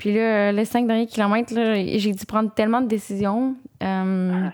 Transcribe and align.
Puis 0.00 0.14
là, 0.14 0.50
les 0.50 0.64
cinq 0.64 0.86
derniers 0.86 1.06
kilomètres, 1.06 1.52
j'ai 1.54 2.12
dû 2.12 2.24
prendre 2.24 2.50
tellement 2.54 2.80
de 2.80 2.86
décisions, 2.86 3.54
euh, 3.82 4.48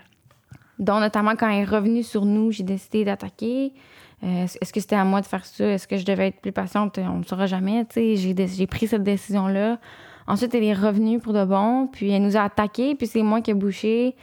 dont 0.80 0.98
notamment 0.98 1.36
quand 1.36 1.48
il 1.48 1.60
est 1.60 1.64
revenu 1.64 2.02
sur 2.02 2.24
nous, 2.24 2.50
j'ai 2.50 2.64
décidé 2.64 3.04
d'attaquer. 3.04 3.72
Euh, 4.24 4.46
est-ce 4.60 4.72
que 4.72 4.80
c'était 4.80 4.96
à 4.96 5.04
moi 5.04 5.20
de 5.20 5.26
faire 5.26 5.44
ça? 5.44 5.64
Est-ce 5.64 5.86
que 5.86 5.98
je 5.98 6.04
devais 6.04 6.26
être 6.26 6.40
plus 6.40 6.50
patiente? 6.50 6.98
On 6.98 7.18
ne 7.18 7.22
saura 7.22 7.46
jamais. 7.46 7.86
J'ai 7.94 8.66
pris 8.66 8.88
cette 8.88 9.04
décision-là. 9.04 9.78
Ensuite, 10.26 10.52
elle 10.52 10.64
est 10.64 10.74
revenue 10.74 11.20
pour 11.20 11.32
de 11.32 11.44
bon, 11.44 11.86
puis 11.92 12.10
elle 12.10 12.22
nous 12.22 12.36
a 12.36 12.40
attaqué, 12.40 12.96
puis 12.96 13.06
c'est 13.06 13.22
moi 13.22 13.40
qui 13.40 13.52
ai 13.52 13.54
bouché. 13.54 14.16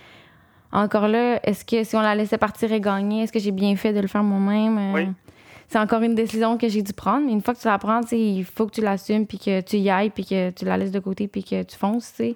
Encore 0.73 1.07
là, 1.07 1.39
est-ce 1.47 1.63
que 1.63 1.85
si 1.85 1.95
on 1.95 2.01
la 2.01 2.15
laissait 2.15 2.37
partir 2.37 2.69
et 2.73 2.81
gagner, 2.81 3.23
est-ce 3.23 3.31
que 3.31 3.39
j'ai 3.39 3.51
bien 3.51 3.77
fait 3.77 3.93
de 3.93 4.01
le 4.01 4.07
faire 4.07 4.23
moi-même? 4.23 4.77
Euh, 4.77 4.93
oui. 4.93 5.07
C'est 5.73 5.79
encore 5.79 6.03
une 6.03 6.13
décision 6.13 6.55
que 6.55 6.69
j'ai 6.69 6.83
dû 6.83 6.93
prendre, 6.93 7.25
mais 7.25 7.31
une 7.31 7.41
fois 7.41 7.55
que 7.55 7.59
tu 7.59 7.65
la 7.65 7.79
prends, 7.79 8.01
il 8.11 8.45
faut 8.45 8.67
que 8.67 8.73
tu 8.73 8.81
l'assumes, 8.81 9.25
puis 9.25 9.39
que 9.39 9.59
tu 9.61 9.77
y 9.77 9.89
ailles, 9.89 10.11
puis 10.11 10.23
que 10.23 10.51
tu 10.51 10.65
la 10.65 10.77
laisses 10.77 10.91
de 10.91 10.99
côté, 10.99 11.27
puis 11.27 11.43
que 11.43 11.63
tu 11.63 11.75
fonces, 11.75 12.13
tu 12.15 12.35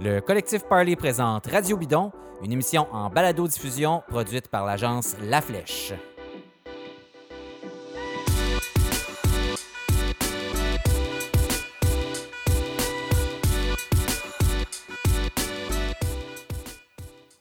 Le 0.00 0.18
collectif 0.18 0.64
Parley 0.68 0.96
présente 0.96 1.46
Radio 1.46 1.76
Bidon, 1.76 2.10
une 2.42 2.50
émission 2.50 2.88
en 2.90 3.10
balado-diffusion 3.10 4.02
produite 4.08 4.48
par 4.48 4.66
l'agence 4.66 5.14
La 5.22 5.40
Flèche. 5.40 5.92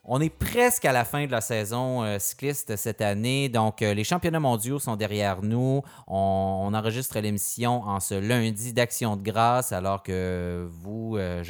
On 0.08 0.22
est 0.22 0.30
presque 0.30 0.86
à 0.86 0.91
la 0.91 1.04
fin 1.04 1.26
de 1.26 1.32
la 1.32 1.41
saison 1.41 2.04
euh, 2.04 2.20
cycliste 2.20 2.76
cette 2.76 3.02
année. 3.02 3.50
Donc, 3.50 3.82
euh, 3.82 3.95
les 3.95 4.04
championnats 4.04 4.40
mondiaux 4.40 4.78
sont 4.78 4.95
derrière 4.95 5.42
nous. 5.42 5.81
On, 6.06 6.72
enregistre 6.75 7.20
l'émission 7.20 7.81
en 7.81 8.00
ce 8.00 8.14
lundi 8.14 8.72
d'action 8.72 9.16
de 9.16 9.23
grâce, 9.23 9.72
alors 9.72 10.03
que 10.03 10.70
vous, 10.72 11.17
euh, 11.17 11.44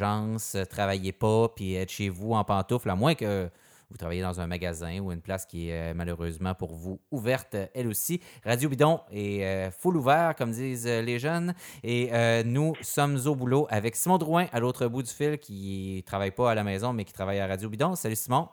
travaillez 0.70 1.12
pas 1.12 1.48
puis 1.54 1.74
êtes 1.74 1.90
chez 1.90 2.08
vous 2.08 2.32
en 2.32 2.44
pantoufles, 2.44 2.88
à 2.88 2.96
moins 2.96 3.14
que 3.14 3.50
vous 3.90 3.96
travaillez 3.96 4.22
dans 4.22 4.40
un 4.40 4.46
magasin 4.46 4.98
ou 4.98 5.12
une 5.12 5.20
place 5.20 5.46
qui 5.46 5.70
est 5.70 5.94
malheureusement 5.94 6.54
pour 6.54 6.74
vous 6.74 7.00
ouverte, 7.10 7.56
elle 7.74 7.86
aussi. 7.86 8.20
Radio 8.44 8.68
Bidon 8.68 9.00
est 9.12 9.70
full 9.70 9.96
ouvert, 9.96 10.34
comme 10.34 10.50
disent 10.50 10.86
les 10.86 11.18
jeunes. 11.18 11.54
Et 11.84 12.10
nous 12.44 12.74
sommes 12.80 13.18
au 13.26 13.34
boulot 13.36 13.66
avec 13.70 13.94
Simon 13.94 14.18
Drouin 14.18 14.46
à 14.52 14.58
l'autre 14.58 14.88
bout 14.88 15.02
du 15.02 15.10
fil 15.10 15.38
qui 15.38 16.02
travaille 16.06 16.32
pas 16.32 16.50
à 16.50 16.54
la 16.54 16.64
maison, 16.64 16.92
mais 16.92 17.04
qui 17.04 17.12
travaille 17.12 17.38
à 17.38 17.46
Radio 17.46 17.68
Bidon. 17.68 17.94
Salut 17.94 18.16
Simon. 18.16 18.48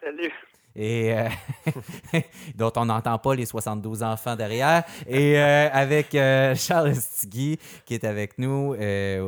Salut. 0.00 0.32
Et 0.74 1.14
dont 2.54 2.72
on 2.76 2.84
n'entend 2.86 3.18
pas 3.18 3.34
les 3.34 3.46
72 3.46 4.02
enfants 4.02 4.36
derrière. 4.36 4.82
Et 5.06 5.38
avec 5.38 6.12
Charles 6.56 6.96
Stigui 6.96 7.58
qui 7.84 7.94
est 7.94 8.04
avec 8.04 8.38
nous. 8.38 8.74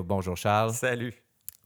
bonjour 0.05 0.37
Charles. 0.37 0.72
Salut. 0.72 1.15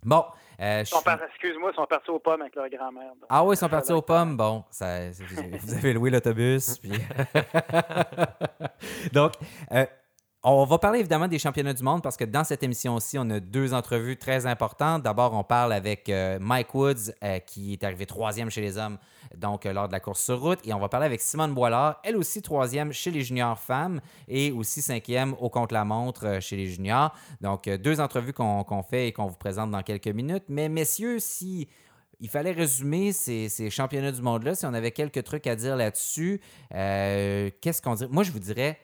Bon, 0.05 0.23
Excuse-moi, 0.59 1.71
ils 1.73 1.77
sont 1.77 1.87
partis 1.87 2.11
aux 2.11 2.19
pommes 2.19 2.43
avec 2.43 2.55
leur 2.55 2.69
grand-mère. 2.69 3.13
Ah 3.29 3.45
oui, 3.45 3.55
ils 3.55 3.59
sont 3.59 3.69
partis 3.69 3.93
aux 3.93 4.03
pommes. 4.03 4.37
Bon, 4.37 4.65
ça, 4.71 5.11
vous 5.11 5.75
avez 5.75 5.93
loué 5.93 6.11
l'autobus. 6.11 6.79
puis... 6.79 6.93
donc, 9.13 9.33
euh, 9.73 9.87
on 10.47 10.65
va 10.65 10.79
parler 10.79 11.01
évidemment 11.01 11.27
des 11.27 11.39
championnats 11.39 11.73
du 11.73 11.83
monde 11.83 12.03
parce 12.03 12.19
que 12.19 12.25
dans 12.25 12.45
cette 12.45 12.63
émission 12.63 12.95
aussi, 12.95 13.19
on 13.19 13.29
a 13.31 13.41
deux 13.41 13.73
entrevues 13.73 14.19
très 14.19 14.45
importantes. 14.45 15.03
D'abord, 15.03 15.33
on 15.33 15.43
parle 15.43 15.73
avec 15.73 16.11
euh, 16.11 16.39
Mike 16.39 16.75
Woods, 16.75 17.13
euh, 17.23 17.39
qui 17.39 17.73
est 17.73 17.83
arrivé 17.83 18.05
troisième 18.05 18.51
chez 18.51 18.61
les 18.61 18.77
hommes, 18.77 18.99
donc 19.39 19.65
lors 19.65 19.89
de 19.89 19.93
la 19.93 20.01
course 20.01 20.23
sur 20.23 20.41
route. 20.41 20.59
Et 20.65 20.73
on 20.73 20.79
va 20.79 20.89
parler 20.89 21.07
avec 21.07 21.21
Simone 21.21 21.55
Boilard, 21.55 22.01
elle 22.05 22.17
aussi 22.17 22.43
troisième 22.43 22.93
chez 22.93 23.11
les 23.11 23.23
juniors 23.23 23.59
femmes 23.59 24.01
et 24.29 24.53
aussi 24.53 24.83
cinquième 24.83 25.35
au 25.41 25.49
contre-la-montre 25.49 26.41
chez 26.41 26.57
les 26.57 26.67
juniors. 26.67 27.15
Donc, 27.41 27.69
deux 27.69 28.01
entrevues 28.01 28.33
qu'on 28.33 28.83
fait 28.83 29.09
et 29.09 29.13
qu'on 29.13 29.27
vous 29.27 29.37
présente 29.37 29.71
dans 29.71 29.83
quelques 29.83 30.09
minutes. 30.09 30.45
Mais 30.49 30.69
messieurs, 30.69 31.19
si 31.19 31.69
il 32.21 32.29
fallait 32.29 32.53
résumer 32.53 33.13
ces, 33.13 33.71
championnats 33.71 34.13
du 34.13 34.23
monde-là, 34.23 34.55
si 34.55 34.67
on 34.67 34.75
avait 34.75 34.93
quelques 34.93 35.25
trucs 35.25 35.47
à 35.47 35.57
dire 35.57 35.77
là-dessus, 35.77 36.41
qu'est-ce 36.71 37.83
qu'on 37.83 37.95
dirait? 37.95 38.11
Moi, 38.11 38.23
je 38.23 38.33
vous 38.33 38.39
dirais 38.39 38.79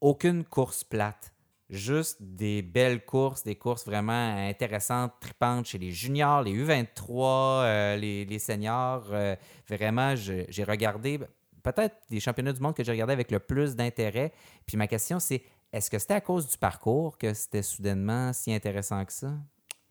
aucune 0.00 0.44
course 0.44 0.84
plate. 0.84 1.32
Juste 1.68 2.22
des 2.22 2.62
belles 2.62 3.04
courses, 3.04 3.42
des 3.42 3.56
courses 3.56 3.84
vraiment 3.84 4.48
intéressantes, 4.48 5.12
tripantes 5.20 5.66
chez 5.66 5.78
les 5.78 5.90
juniors, 5.90 6.42
les 6.42 6.52
U23, 6.52 7.64
euh, 7.64 7.96
les, 7.96 8.38
seniors. 8.38 9.08
Euh, 9.10 9.34
vraiment, 9.68 10.14
j'ai 10.14 10.64
regardé 10.64 11.18
peut-être 11.64 11.96
les 12.10 12.20
championnats 12.20 12.52
du 12.52 12.60
monde 12.60 12.74
que 12.74 12.84
j'ai 12.84 12.92
regardé 12.92 13.12
avec 13.12 13.32
le 13.32 13.40
plus 13.40 13.74
d'intérêt. 13.74 14.32
Puis 14.64 14.76
ma 14.76 14.86
question, 14.86 15.18
c'est 15.18 15.42
est-ce 15.72 15.90
que 15.90 15.98
c'était 15.98 16.14
à 16.14 16.20
cause 16.20 16.48
du 16.48 16.56
parcours 16.56 17.18
que 17.18 17.34
c'était 17.34 17.62
soudainement 17.62 18.32
si 18.32 18.54
intéressant 18.54 19.04
que 19.04 19.12
ça? 19.12 19.32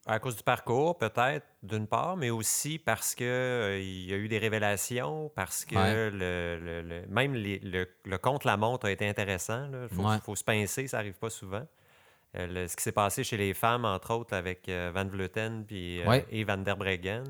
À 0.07 0.19
cause 0.19 0.35
du 0.35 0.43
parcours, 0.43 0.99
peut-être, 0.99 1.47
d'une 1.63 1.87
part, 1.87 2.15
mais 2.15 2.29
aussi 2.29 2.77
parce 2.77 3.15
qu'il 3.15 3.25
euh, 3.25 3.79
y 3.81 4.13
a 4.13 4.17
eu 4.17 4.27
des 4.27 4.37
révélations, 4.37 5.31
parce 5.35 5.65
que 5.65 6.11
le, 6.13 7.05
même 7.09 7.33
le, 7.33 7.87
le 8.05 8.17
contre-la-montre 8.19 8.85
a 8.85 8.91
été 8.91 9.09
intéressant. 9.09 9.67
Il 9.91 10.21
faut, 10.21 10.35
se 10.35 10.43
pincer, 10.43 10.85
ça 10.85 10.97
n'arrive 10.97 11.17
pas 11.17 11.31
souvent. 11.31 11.65
Euh, 12.37 12.67
ce 12.67 12.75
qui 12.75 12.83
s'est 12.83 12.91
passé 12.91 13.23
chez 13.23 13.37
les 13.37 13.55
femmes, 13.55 13.83
entre 13.83 14.13
autres, 14.13 14.35
avec 14.35 14.69
euh, 14.69 14.91
Van 14.93 15.05
Vleuten 15.05 15.65
puis, 15.65 16.01
et 16.29 16.43
Van 16.43 16.57
der 16.57 16.77
Breggen. 16.77 17.23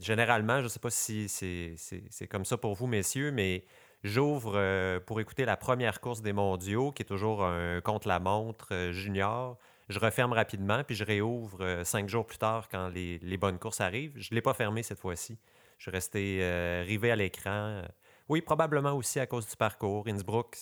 généralement, 0.00 0.58
je 0.58 0.64
ne 0.64 0.68
sais 0.68 0.78
pas 0.78 0.90
si 0.90 1.28
c'est 1.28 2.28
comme 2.28 2.44
ça 2.44 2.56
pour 2.56 2.74
vous, 2.74 2.86
messieurs, 2.86 3.32
mais 3.32 3.64
j'ouvre 4.04 5.00
pour 5.06 5.18
écouter 5.18 5.44
la 5.44 5.56
première 5.56 6.00
course 6.00 6.22
des 6.22 6.32
mondiaux, 6.32 6.92
qui 6.92 7.02
est 7.02 7.06
toujours 7.06 7.44
un 7.44 7.80
contre-la-montre 7.80 8.90
junior 8.92 9.58
je 9.88 9.98
referme 9.98 10.32
rapidement, 10.32 10.82
puis 10.84 10.96
je 10.96 11.04
réouvre 11.04 11.58
euh, 11.60 11.84
cinq 11.84 12.08
jours 12.08 12.26
plus 12.26 12.38
tard 12.38 12.68
quand 12.68 12.88
les, 12.88 13.36
bonnes 13.36 13.58
courses 13.58 13.80
arrivent. 13.80 14.14
Je 14.16 14.28
ne 14.32 14.34
l'ai 14.34 14.42
pas 14.42 14.54
fermé 14.54 14.82
cette 14.82 14.98
fois-ci. 14.98 15.38
Je 15.78 15.84
suis 15.84 15.90
resté 15.90 16.38
euh, 16.40 16.82
rivé 16.86 17.10
à 17.10 17.16
l'écran. 17.16 17.82
Oui, 18.28 18.40
probablement 18.40 18.92
aussi 18.92 19.20
à 19.20 19.26
cause 19.26 19.48
du 19.48 19.56
parcours. 19.56 20.04
Innsbruck, 20.08 20.56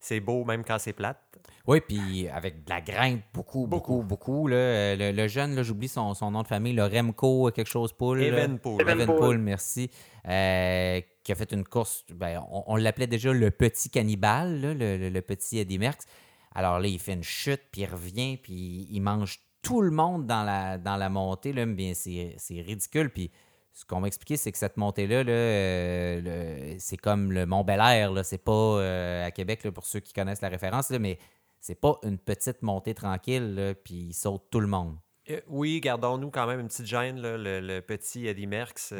c'est 0.00 0.20
beau 0.20 0.44
même 0.44 0.64
quand 0.64 0.78
c'est 0.78 0.92
plate. 0.92 1.18
Oui, 1.66 1.80
puis 1.80 2.28
avec 2.28 2.64
de 2.64 2.70
la 2.70 2.80
grimpe, 2.80 3.22
beaucoup, 3.34 3.66
beaucoup, 3.66 4.02
beaucoup. 4.02 4.46
là, 4.46 4.96
le, 4.96 5.28
jeune, 5.28 5.62
j'oublie 5.62 5.88
son, 5.88 6.14
nom 6.30 6.42
de 6.42 6.46
famille, 6.46 6.72
le 6.72 6.84
Remco, 6.84 7.50
quelque 7.50 7.68
chose 7.68 7.92
Poul. 7.92 8.22
Evenpool. 8.22 8.80
Evenpool, 8.88 9.38
merci. 9.38 9.90
Euh, 10.26 11.00
qui 11.22 11.32
a 11.32 11.34
fait 11.34 11.52
une 11.52 11.64
course, 11.64 12.04
ben, 12.10 12.42
on, 12.50 12.76
l'appelait 12.76 13.06
déjà 13.06 13.32
le 13.32 13.50
petit 13.50 13.90
cannibale, 13.90 14.60
le, 14.78 15.20
petit 15.20 15.58
Eddie 15.58 15.78
Merckx. 15.78 16.06
Alors 16.54 16.78
là, 16.78 16.88
il 16.88 16.98
fait 16.98 17.14
une 17.14 17.22
chute, 17.22 17.62
puis 17.70 17.82
il 17.82 17.86
revient, 17.86 18.36
puis 18.36 18.86
il 18.90 19.00
mange 19.00 19.40
tout 19.62 19.82
le 19.82 19.90
monde 19.90 20.26
dans 20.26 20.44
la, 20.44 20.78
dans 20.78 20.96
la 20.96 21.08
montée. 21.08 21.52
Là, 21.52 21.66
bien, 21.66 21.92
c'est, 21.94 22.36
ridicule. 22.50 23.10
Puis 23.10 23.30
ce 23.72 23.84
qu'on 23.84 24.00
m'a 24.00 24.06
expliqué, 24.06 24.36
c'est 24.36 24.52
que 24.52 24.58
cette 24.58 24.76
montée-là, 24.76 25.24
euh, 25.28 26.74
c'est 26.78 26.96
comme 26.96 27.32
le 27.32 27.46
Mont 27.46 27.64
Bel 27.64 27.80
Air. 27.80 28.12
Là. 28.12 28.24
C'est 28.24 28.38
pas 28.38 28.52
euh, 28.52 29.26
à 29.26 29.30
Québec, 29.30 29.68
pour 29.70 29.86
ceux 29.86 30.00
qui 30.00 30.12
connaissent 30.12 30.42
la 30.42 30.48
référence, 30.48 30.90
là, 30.90 30.98
mais 30.98 31.18
c'est 31.60 31.80
pas 31.80 31.98
une 32.02 32.18
petite 32.18 32.62
montée 32.62 32.94
tranquille, 32.94 33.74
puis 33.84 34.08
il 34.08 34.14
saute 34.14 34.44
tout 34.50 34.60
le 34.60 34.68
monde. 34.68 34.96
Euh, 35.28 35.40
oui, 35.48 35.80
gardons-nous 35.80 36.30
quand 36.30 36.46
même 36.46 36.60
une 36.60 36.68
petite 36.68 36.86
gêne, 36.86 37.20
le, 37.20 37.80
petit 37.80 38.26
Eddie 38.26 38.46
Merckx. 38.46 38.94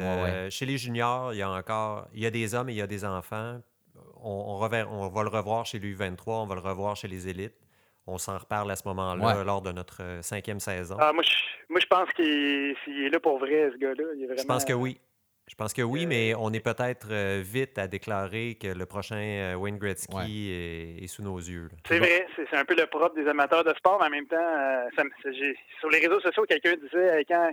Chez 0.49 0.65
les 0.65 0.77
juniors, 0.77 1.33
il 1.33 1.37
y 1.37 1.41
a 1.41 1.49
encore 1.49 2.07
il 2.13 2.21
y 2.21 2.25
a 2.25 2.31
des 2.31 2.53
hommes 2.53 2.69
et 2.69 2.73
il 2.73 2.77
y 2.77 2.81
a 2.81 2.87
des 2.87 3.05
enfants 3.05 3.59
on, 4.23 4.57
va 4.67 5.23
le 5.23 5.29
revoir 5.29 5.65
chez 5.65 5.79
l'U23, 5.79 6.43
on 6.43 6.45
va 6.45 6.55
le 6.55 6.61
revoir 6.61 6.95
chez 6.95 7.07
les 7.07 7.27
élites. 7.27 7.55
On 8.07 8.17
s'en 8.17 8.37
reparle 8.37 8.71
à 8.71 8.75
ce 8.75 8.87
moment-là 8.87 9.43
lors 9.43 9.61
de 9.61 9.71
notre 9.71 10.01
euh, 10.01 10.21
cinquième 10.23 10.59
saison. 10.59 10.97
Ah, 10.99 11.13
moi, 11.13 11.23
je, 11.23 11.85
pense 11.85 12.09
qu'il 12.13 12.25
est, 12.25 13.09
là 13.09 13.19
pour 13.19 13.37
vrai, 13.37 13.69
ce 13.71 13.77
gars-là. 13.77 14.03
Je 14.37 14.43
pense 14.43 14.65
que 14.65 14.73
oui. 14.73 14.99
Je 15.47 15.55
pense 15.55 15.73
que 15.73 15.81
oui, 15.81 16.05
mais 16.05 16.33
on 16.35 16.53
est 16.53 16.59
peut-être 16.59 17.07
euh, 17.11 17.41
vite 17.43 17.79
à 17.79 17.87
déclarer 17.87 18.55
que 18.61 18.67
le 18.67 18.85
prochain 18.85 19.15
euh, 19.15 19.55
Wayne 19.55 19.79
Gretzky 19.79 20.51
est, 21.01 21.07
sous 21.07 21.23
nos 21.23 21.37
yeux. 21.37 21.69
C'est 21.87 21.97
vrai, 21.97 22.27
c'est 22.35 22.55
un 22.55 22.65
peu 22.65 22.75
le 22.75 22.85
propre 22.85 23.15
des 23.15 23.27
amateurs 23.27 23.63
de 23.63 23.73
sport, 23.73 23.97
mais 23.99 24.07
en 24.07 24.09
même 24.09 24.27
temps, 24.27 25.03
sur 25.79 25.89
les 25.89 25.99
réseaux 25.99 26.19
sociaux, 26.19 26.45
quelqu'un 26.47 26.75
disait 26.75 27.25
quand, 27.27 27.51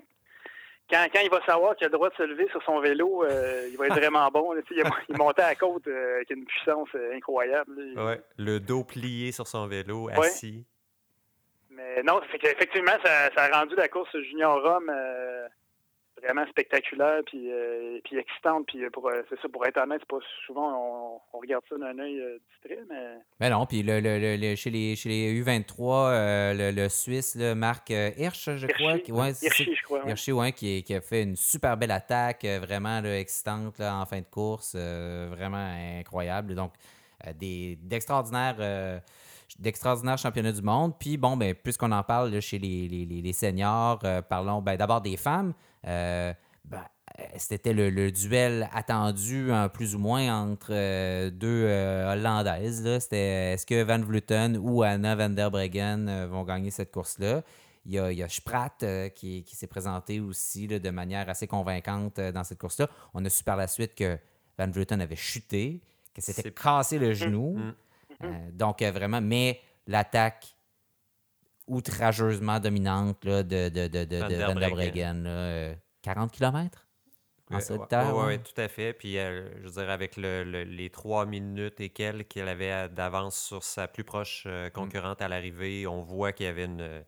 quand, 0.89 1.21
il 1.23 1.31
va 1.31 1.45
savoir 1.45 1.75
qu'il 1.77 1.87
a 1.87 1.89
le 1.89 1.95
droit 1.95 2.11
de 2.11 2.15
se 2.15 2.23
lever 2.23 2.49
sur 2.51 2.63
son 2.63 2.81
vélo, 2.81 3.25
euh, 3.25 3.69
il 3.71 3.77
va 3.77 3.87
être 3.87 3.97
vraiment 4.01 4.29
bon. 4.31 4.55
il, 4.71 5.17
montait 5.17 5.43
à 5.43 5.49
la 5.49 5.55
côte 5.55 5.87
euh, 5.89 6.17
avec 6.17 6.31
une 6.31 6.45
puissance 6.45 6.89
euh, 6.95 7.15
incroyable. 7.15 7.73
Ouais, 7.97 8.21
le 8.37 8.59
dos 8.61 8.85
plié 8.85 9.33
sur 9.33 9.47
son 9.47 9.67
vélo, 9.67 10.09
assis. 10.11 10.65
Mais 11.71 12.03
non, 12.03 12.21
effectivement, 12.23 12.97
ça, 13.05 13.31
a 13.37 13.61
rendu 13.61 13.75
la 13.75 13.89
course 13.89 14.17
junior 14.23 14.63
Rome 14.63 14.91
vraiment 16.23 16.47
spectaculaire 16.49 17.21
puis, 17.27 17.51
euh, 17.51 17.99
puis 18.05 18.19
excitante. 18.19 18.67
Puis 18.67 18.79
pour, 18.91 19.11
c'est 19.29 19.41
ça, 19.41 19.49
pour 19.49 19.67
être 19.67 19.79
honnête, 19.79 20.01
c'est 20.01 20.09
pas 20.09 20.25
souvent 20.47 21.21
on, 21.33 21.39
regarde 21.39 21.65
ça 21.69 21.77
d'un 21.77 21.99
œil 21.99 22.21
distrait, 22.51 22.83
mais. 22.89 23.19
Mais 23.41 23.51
non, 23.51 23.67
puis 23.67 23.83
le, 23.83 24.01
le, 24.01 24.55
chez, 24.57 24.71
les, 24.71 24.97
chez 24.97 25.09
les 25.09 25.43
U23, 25.43 26.75
le, 26.75 26.89
Suisse, 26.89 27.37
le 27.39 27.55
Marc 27.55 27.91
Hirsch, 27.91 28.51
je 28.57 28.67
crois. 28.67 28.95
Ouais, 28.95 29.33
Hirschi, 29.43 29.75
je 29.75 29.83
crois. 29.83 30.03
Hirschi, 30.07 30.33
ouais, 30.33 30.53
qui, 30.53 30.83
qui, 30.83 30.95
a 30.95 31.01
fait 31.01 31.23
une 31.23 31.37
super 31.37 31.77
belle 31.77 31.91
attaque, 31.91 32.45
vraiment 32.45 33.03
excitante 33.05 33.79
là, 33.79 33.97
en 33.97 34.07
fin 34.07 34.21
de 34.21 34.27
course, 34.27 34.75
vraiment 34.75 35.99
incroyable. 35.99 36.55
Donc, 36.55 36.73
des, 37.39 37.77
d'extraordinaires 37.83 39.03
d'extraordinaires 39.59 40.19
championnats 40.19 40.53
du 40.53 40.63
monde. 40.63 40.95
Puis, 40.99 41.17
bon, 41.17 41.37
ben, 41.37 41.55
puisqu'on 41.55 41.93
en 41.93 42.03
parle 42.03 42.41
chez 42.41 42.59
les, 42.59 42.89
les, 42.89 43.33
seniors, 43.33 44.01
euh, 44.05 44.23
parlons 44.23 44.63
ben, 44.63 44.77
d'abord 44.77 45.01
des 45.01 45.17
femmes. 45.17 45.55
Euh, 45.87 46.33
ben, 46.65 46.85
c'était 47.37 47.73
le, 47.73 48.11
duel 48.11 48.69
attendu, 48.75 49.51
plus 49.73 49.95
ou 49.95 49.99
moins, 49.99 50.51
entre 50.51 50.69
euh, 50.73 51.31
deux 51.31 51.65
Hollandaises. 51.65 52.99
C'était 53.01 53.55
est-ce 53.55 53.65
que 53.65 53.83
Van 53.83 54.01
Vleuten 54.01 54.59
ou 54.59 54.83
Anna 54.83 55.15
van 55.15 55.31
der 55.31 55.51
Breggen 55.51 56.27
vont 56.27 56.45
gagner 56.45 56.71
cette 56.71 56.93
course-là? 56.93 57.43
Il 57.87 57.93
y 57.93 57.99
a, 58.01 58.11
il 58.11 58.31
Spratt 58.31 58.85
qui, 59.15 59.45
s'est 59.47 59.69
présenté 59.69 60.21
aussi 60.21 60.67
de 60.67 60.91
manière 60.91 61.29
assez 61.31 61.47
convaincante 61.47 62.21
dans 62.21 62.43
cette 62.43 62.59
course-là. 62.59 62.89
On 63.15 63.25
a 63.25 63.31
su 63.31 63.45
par 63.45 63.57
la 63.57 63.69
suite 63.69 63.95
que 63.95 64.19
Van 64.59 64.69
Vleuten 64.69 65.01
avait 65.01 65.17
chuté, 65.17 65.81
que 66.13 66.21
s'était 66.21 66.51
cassé 66.51 66.99
le 66.99 67.15
genou. 67.15 67.57
Mm. 67.57 67.75
Euh, 68.25 68.51
donc, 68.53 68.83
euh, 68.83 68.91
vraiment, 68.91 69.21
mais 69.21 69.61
l'attaque 69.87 70.57
outrageusement 71.67 72.61
dominante 72.61 73.25
là, 73.25 73.43
de, 73.43 73.69
de, 73.69 73.89
de, 73.89 74.05
de, 74.05 74.17
Van, 74.19 74.55
der 74.55 74.71
Breggen, 74.71 75.77
40 76.03 76.31
km 76.31 76.87
en 77.51 77.59
Oui, 77.59 78.27
ouais, 78.27 78.39
tout 78.39 78.61
à 78.61 78.69
fait. 78.69 78.93
Puis, 78.93 79.19
euh, 79.19 79.49
je 79.59 79.69
veux 79.69 79.71
dire, 79.71 79.91
avec 79.91 80.17
le, 80.17 80.43
les 80.43 80.91
trois 80.91 81.27
minutes 81.27 81.81
et 81.81 81.91
quelques 81.91 82.29
qu'elle 82.29 82.49
avait 82.49 82.89
d'avance 82.89 83.39
sur 83.39 83.63
sa 83.63 83.87
plus 83.87 84.05
proche 84.05 84.47
mm. 84.47 84.71
concurrente 84.71 85.23
à 85.23 85.29
l'arrivée, 85.29 85.87
on 85.87 86.03
voit 86.03 86.33
qu'il 86.33 86.47
y 86.47 86.49
avait 86.49 86.65
une, 86.65 87.05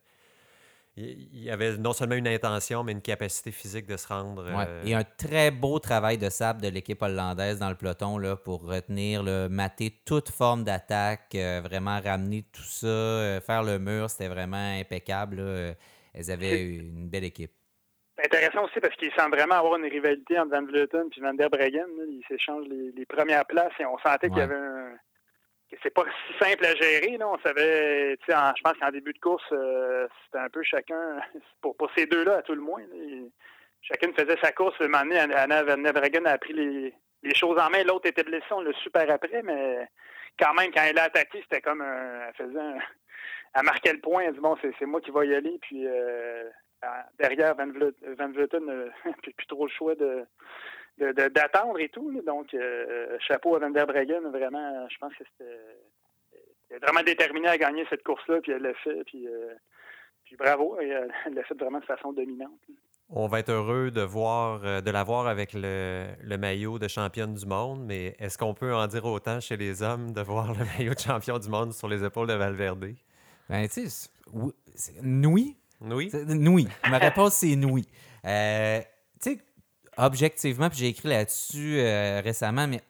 il 0.98 1.44
y 1.44 1.50
avait 1.50 1.76
non 1.76 1.92
seulement 1.92 2.16
une 2.16 2.28
intention, 2.28 2.82
mais 2.82 2.92
une 2.92 3.02
capacité 3.02 3.52
physique 3.52 3.86
de 3.86 3.96
se 3.96 4.08
rendre. 4.08 4.44
Euh, 4.46 4.82
et 4.84 4.94
un 4.94 5.04
très 5.04 5.50
beau 5.50 5.78
travail 5.78 6.18
de 6.18 6.28
sable 6.28 6.60
de 6.60 6.68
l'équipe 6.68 7.00
hollandaise 7.00 7.58
dans 7.58 7.68
le 7.68 7.76
peloton 7.76 8.18
là, 8.18 8.36
pour 8.36 8.62
retenir, 8.64 9.22
là, 9.22 9.48
mater 9.48 9.92
toute 10.04 10.28
forme 10.28 10.64
d'attaque, 10.64 11.34
euh, 11.34 11.60
vraiment 11.62 12.00
ramener 12.00 12.44
tout 12.52 12.62
ça, 12.62 12.86
euh, 12.86 13.40
faire 13.40 13.62
le 13.62 13.78
mur, 13.78 14.10
c'était 14.10 14.28
vraiment 14.28 14.80
impeccable. 14.80 15.40
Elles 16.14 16.30
avaient 16.30 16.62
une 16.76 17.08
belle 17.08 17.24
équipe. 17.24 17.52
Intéressant 18.24 18.64
aussi 18.64 18.80
parce 18.80 18.96
qu'ils 18.96 19.12
semblent 19.12 19.36
vraiment 19.36 19.54
avoir 19.54 19.76
une 19.76 19.84
rivalité 19.84 20.38
entre 20.40 20.50
Van 20.50 20.64
Vleuten 20.64 21.08
et 21.16 21.20
Van 21.20 21.34
der 21.34 21.48
Breggen. 21.48 21.86
Ils 22.08 22.24
s'échangent 22.26 22.66
les, 22.66 23.06
premières 23.06 23.46
places 23.46 23.72
et 23.78 23.86
on 23.86 23.96
sentait 23.98 24.28
qu'il 24.28 24.38
y 24.38 24.42
avait 24.42 24.56
un, 24.56 24.96
c'est 25.82 25.94
pas 25.94 26.04
si 26.04 26.44
simple 26.44 26.64
à 26.64 26.74
gérer. 26.74 27.16
Là. 27.18 27.28
On 27.28 27.38
savait, 27.40 28.16
je 28.26 28.62
pense 28.62 28.78
qu'en 28.80 28.90
début 28.90 29.12
de 29.12 29.18
course, 29.18 29.44
euh, 29.52 30.08
c'était 30.24 30.38
un 30.38 30.48
peu 30.48 30.62
chacun, 30.62 31.20
pour, 31.60 31.76
pour 31.76 31.90
ces 31.96 32.06
deux-là, 32.06 32.38
à 32.38 32.42
tout 32.42 32.54
le 32.54 32.60
moins. 32.60 32.82
chacun 33.82 34.12
faisait 34.12 34.38
sa 34.42 34.52
course. 34.52 34.76
Un 34.80 34.88
moment 34.88 35.04
donné, 35.04 35.18
Anna 35.18 35.58
a 35.58 36.38
pris 36.38 36.52
les, 36.52 36.94
les 37.22 37.34
choses 37.34 37.58
en 37.58 37.70
main. 37.70 37.84
L'autre 37.84 38.08
était 38.08 38.24
blessé, 38.24 38.46
on 38.50 38.62
le 38.62 38.72
super 38.74 39.10
après, 39.10 39.42
mais 39.42 39.88
quand 40.38 40.54
même, 40.54 40.70
quand 40.72 40.82
elle 40.82 40.98
a 40.98 41.04
attaqué, 41.04 41.40
c'était 41.42 41.60
comme 41.60 41.80
un, 41.80 42.28
elle 42.28 42.34
faisait 42.34 42.60
un, 42.60 42.78
elle 43.54 43.64
marquait 43.64 43.92
le 43.92 44.00
point. 44.00 44.22
Elle 44.22 44.34
dit, 44.34 44.40
bon, 44.40 44.56
c'est 44.62 44.86
moi 44.86 45.00
qui 45.00 45.10
vais 45.10 45.28
y 45.28 45.34
aller. 45.34 45.58
Puis 45.60 45.86
euh, 45.86 46.48
derrière, 47.18 47.54
Van 47.56 47.66
Vleuten 47.66 48.64
n'a 49.04 49.12
plus 49.36 49.46
trop 49.46 49.66
le 49.66 49.72
choix 49.72 49.94
de 49.94 50.24
d'attendre 50.98 51.78
et 51.80 51.88
tout. 51.88 52.10
Donc, 52.22 52.54
euh, 52.54 53.16
chapeau 53.20 53.56
à 53.56 53.58
Van 53.58 53.70
der 53.70 53.86
Breggen, 53.86 54.28
vraiment, 54.30 54.88
je 54.88 54.98
pense 54.98 55.14
que 55.14 55.24
c'était 55.38 56.78
vraiment 56.80 57.02
déterminé 57.02 57.48
à 57.48 57.58
gagner 57.58 57.84
cette 57.88 58.02
course-là, 58.02 58.40
puis 58.42 58.52
elle 58.52 58.62
l'a 58.62 58.74
fait, 58.74 59.04
puis, 59.04 59.26
euh, 59.26 59.54
puis 60.24 60.36
bravo, 60.36 60.78
elle 60.80 61.34
l'a 61.34 61.42
fait 61.44 61.58
vraiment 61.58 61.80
de 61.80 61.84
façon 61.84 62.12
dominante. 62.12 62.58
On 63.10 63.26
va 63.26 63.40
être 63.40 63.48
heureux 63.48 63.90
de 63.90 64.02
voir, 64.02 64.60
euh, 64.64 64.80
de 64.82 64.90
la 64.90 65.02
voir 65.02 65.28
avec 65.28 65.54
le, 65.54 66.06
le, 66.22 66.36
maillot 66.36 66.78
de 66.78 66.88
championne 66.88 67.32
du 67.34 67.46
monde, 67.46 67.84
mais 67.86 68.14
est-ce 68.18 68.36
qu'on 68.36 68.52
peut 68.52 68.74
en 68.74 68.86
dire 68.86 69.06
autant 69.06 69.40
chez 69.40 69.56
les 69.56 69.82
hommes 69.82 70.12
de 70.12 70.20
voir 70.20 70.52
le 70.52 70.64
maillot 70.76 70.92
de 70.92 71.00
champion 71.00 71.38
du 71.38 71.48
monde 71.48 71.72
sur 71.72 71.88
les 71.88 72.04
épaules 72.04 72.28
de 72.28 72.34
Valverde? 72.34 72.92
Ben, 73.48 73.66
tu 73.66 73.88
sais, 73.88 74.10
oui. 74.34 74.52
Oui? 75.80 76.10
Oui. 76.28 76.68
Ma 76.90 76.98
réponse, 76.98 77.34
c'est 77.36 77.54
oui. 77.64 77.84
tu 77.84 79.30
sais, 79.30 79.38
objectivement, 79.98 80.70
puis 80.70 80.78
j'ai 80.78 80.88
écrit 80.88 81.08
là-dessus 81.08 81.80
euh, 81.80 82.20
récemment, 82.22 82.66
mais 82.66 82.80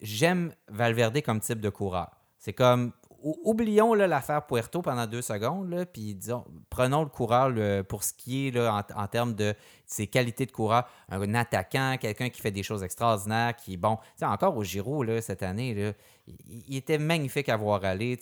j'aime 0.00 0.52
Valverde 0.68 1.22
comme 1.22 1.40
type 1.40 1.60
de 1.60 1.70
coureur. 1.70 2.10
C'est 2.38 2.52
comme, 2.52 2.92
oublions 3.22 3.94
l'affaire 3.94 4.46
Puerto 4.46 4.82
pendant 4.82 5.06
deux 5.06 5.22
secondes, 5.22 5.86
puis 5.92 6.14
disons, 6.14 6.44
prenons 6.70 7.02
le 7.02 7.08
coureur 7.08 7.84
pour 7.84 8.02
ce 8.02 8.12
qui 8.12 8.48
est 8.48 8.50
là, 8.50 8.84
en, 8.94 9.06
termes 9.06 9.34
de 9.34 9.54
ses 9.86 10.06
qualités 10.06 10.46
de 10.46 10.50
coureur. 10.50 10.88
Un, 11.08 11.34
attaquant, 11.34 11.96
quelqu'un 12.00 12.28
qui 12.30 12.40
fait 12.40 12.50
des 12.50 12.62
choses 12.62 12.82
extraordinaires, 12.82 13.54
qui, 13.56 13.76
bon, 13.76 13.98
encore 14.20 14.56
au 14.56 14.64
Giro 14.64 15.02
là, 15.02 15.20
cette 15.20 15.42
année, 15.42 15.74
là, 15.74 15.92
il, 16.26 16.76
était 16.76 16.98
magnifique 16.98 17.48
à 17.48 17.56
voir 17.56 17.84
aller, 17.84 18.18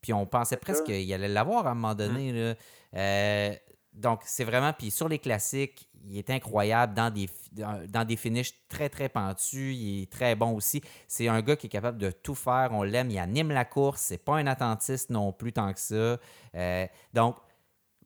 puis 0.00 0.12
on 0.12 0.26
pensait 0.26 0.56
presque 0.56 0.84
qu'il 0.84 1.12
allait 1.12 1.28
l'avoir 1.28 1.66
à 1.66 1.70
un 1.70 1.74
moment 1.74 1.94
donné. 1.94 2.32
Là. 2.32 2.54
Euh, 2.96 3.54
donc, 3.92 4.20
c'est 4.24 4.44
vraiment, 4.44 4.72
puis 4.72 4.90
sur 4.90 5.08
les 5.08 5.18
classiques, 5.18 5.88
il 6.06 6.18
est 6.18 6.30
incroyable 6.30 6.94
dans 6.94 7.10
des, 7.10 7.28
dans 7.52 8.04
des 8.06 8.16
finishes 8.16 8.54
très, 8.68 8.88
très 8.88 9.08
pentus. 9.08 9.76
Il 9.76 10.02
est 10.02 10.10
très 10.10 10.34
bon 10.34 10.54
aussi. 10.54 10.82
C'est 11.08 11.28
un 11.28 11.40
gars 11.42 11.56
qui 11.56 11.66
est 11.66 11.70
capable 11.70 11.98
de 11.98 12.10
tout 12.10 12.34
faire. 12.34 12.70
On 12.72 12.82
l'aime. 12.82 13.10
Il 13.10 13.18
anime 13.18 13.50
la 13.50 13.64
course. 13.64 14.02
C'est 14.02 14.18
pas 14.18 14.36
un 14.36 14.46
attentiste 14.46 15.10
non 15.10 15.32
plus 15.32 15.52
tant 15.52 15.72
que 15.72 15.80
ça. 15.80 16.18
Euh, 16.54 16.86
donc, 17.12 17.36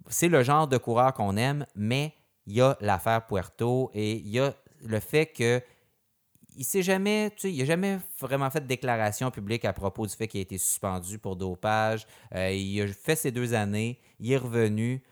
c'est 0.09 0.29
le 0.29 0.43
genre 0.43 0.69
de 0.69 0.77
coureur 0.77 1.15
qu'on 1.15 1.37
aime, 1.37 1.67
mais 1.75 2.15
il 2.47 2.55
y 2.55 2.61
a 2.61 2.77
l'affaire 2.81 3.27
Puerto 3.27 3.91
et 3.95 4.17
il 4.17 4.29
y 4.29 4.41
a 4.41 4.55
le 4.83 5.01
fait 5.01 5.27
que 5.27 5.63
il 6.57 6.65
s'est 6.65 6.83
jamais, 6.83 7.31
tu 7.31 7.43
sais, 7.43 7.53
il 7.53 7.61
a 7.63 7.65
jamais 7.65 7.99
vraiment 8.21 8.49
fait 8.49 8.61
de 8.61 8.67
déclaration 8.67 9.31
publique 9.31 9.65
à 9.65 9.73
propos 9.73 10.07
du 10.07 10.15
fait 10.15 10.29
qu'il 10.29 10.39
a 10.39 10.43
été 10.43 10.57
suspendu 10.57 11.19
pour 11.19 11.35
dopage. 11.35 12.07
Euh, 12.35 12.53
il 12.53 12.81
a 12.81 12.87
fait 12.87 13.17
ses 13.17 13.33
deux 13.33 13.55
années, 13.55 13.99
il 14.21 14.31
est 14.31 14.37
revenu 14.37 15.03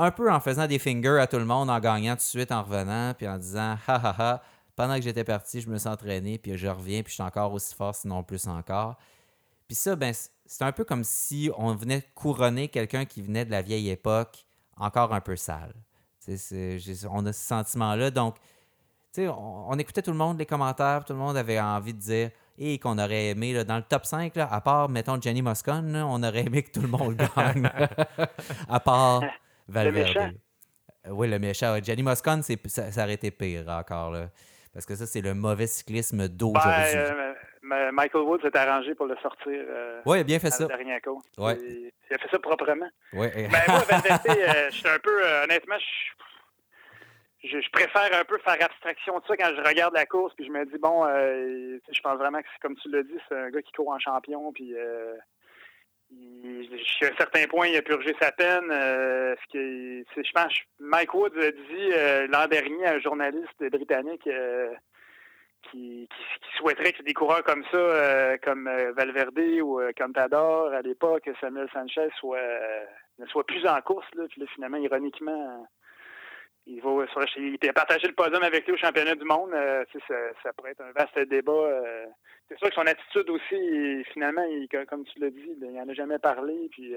un 0.00 0.10
peu 0.10 0.30
en 0.30 0.40
faisant 0.40 0.66
des 0.66 0.78
fingers 0.78 1.18
à 1.20 1.26
tout 1.26 1.38
le 1.38 1.44
monde, 1.44 1.70
en 1.70 1.78
gagnant 1.78 2.12
tout 2.12 2.18
de 2.18 2.22
suite, 2.22 2.52
en 2.52 2.62
revenant, 2.62 3.14
puis 3.14 3.28
en 3.28 3.38
disant 3.38 3.76
ha 3.86 3.94
ha 3.94 4.14
ha, 4.18 4.42
pendant 4.76 4.96
que 4.96 5.02
j'étais 5.02 5.24
parti, 5.24 5.60
je 5.60 5.68
me 5.68 5.78
suis 5.78 5.88
entraîné, 5.88 6.38
puis 6.38 6.56
je 6.56 6.68
reviens, 6.68 7.02
puis 7.02 7.10
je 7.10 7.14
suis 7.14 7.22
encore 7.22 7.52
aussi 7.52 7.74
fort, 7.74 7.94
sinon 7.94 8.22
plus 8.22 8.46
encore. 8.46 8.96
Puis 9.68 9.76
ça, 9.76 9.94
ben, 9.94 10.12
c'est 10.46 10.64
un 10.64 10.72
peu 10.72 10.84
comme 10.84 11.04
si 11.04 11.50
on 11.56 11.74
venait 11.74 12.02
couronner 12.14 12.68
quelqu'un 12.68 13.04
qui 13.04 13.22
venait 13.22 13.44
de 13.44 13.50
la 13.50 13.62
vieille 13.62 13.90
époque, 13.90 14.44
encore 14.76 15.12
un 15.12 15.20
peu 15.20 15.36
sale. 15.36 15.74
on 16.28 17.26
a 17.26 17.32
ce 17.32 17.46
sentiment-là. 17.46 18.10
Donc, 18.10 18.36
on, 19.18 19.66
on, 19.68 19.78
écoutait 19.78 20.02
tout 20.02 20.12
le 20.12 20.16
monde, 20.16 20.38
les 20.38 20.46
commentaires, 20.46 21.04
tout 21.04 21.12
le 21.12 21.18
monde 21.18 21.36
avait 21.36 21.60
envie 21.60 21.94
de 21.94 21.98
dire 21.98 22.30
et 22.58 22.78
qu'on 22.78 22.98
aurait 22.98 23.28
aimé, 23.28 23.64
dans 23.64 23.76
le 23.76 23.82
top 23.82 24.04
5, 24.04 24.36
là, 24.36 24.46
à 24.52 24.60
part, 24.60 24.88
mettons, 24.88 25.20
Jenny 25.20 25.40
Moscone, 25.40 25.96
on 25.96 26.22
aurait 26.22 26.46
aimé 26.46 26.62
que 26.62 26.70
tout 26.70 26.82
le 26.82 26.88
monde 26.88 27.16
gagne. 27.36 27.70
à 28.68 28.80
part 28.80 29.22
le 29.74 29.92
méchant. 29.92 30.30
Euh, 31.06 31.10
oui, 31.10 31.28
le 31.28 31.38
méchant. 31.38 31.76
Jenny 31.82 32.02
Moscone, 32.02 32.42
ça, 32.42 32.90
ça, 32.90 33.04
aurait 33.04 33.14
été 33.14 33.30
pire 33.30 33.68
encore. 33.68 34.10
Là. 34.10 34.28
Parce 34.72 34.86
que 34.86 34.94
ça, 34.94 35.06
c'est 35.06 35.20
le 35.20 35.34
mauvais 35.34 35.66
cyclisme 35.66 36.28
d'aujourd'hui. 36.28 36.94
Ben, 37.62 37.76
euh, 37.76 37.92
Michael 37.92 38.22
Woods 38.22 38.40
s'est 38.40 38.56
arrangé 38.56 38.94
pour 38.94 39.06
le 39.06 39.16
sortir. 39.22 39.52
Euh, 39.52 40.00
oui, 40.06 40.18
il 40.18 40.20
a 40.22 40.24
bien 40.24 40.38
fait 40.38 40.50
ça. 40.50 40.66
Ouais. 40.66 41.58
Il 41.58 42.14
a 42.14 42.18
fait 42.18 42.28
ça 42.30 42.38
proprement. 42.38 42.88
Oui. 43.12 43.28
Mais 43.34 43.48
ben, 43.48 43.60
moi, 43.68 43.82
je 44.70 44.74
suis 44.74 44.88
un 44.88 44.98
peu, 44.98 45.24
honnêtement, 45.44 45.76
je, 47.42 47.60
je, 47.60 47.70
préfère 47.70 48.18
un 48.18 48.24
peu 48.24 48.38
faire 48.38 48.56
abstraction 48.60 49.18
de 49.18 49.24
ça 49.26 49.36
quand 49.36 49.52
je 49.56 49.68
regarde 49.68 49.94
la 49.94 50.06
course, 50.06 50.34
puis 50.34 50.46
je 50.46 50.50
me 50.50 50.64
dis, 50.64 50.78
bon, 50.78 51.04
je 51.06 52.00
pense 52.00 52.18
vraiment 52.18 52.40
que, 52.40 52.48
comme 52.62 52.76
tu 52.76 52.90
l'as 52.90 53.02
dit, 53.02 53.18
c'est 53.28 53.36
un 53.36 53.50
gars 53.50 53.62
qui 53.62 53.72
court 53.72 53.90
en 53.90 53.98
champion, 53.98 54.52
puis 54.52 54.74
jusqu'à 56.10 57.08
un 57.08 57.16
certain 57.16 57.46
point, 57.46 57.68
il 57.68 57.76
a 57.76 57.82
purgé 57.82 58.14
sa 58.20 58.32
peine. 58.32 58.70
Euh, 58.70 59.34
ce 59.52 60.04
je 60.16 60.32
pense, 60.32 60.52
Mike 60.78 61.14
Woods 61.14 61.38
a 61.38 61.50
dit 61.50 61.92
euh, 61.92 62.26
l'an 62.28 62.46
dernier 62.46 62.86
à 62.86 62.94
un 62.94 63.00
journaliste 63.00 63.62
britannique 63.70 64.26
euh, 64.26 64.72
qui, 65.70 66.08
souhaiterait 66.56 66.92
que 66.92 67.02
des 67.02 67.14
coureurs 67.14 67.44
comme 67.44 67.64
ça, 67.70 68.38
comme 68.38 68.68
Valverde 68.96 69.38
ou 69.62 69.80
Contador 69.96 70.72
à 70.72 70.82
l'époque, 70.82 71.30
Samuel 71.40 71.68
Sanchez, 71.72 72.08
soit, 72.18 72.38
ne 73.18 73.26
soient 73.26 73.46
plus 73.46 73.66
en 73.66 73.80
course. 73.80 74.06
Là. 74.14 74.24
Puis 74.28 74.46
finalement, 74.54 74.78
ironiquement, 74.78 75.66
il 76.70 76.80
va 76.80 77.06
sur, 77.08 77.24
il 77.36 77.58
le 77.60 78.12
podium 78.14 78.42
avec 78.42 78.66
lui 78.66 78.72
au 78.72 78.76
championnat 78.76 79.14
du 79.14 79.24
monde. 79.24 79.50
ça, 79.52 80.14
ça, 80.42 80.52
pourrait 80.52 80.72
être 80.72 80.82
un 80.82 80.92
vaste 80.92 81.18
débat. 81.28 81.82
c'est 82.48 82.58
sûr 82.58 82.68
que 82.68 82.74
son 82.74 82.86
attitude 82.86 83.28
aussi, 83.30 84.04
finalement, 84.12 84.44
comme 84.88 85.04
tu 85.04 85.18
l'as 85.18 85.30
dit, 85.30 85.56
il 85.60 85.72
n'en 85.72 85.88
a 85.88 85.94
jamais 85.94 86.18
parlé. 86.18 86.68
Puis, 86.70 86.94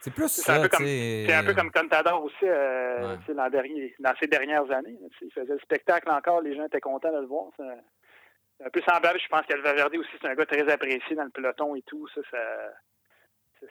c'est 0.00 0.12
plus 0.12 0.28
ça. 0.28 0.54
C'est 0.54 1.32
un 1.32 1.44
peu 1.44 1.54
comme 1.54 1.70
Contador 1.70 2.24
aussi 2.24 2.44
l'an 2.44 3.50
dernier, 3.50 3.94
dans 3.98 4.14
ces 4.20 4.26
dernières 4.26 4.70
années. 4.70 4.98
il 5.20 5.32
faisait 5.32 5.54
le 5.54 5.60
spectacle 5.60 6.10
encore, 6.10 6.40
les 6.40 6.56
gens 6.56 6.66
étaient 6.66 6.80
contents 6.80 7.12
de 7.12 7.20
le 7.20 7.26
voir. 7.26 7.46
C'est 7.56 8.66
un 8.66 8.70
peu 8.70 8.80
semblable. 8.82 9.18
Je 9.20 9.28
pense 9.28 9.42
qu'Alvaverdi 9.46 9.98
aussi, 9.98 10.10
c'est 10.20 10.28
un 10.28 10.34
gars 10.34 10.46
très 10.46 10.68
apprécié 10.70 11.16
dans 11.16 11.24
le 11.24 11.30
peloton 11.30 11.74
et 11.74 11.82
tout. 11.82 12.06
Ça, 12.14 12.20
ça 12.30 12.38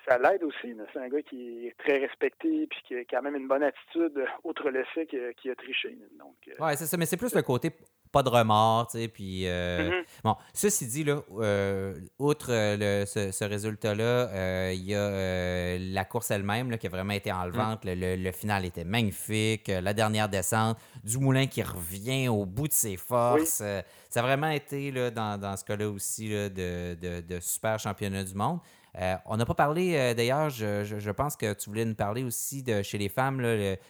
ça 0.07 0.17
l'aide 0.17 0.43
aussi. 0.43 0.75
C'est 0.93 0.99
un 0.99 1.09
gars 1.09 1.21
qui 1.21 1.67
est 1.67 1.75
très 1.77 1.97
respecté 1.99 2.63
et 2.63 2.69
qui 2.87 2.95
a 2.95 2.99
quand 3.09 3.21
même 3.21 3.35
une 3.35 3.47
bonne 3.47 3.63
attitude, 3.63 4.23
outre 4.43 4.69
le 4.69 4.83
fait 4.93 5.05
qu'il 5.05 5.51
a, 5.51 5.55
triché. 5.55 5.97
Donc, 6.17 6.35
euh, 6.47 6.65
ouais, 6.65 6.75
c'est 6.75 6.85
ça, 6.85 6.97
mais 6.97 7.05
c'est 7.05 7.17
plus 7.17 7.33
le 7.35 7.41
côté 7.41 7.71
pas 8.11 8.23
de 8.23 8.29
remords, 8.29 8.87
tu 8.87 8.99
sais, 8.99 9.07
puis... 9.07 9.47
Euh, 9.47 9.89
mm-hmm. 9.89 10.03
Bon, 10.25 10.35
ceci 10.53 10.85
dit, 10.85 11.05
là, 11.05 11.21
euh, 11.39 11.95
outre 12.19 12.47
ce, 12.47 13.43
résultat-là, 13.45 14.73
il 14.73 14.83
y 14.83 14.93
a 14.93 15.77
la 15.77 16.03
course 16.03 16.29
elle-même 16.29 16.77
qui 16.77 16.87
a 16.87 16.89
vraiment 16.89 17.13
été 17.13 17.31
enlevante. 17.31 17.85
Mm. 17.85 17.93
Le, 17.95 18.31
final 18.33 18.65
était 18.65 18.83
magnifique. 18.83 19.69
La 19.69 19.93
dernière 19.93 20.27
descente, 20.27 20.77
Dumoulin 21.05 21.47
qui 21.47 21.63
revient 21.63 22.27
au 22.27 22.45
bout 22.45 22.67
de 22.67 22.73
ses 22.73 22.97
forces. 22.97 23.63
ça 24.09 24.19
a 24.19 24.21
vraiment 24.21 24.49
été, 24.49 24.91
là, 24.91 25.09
dans, 25.09 25.55
ce 25.55 25.63
cas-là 25.63 25.89
aussi, 25.89 26.31
de, 26.31 27.21
de 27.21 27.39
super 27.39 27.79
championnat 27.79 28.25
du 28.25 28.35
monde. 28.35 28.59
Euh, 28.99 29.15
on 29.25 29.37
n'a 29.37 29.45
pas 29.45 29.53
parlé, 29.53 29.95
euh, 29.95 30.13
d'ailleurs, 30.13 30.49
je, 30.49 31.11
pense 31.11 31.37
que 31.37 31.53
tu 31.53 31.69
voulais 31.69 31.85
nous 31.85 31.95
parler 31.95 32.23
aussi 32.23 32.61
de 32.61 32.81
chez 32.81 32.97
les 32.97 33.07
femmes, 33.07 33.37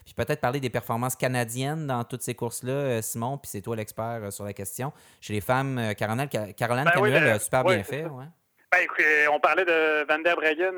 puis 0.05 0.13
peut-être 0.13 0.41
parler 0.41 0.59
des 0.59 0.69
performances 0.69 1.15
canadiennes 1.15 1.87
dans 1.87 2.03
toutes 2.03 2.21
ces 2.21 2.35
courses-là, 2.35 2.71
euh, 2.71 3.01
Simon, 3.01 3.37
puis 3.37 3.49
c'est 3.49 3.61
toi 3.61 3.75
l'expert 3.75 4.31
sur 4.31 4.45
la 4.45 4.53
question. 4.53 4.93
Chez 5.19 5.33
les 5.33 5.41
femmes, 5.41 5.93
Caroline, 5.97 6.29
Caroline 6.55 6.85
ben 6.93 7.27
a 7.27 7.39
super 7.39 7.63
bien 7.63 7.83
fait. 7.83 8.05
Ouais. 8.05 8.25
Ben, 8.71 8.87
on 9.31 9.39
parlait 9.39 9.65
de 9.65 10.05
Van 10.07 10.19
der 10.19 10.35
Breggen 10.35 10.75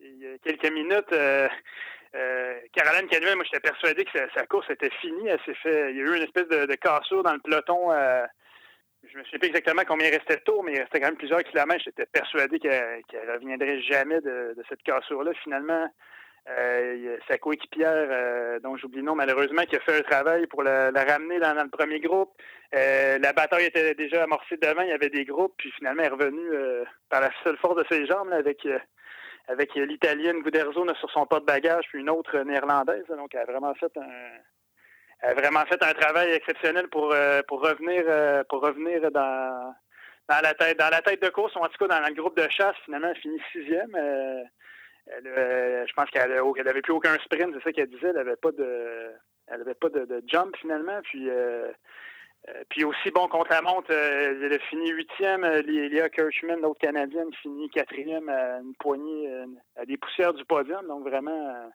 il 0.00 0.18
y 0.18 0.26
a 0.26 0.38
quelques 0.42 0.72
minutes. 0.72 1.14
Caroline 2.72 3.08
Canuel, 3.08 3.36
moi, 3.36 3.44
j'étais 3.44 3.60
persuadé 3.60 4.04
que 4.04 4.18
sa, 4.34 4.46
course 4.46 4.68
était 4.70 4.90
finie. 5.00 5.28
Elle 5.28 5.40
s'est 5.46 5.54
fait. 5.54 5.92
Il 5.92 5.96
y 5.96 6.00
a 6.00 6.04
eu 6.04 6.16
une 6.16 6.22
espèce 6.22 6.48
de, 6.48 6.66
de 6.66 6.74
cassure 6.74 7.22
dans 7.22 7.32
le 7.32 7.40
peloton 7.40 7.90
je 9.12 9.18
me 9.18 9.24
souviens 9.24 9.38
pas 9.38 9.46
exactement 9.46 9.82
combien 9.86 10.08
il 10.08 10.14
restait 10.14 10.36
de 10.36 10.42
tours, 10.42 10.62
mais 10.64 10.72
il 10.72 10.80
restait 10.80 11.00
quand 11.00 11.08
même 11.08 11.16
plusieurs 11.16 11.42
kilomètres. 11.44 11.84
J'étais 11.84 12.06
persuadé 12.06 12.58
qu'elle 12.58 13.02
ne 13.12 13.32
reviendrait 13.32 13.80
jamais 13.82 14.20
de, 14.20 14.56
cette 14.68 14.82
cassure-là. 14.82 15.32
Finalement, 15.42 15.88
euh, 16.48 17.16
sa 17.28 17.38
coéquipière, 17.38 18.08
euh, 18.10 18.60
dont 18.60 18.76
j'oublie 18.76 18.98
le 18.98 19.04
nom 19.04 19.14
malheureusement, 19.14 19.62
qui 19.64 19.76
a 19.76 19.80
fait 19.80 19.98
un 19.98 20.02
travail 20.02 20.46
pour 20.46 20.62
la, 20.62 20.90
ramener 20.90 21.38
dans, 21.38 21.54
le 21.54 21.70
premier 21.70 22.00
groupe. 22.00 22.30
Euh, 22.74 23.18
la 23.18 23.32
bataille 23.32 23.66
était 23.66 23.94
déjà 23.94 24.24
amorcée 24.24 24.56
devant, 24.56 24.82
il 24.82 24.88
y 24.88 24.92
avait 24.92 25.10
des 25.10 25.24
groupes, 25.24 25.54
puis 25.56 25.70
finalement 25.72 26.02
elle 26.02 26.12
est 26.12 26.14
revenue 26.14 26.50
par 27.08 27.20
la 27.20 27.30
seule 27.42 27.56
force 27.58 27.76
de 27.76 27.84
ses 27.90 28.06
jambes 28.06 28.32
avec 28.32 28.66
avec 29.48 29.74
l'Italienne 29.76 30.42
Guderzo 30.42 30.84
sur 30.94 31.10
son 31.12 31.24
porte-bagages, 31.24 31.84
puis 31.88 32.00
une 32.00 32.10
autre 32.10 32.36
néerlandaise. 32.40 33.06
Donc 33.08 33.34
elle 33.34 33.42
a 33.42 33.44
vraiment 33.44 33.74
fait 33.74 33.96
un, 33.96 34.02
a 35.22 35.34
vraiment 35.34 35.64
fait 35.66 35.82
un 35.82 35.92
travail 35.92 36.32
exceptionnel 36.32 36.88
pour, 36.88 37.12
euh, 37.12 37.40
pour 37.48 37.62
revenir 37.62 38.04
euh, 38.06 38.44
pour 38.48 38.60
revenir 38.60 39.10
dans, 39.10 39.74
dans 40.28 40.40
la 40.42 40.54
tête 40.54 40.78
dans 40.78 40.90
la 40.90 41.00
tête 41.00 41.22
de 41.22 41.28
course, 41.28 41.54
ou 41.56 41.60
en 41.60 41.68
tout 41.68 41.86
cas 41.86 42.00
dans 42.00 42.06
le 42.06 42.14
groupe 42.14 42.36
de 42.36 42.48
chasse, 42.50 42.76
finalement 42.84 43.08
elle 43.08 43.20
finit 43.20 43.40
sixième. 43.52 43.94
Euh, 43.94 44.42
je 45.86 45.92
pense 45.94 46.10
qu'elle 46.10 46.64
n'avait 46.64 46.82
plus 46.82 46.92
aucun 46.92 47.16
sprint, 47.18 47.54
c'est 47.54 47.62
ça 47.62 47.72
qu'elle 47.72 47.88
disait, 47.88 48.08
elle 48.08 48.16
n'avait 48.16 48.36
pas 48.36 48.50
de 48.52 49.12
elle 49.46 49.60
avait 49.60 49.74
pas 49.74 49.88
de, 49.88 50.22
jump 50.26 50.56
finalement. 50.56 51.00
Puis 51.04 51.28
puis 52.68 52.84
aussi, 52.84 53.10
bon, 53.10 53.26
contre 53.26 53.50
la 53.50 53.62
montre, 53.62 53.90
elle 53.90 54.52
a 54.52 54.58
fini 54.70 54.90
huitième. 54.90 55.44
Léa 55.44 56.08
Kirchman, 56.08 56.60
l'autre 56.60 56.78
Canadienne, 56.78 57.32
finit 57.42 57.68
quatrième 57.70 58.28
à 58.28 58.58
une 58.58 58.74
poignée, 58.78 59.28
à 59.76 59.84
des 59.84 59.96
poussières 59.96 60.32
du 60.32 60.44
podium. 60.44 60.86
Donc 60.86 61.08
vraiment, 61.08 61.72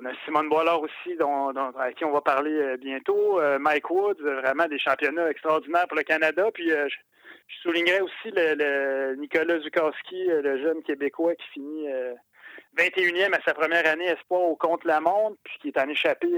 on 0.00 0.04
a 0.04 0.12
Simone 0.24 0.48
Boilard 0.48 0.80
aussi, 0.80 1.16
dont, 1.18 1.48
à 1.48 1.92
qui 1.92 2.04
on 2.04 2.12
va 2.12 2.20
parler 2.20 2.52
euh, 2.52 2.76
bientôt. 2.76 3.40
Euh, 3.40 3.58
Mike 3.58 3.90
Woods, 3.90 4.20
vraiment 4.20 4.66
des 4.66 4.78
championnats 4.78 5.30
extraordinaires 5.30 5.86
pour 5.88 5.96
le 5.96 6.02
Canada. 6.02 6.50
Puis 6.52 6.70
euh, 6.72 6.88
je, 6.88 6.96
soulignerais 7.62 8.00
aussi 8.00 8.30
le, 8.34 9.14
Nicolas 9.16 9.60
Zukowski, 9.60 10.26
le 10.26 10.62
jeune 10.62 10.82
Québécois 10.82 11.34
qui 11.36 11.46
finit 11.54 11.86
21e 12.76 13.34
à 13.34 13.40
sa 13.42 13.54
première 13.54 13.86
année 13.86 14.06
espoir 14.06 14.42
au 14.42 14.56
contre-la-montre, 14.56 15.36
puis 15.44 15.58
qui 15.60 15.68
est 15.68 15.78
en 15.78 15.88
échappé 15.88 16.28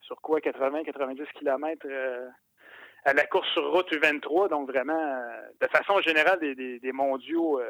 sur 0.00 0.20
quoi, 0.20 0.40
80-90 0.40 1.26
km 1.34 1.86
à 3.04 3.12
la 3.12 3.26
course 3.26 3.48
sur 3.52 3.70
route 3.70 3.90
U23. 3.92 4.48
Donc 4.50 4.68
vraiment, 4.68 5.22
de 5.60 5.66
façon 5.68 6.00
générale, 6.00 6.40
des 6.40 6.92
mondiaux 6.92 7.60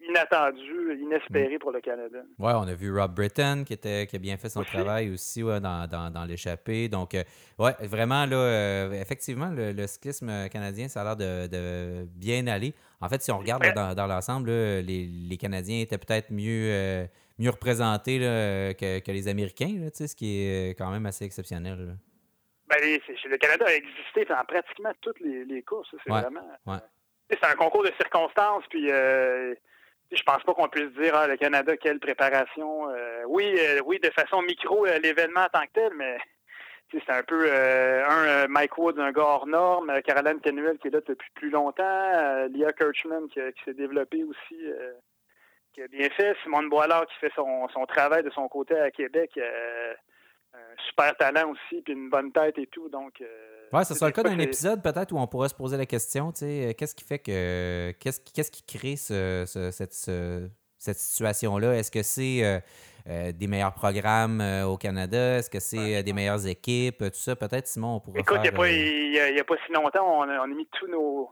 inattendu, 0.00 0.98
inespéré 1.00 1.58
pour 1.58 1.72
le 1.72 1.80
Canada. 1.80 2.18
Oui, 2.38 2.52
on 2.54 2.68
a 2.68 2.74
vu 2.74 2.96
Rob 2.96 3.14
Britton 3.14 3.64
qui, 3.66 3.72
était, 3.72 4.06
qui 4.06 4.16
a 4.16 4.18
bien 4.18 4.36
fait 4.36 4.48
son 4.48 4.62
travail 4.62 5.10
aussi 5.10 5.42
dans, 5.42 5.88
dans, 5.88 6.24
l'échappée. 6.24 6.88
Donc, 6.88 7.14
euh, 7.14 7.24
ouais, 7.58 7.72
vraiment, 7.82 8.26
là, 8.26 8.36
euh, 8.36 8.92
effectivement, 8.92 9.50
le, 9.50 9.86
cyclisme 9.86 10.48
canadien, 10.48 10.88
ça 10.88 11.02
a 11.02 11.04
l'air 11.04 11.16
de, 11.16 12.04
bien 12.16 12.46
aller. 12.46 12.74
En 13.00 13.08
fait, 13.08 13.22
si 13.22 13.30
on 13.30 13.38
regarde 13.38 13.62
dans, 13.74 14.06
l'ensemble, 14.06 14.50
les, 14.50 15.36
Canadiens 15.38 15.80
étaient 15.80 15.98
peut-être 15.98 16.30
mieux, 16.30 16.70
euh, 16.72 17.06
mieux 17.38 17.50
représentés 17.50 18.18
que, 18.18 19.10
les 19.10 19.28
Américains, 19.28 19.88
ce 19.94 20.14
qui 20.14 20.42
est 20.42 20.78
quand 20.78 20.90
même 20.90 21.06
assez 21.06 21.24
exceptionnel. 21.24 21.96
Ben, 22.68 22.76
le 22.80 23.36
Canada 23.38 23.64
a 23.66 23.72
existé 23.72 24.24
dans 24.26 24.44
pratiquement 24.44 24.92
toutes 25.00 25.20
les, 25.20 25.62
courses. 25.62 25.88
C'est 26.04 26.10
vraiment. 26.10 26.40
C'est 27.30 27.44
un 27.44 27.54
concours 27.56 27.84
de 27.84 27.92
circonstances, 28.00 28.64
puis 28.70 28.90
je 30.10 30.22
pense 30.22 30.42
pas 30.42 30.54
qu'on 30.54 30.68
puisse 30.68 30.92
dire 30.92 31.14
ah, 31.14 31.26
le 31.26 31.36
Canada, 31.36 31.76
quelle 31.76 32.00
préparation. 32.00 32.88
Euh, 32.90 33.24
oui, 33.26 33.54
euh, 33.58 33.80
oui, 33.84 33.98
de 33.98 34.10
façon 34.10 34.42
micro, 34.42 34.86
euh, 34.86 34.98
l'événement 34.98 35.42
en 35.42 35.48
tant 35.48 35.66
que 35.66 35.72
tel, 35.74 35.92
mais 35.94 36.18
c'est 36.90 37.10
un 37.10 37.22
peu 37.22 37.52
un 37.52 38.48
Mike 38.48 38.78
Wood, 38.78 38.98
un 38.98 39.12
gars 39.12 39.22
hors 39.22 39.46
norme, 39.46 39.92
Caroline 40.06 40.40
Canuel 40.40 40.78
qui 40.78 40.88
est 40.88 40.90
là 40.90 41.00
depuis 41.06 41.28
plus 41.34 41.50
longtemps, 41.50 42.46
Leah 42.48 42.72
Kirchman 42.72 43.28
qui, 43.28 43.40
s'est 43.62 43.74
développée 43.74 44.24
aussi, 44.24 44.56
qui 45.74 45.82
a 45.82 45.88
bien 45.88 46.08
fait, 46.08 46.34
Simone 46.42 46.70
Boilard 46.70 47.06
qui 47.08 47.18
fait 47.18 47.32
son, 47.36 47.68
son 47.68 47.84
travail 47.84 48.22
de 48.22 48.30
son 48.30 48.48
côté 48.48 48.74
à 48.78 48.90
Québec, 48.90 49.38
un 49.38 50.82
super 50.86 51.14
talent 51.18 51.50
aussi, 51.50 51.82
puis 51.82 51.92
une 51.92 52.08
bonne 52.08 52.32
tête 52.32 52.56
et 52.56 52.68
tout, 52.68 52.88
donc 52.88 53.22
oui, 53.72 53.84
ce 53.84 53.94
sera 53.94 54.06
le 54.06 54.12
cas 54.12 54.22
d'un 54.22 54.38
épisode 54.38 54.82
peut-être 54.82 55.12
où 55.12 55.18
on 55.18 55.26
pourrait 55.26 55.48
se 55.48 55.54
poser 55.54 55.76
la 55.76 55.86
question, 55.86 56.32
tu 56.32 56.40
sais, 56.40 56.68
euh, 56.68 56.72
qu'est-ce 56.76 56.94
qui 56.94 57.04
fait 57.04 57.18
que. 57.18 57.92
Qu'est-ce 57.98 58.20
qui, 58.20 58.32
qu'est-ce 58.32 58.50
qui 58.50 58.62
crée 58.62 58.96
cette, 58.96 60.10
cette 60.78 60.98
situation-là? 60.98 61.74
Est-ce 61.74 61.90
que 61.90 62.02
c'est 62.02 62.44
euh, 62.44 62.58
euh, 63.08 63.32
des 63.32 63.46
meilleurs 63.46 63.74
programmes 63.74 64.42
au 64.66 64.76
Canada? 64.76 65.38
Est-ce 65.38 65.50
que 65.50 65.60
c'est 65.60 66.02
des 66.02 66.12
meilleures 66.12 66.46
équipes? 66.46 66.98
Tout 66.98 67.18
ça, 67.18 67.36
peut-être, 67.36 67.66
Simon, 67.66 67.96
on 67.96 68.00
pourrait 68.00 68.20
Écoute, 68.20 68.38
il 68.42 69.10
n'y 69.10 69.40
a, 69.40 69.44
pas 69.44 69.56
si 69.66 69.72
longtemps, 69.72 70.20
on 70.20 70.22
a, 70.22 70.46
mis 70.46 70.66
tous 70.78 70.88
nos 70.88 71.30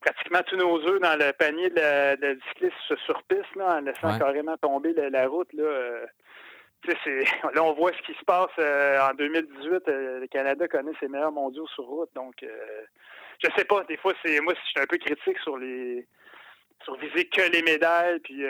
pratiquement 0.00 0.38
tous 0.46 0.56
nos 0.56 0.78
œufs 0.86 1.00
dans 1.00 1.16
le 1.18 1.32
panier 1.32 1.70
de 1.70 1.74
la, 1.74 2.16
de 2.16 2.38
cycliste 2.48 2.76
sur 3.04 3.20
piste, 3.24 3.56
là, 3.56 3.78
en 3.78 3.80
laissant 3.80 4.16
carrément 4.16 4.56
tomber 4.56 4.94
la, 4.94 5.26
route. 5.26 5.52
Là, 5.52 6.06
là, 7.54 7.64
on 7.64 7.74
voit 7.74 7.92
ce 7.92 8.02
qui 8.02 8.18
se 8.18 8.24
passe 8.24 8.50
euh, 8.58 9.00
en 9.00 9.14
2018. 9.14 9.88
Euh, 9.88 10.20
le 10.20 10.26
Canada 10.26 10.68
connaît 10.68 10.92
ses 11.00 11.08
meilleurs 11.08 11.32
mondiaux 11.32 11.66
sur 11.68 11.84
route. 11.84 12.10
Donc, 12.14 12.42
euh, 12.42 12.82
je 13.42 13.48
sais 13.56 13.64
pas. 13.64 13.84
Des 13.84 13.96
fois, 13.96 14.12
c'est 14.24 14.40
moi, 14.40 14.54
je 14.54 14.68
suis 14.70 14.80
un 14.80 14.86
peu 14.86 14.98
critique 14.98 15.38
sur 15.40 15.58
les 15.58 16.06
sur 16.84 16.96
viser 16.96 17.28
que 17.28 17.42
les 17.50 17.62
médailles. 17.62 18.20
Puis, 18.20 18.42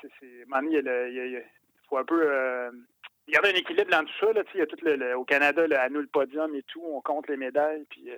c'est, 0.00 0.46
il, 0.50 1.42
faut 1.88 1.98
un 1.98 2.04
peu 2.04 2.26
garder 3.28 3.50
un 3.50 3.54
équilibre 3.54 3.90
dans 3.90 4.04
tout 4.04 4.26
ça. 4.26 4.32
Là, 4.32 4.42
il 4.54 4.58
y 4.58 4.62
a 4.62 4.66
tout 4.66 4.78
le, 4.82 5.16
au 5.16 5.24
Canada, 5.24 5.66
le, 5.66 5.78
à 5.78 5.88
nous 5.88 6.00
le 6.00 6.06
podium 6.06 6.54
et 6.54 6.62
tout, 6.62 6.82
on 6.84 7.00
compte 7.02 7.28
les 7.28 7.36
médailles. 7.36 7.84
Puis, 7.90 8.10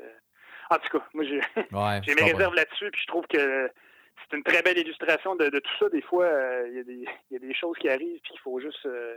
en 0.70 0.76
tout 0.76 0.98
cas, 0.98 1.04
moi, 1.12 1.24
j'ai, 1.24 1.40
j'ai 2.02 2.14
mes 2.14 2.32
réserves 2.32 2.54
là-dessus. 2.54 2.90
Puis, 2.92 3.02
je 3.02 3.06
trouve 3.08 3.26
que 3.26 3.70
c'est 4.16 4.36
une 4.36 4.42
très 4.42 4.62
belle 4.62 4.78
illustration 4.78 5.36
de, 5.36 5.48
tout 5.48 5.76
ça. 5.78 5.88
Des 5.88 6.02
fois, 6.02 6.24
euh, 6.24 6.82
il 6.86 7.06
y, 7.30 7.36
a 7.36 7.38
des 7.38 7.54
choses 7.54 7.76
qui 7.78 7.88
arrivent, 7.88 8.20
puis 8.22 8.32
il 8.34 8.40
faut 8.40 8.60
juste 8.60 8.86
euh, 8.86 9.16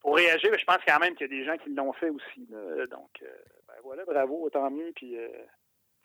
pour 0.00 0.16
réagir. 0.16 0.50
Mais 0.50 0.58
je 0.58 0.64
pense 0.64 0.78
quand 0.86 0.98
même 0.98 1.14
qu'il 1.14 1.30
y 1.30 1.34
a 1.34 1.38
des 1.38 1.44
gens 1.44 1.56
qui 1.56 1.70
l'ont 1.70 1.92
fait 1.92 2.10
aussi. 2.10 2.46
Donc, 2.90 3.10
euh, 3.22 3.26
ben 3.68 3.74
voilà, 3.82 4.04
bravo, 4.04 4.48
tant 4.50 4.70
mieux. 4.70 4.92
Puis 4.94 5.16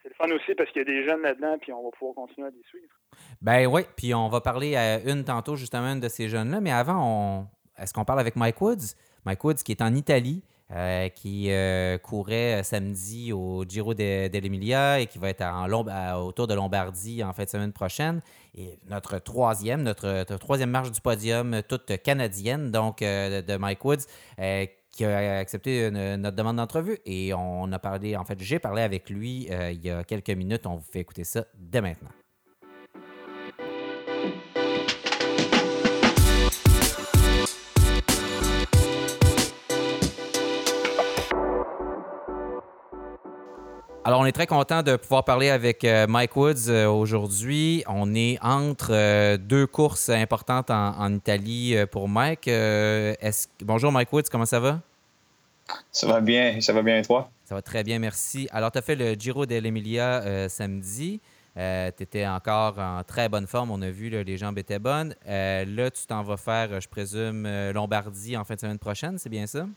c'est 0.01 0.09
le 0.09 0.15
fun 0.15 0.29
aussi 0.31 0.55
parce 0.55 0.69
qu'il 0.71 0.79
y 0.79 0.81
a 0.81 0.85
des 0.85 1.05
jeunes 1.05 1.21
là-dedans, 1.21 1.57
puis 1.59 1.73
on 1.73 1.83
va 1.83 1.91
pouvoir 1.91 2.15
continuer 2.15 2.47
à 2.47 2.51
les 2.51 2.63
suivre. 2.69 2.93
Ben 3.41 3.67
oui, 3.67 3.81
puis 3.97 4.13
on 4.13 4.29
va 4.29 4.41
parler 4.41 4.75
à 4.75 4.99
une 5.01 5.23
tantôt, 5.23 5.55
justement, 5.55 5.87
une 5.87 5.99
de 5.99 6.09
ces 6.09 6.27
jeunes-là. 6.27 6.61
Mais 6.61 6.71
avant, 6.71 7.47
est-ce 7.77 7.93
qu'on 7.93 8.05
parle 8.05 8.19
avec 8.19 8.35
Mike 8.35 8.61
Woods? 8.61 8.95
Mike 9.25 9.43
Woods 9.43 9.63
qui 9.65 9.71
est 9.71 9.81
en 9.81 9.93
Italie. 9.93 10.43
Euh, 10.71 11.09
qui 11.09 11.47
euh, 11.49 11.97
courait 11.97 12.59
euh, 12.59 12.63
samedi 12.63 13.33
au 13.33 13.65
Giro 13.67 13.95
dell'Emilia 13.95 14.99
et 14.99 15.07
qui 15.07 15.17
va 15.17 15.29
être 15.29 15.41
en 15.41 15.67
autour 16.21 16.45
de 16.45 16.53
Lombardie 16.53 17.23
en 17.23 17.33
fin 17.33 17.45
de 17.45 17.49
semaine 17.49 17.73
prochaine. 17.73 18.21
Et 18.53 18.77
notre 18.87 19.17
troisième, 19.17 19.81
notre, 19.81 20.25
troisième 20.37 20.69
marche 20.69 20.91
du 20.91 21.01
podium, 21.01 21.63
toute 21.67 21.97
canadienne, 22.03 22.69
donc 22.69 22.99
de 22.99 23.57
Mike 23.57 23.83
Woods, 23.83 24.05
qui 24.91 25.05
a 25.05 25.39
accepté 25.39 25.89
notre 25.89 26.35
demande 26.35 26.57
d'entrevue 26.57 26.99
et 27.05 27.33
on 27.33 27.71
a 27.71 27.79
parlé, 27.79 28.15
en 28.15 28.23
fait, 28.23 28.39
j'ai 28.39 28.59
parlé 28.59 28.83
avec 28.83 29.09
lui 29.09 29.47
il 29.49 29.83
y 29.83 29.89
a 29.89 30.03
quelques 30.03 30.29
minutes. 30.29 30.67
On 30.67 30.75
vous 30.75 30.85
fait 30.91 30.99
écouter 30.99 31.23
ça 31.23 31.45
dès 31.57 31.81
maintenant. 31.81 32.09
Alors, 44.09 44.21
on 44.21 44.25
est 44.25 44.31
très 44.31 44.47
content 44.47 44.81
de 44.81 44.95
pouvoir 44.95 45.23
parler 45.23 45.51
avec 45.51 45.83
euh, 45.83 46.07
Mike 46.07 46.35
Woods 46.35 46.67
euh, 46.67 46.87
aujourd'hui. 46.87 47.83
On 47.85 48.15
est 48.15 48.39
entre 48.41 48.89
euh, 48.91 49.37
deux 49.37 49.67
courses 49.67 50.09
importantes 50.09 50.71
en, 50.71 51.13
Italie 51.13 51.75
pour 51.91 52.09
Mike. 52.09 52.49
Bonjour 53.63 53.91
Mike 53.91 54.11
Woods, 54.11 54.23
comment 54.31 54.47
ça 54.47 54.59
va? 54.59 54.81
Ça 55.91 56.07
va 56.07 56.21
bien, 56.21 56.59
ça 56.59 56.73
va 56.73 56.81
bien 56.81 56.97
et 56.97 57.03
toi? 57.03 57.29
Ça 57.45 57.53
va 57.53 57.61
très 57.61 57.83
bien, 57.83 57.99
merci. 57.99 58.49
Alors, 58.51 58.71
tu 58.71 58.79
as 58.79 58.81
fait 58.81 58.95
le 58.95 59.13
Giro 59.13 59.45
dell'Emilia 59.45 60.49
samedi. 60.49 61.19
tu 61.55 62.03
étais 62.03 62.25
encore 62.25 62.79
en 62.79 63.03
très 63.03 63.29
bonne 63.29 63.45
forme, 63.45 63.69
on 63.69 63.79
a 63.83 63.91
vu, 63.91 64.09
les 64.09 64.37
jambes 64.37 64.57
étaient 64.57 64.79
bonnes. 64.79 65.13
là, 65.27 65.91
tu 65.91 66.07
t'en 66.07 66.23
vas 66.23 66.37
faire, 66.37 66.81
je 66.81 66.89
présume, 66.89 67.47
Lombardie 67.73 68.35
en 68.37 68.43
fin 68.43 68.55
de 68.55 68.59
semaine 68.59 68.79
prochaine, 68.79 69.19
c'est 69.19 69.29
bien 69.29 69.45
ça? 69.45 69.67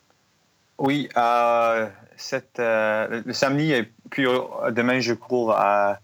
Oui, 0.82 1.08
euh, 1.16 1.88
euh, 2.58 3.22
le 3.24 3.32
samedi 3.32 3.72
et 3.72 3.88
puis 4.10 4.26
euh, 4.26 4.72
demain, 4.72 4.98
je 4.98 5.14
cours 5.14 5.52
à, 5.52 6.00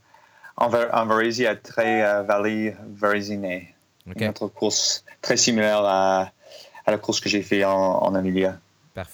en, 0.57 0.73
en 0.73 1.11
à 1.11 1.57
Tre 1.57 2.25
Valley 2.25 2.77
Verezine. 2.95 3.63
Une 4.07 4.29
autre 4.29 4.47
course 4.47 5.05
très 5.21 5.37
similaire 5.37 5.81
à, 5.85 6.31
la 6.87 6.97
course 6.97 7.21
que 7.21 7.29
j'ai 7.29 7.43
fait 7.43 7.65
en, 7.65 7.73
en 7.73 8.15
Amelia 8.15 8.57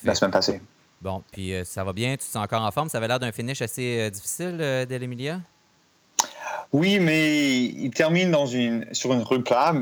la 0.05 0.15
semaine 0.15 0.33
passée. 0.33 0.61
Bon, 1.01 1.23
puis 1.33 1.55
ça 1.65 1.83
va 1.83 1.95
bien? 1.95 2.13
Tu 2.13 2.19
te 2.19 2.25
sens 2.25 2.45
encore 2.45 2.63
en 2.63 2.71
forme? 2.71 2.91
Ça 2.91 2.99
avait 2.99 3.09
l'air 3.09 3.19
d'un 3.19 3.33
finish 3.33 3.63
assez 3.63 4.11
difficile 4.11 4.59
de 4.59 4.97
l'Emilia? 4.97 5.41
Oui, 6.75 6.99
mais 6.99 7.63
il 7.63 7.91
termine 7.91 8.31
dans 8.31 8.47
une, 8.47 8.87
sur 8.93 9.15
une 9.15 9.23
rue 9.23 9.43
plate 9.43 9.77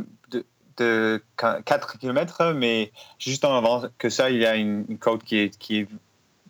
de 0.77 1.23
4 1.37 1.99
km, 1.99 2.53
mais 2.55 2.93
juste 3.19 3.45
en 3.45 3.57
avant 3.57 3.83
que 3.99 4.09
ça, 4.09 4.31
il 4.31 4.39
y 4.39 4.47
a 4.47 4.55
une, 4.55 4.99
côte 4.99 5.25
qui 5.25 5.39
est, 5.39 5.89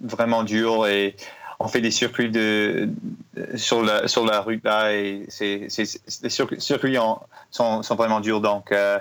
vraiment 0.00 0.42
dure 0.42 0.88
et 0.88 1.14
on 1.60 1.68
fait 1.68 1.80
des 1.80 1.92
circuits 1.92 2.30
de, 2.30 2.90
sur, 3.54 3.82
la, 3.82 4.08
sur 4.08 4.26
la 4.26 4.40
route 4.40 4.64
là 4.64 4.92
et 4.92 5.24
c'est, 5.28 5.68
les 6.22 6.30
circuits 6.30 6.96
sont, 7.50 7.82
sont, 7.82 7.94
vraiment 7.94 8.20
durs. 8.20 8.40
Donc, 8.40 8.72
euh, 8.72 8.98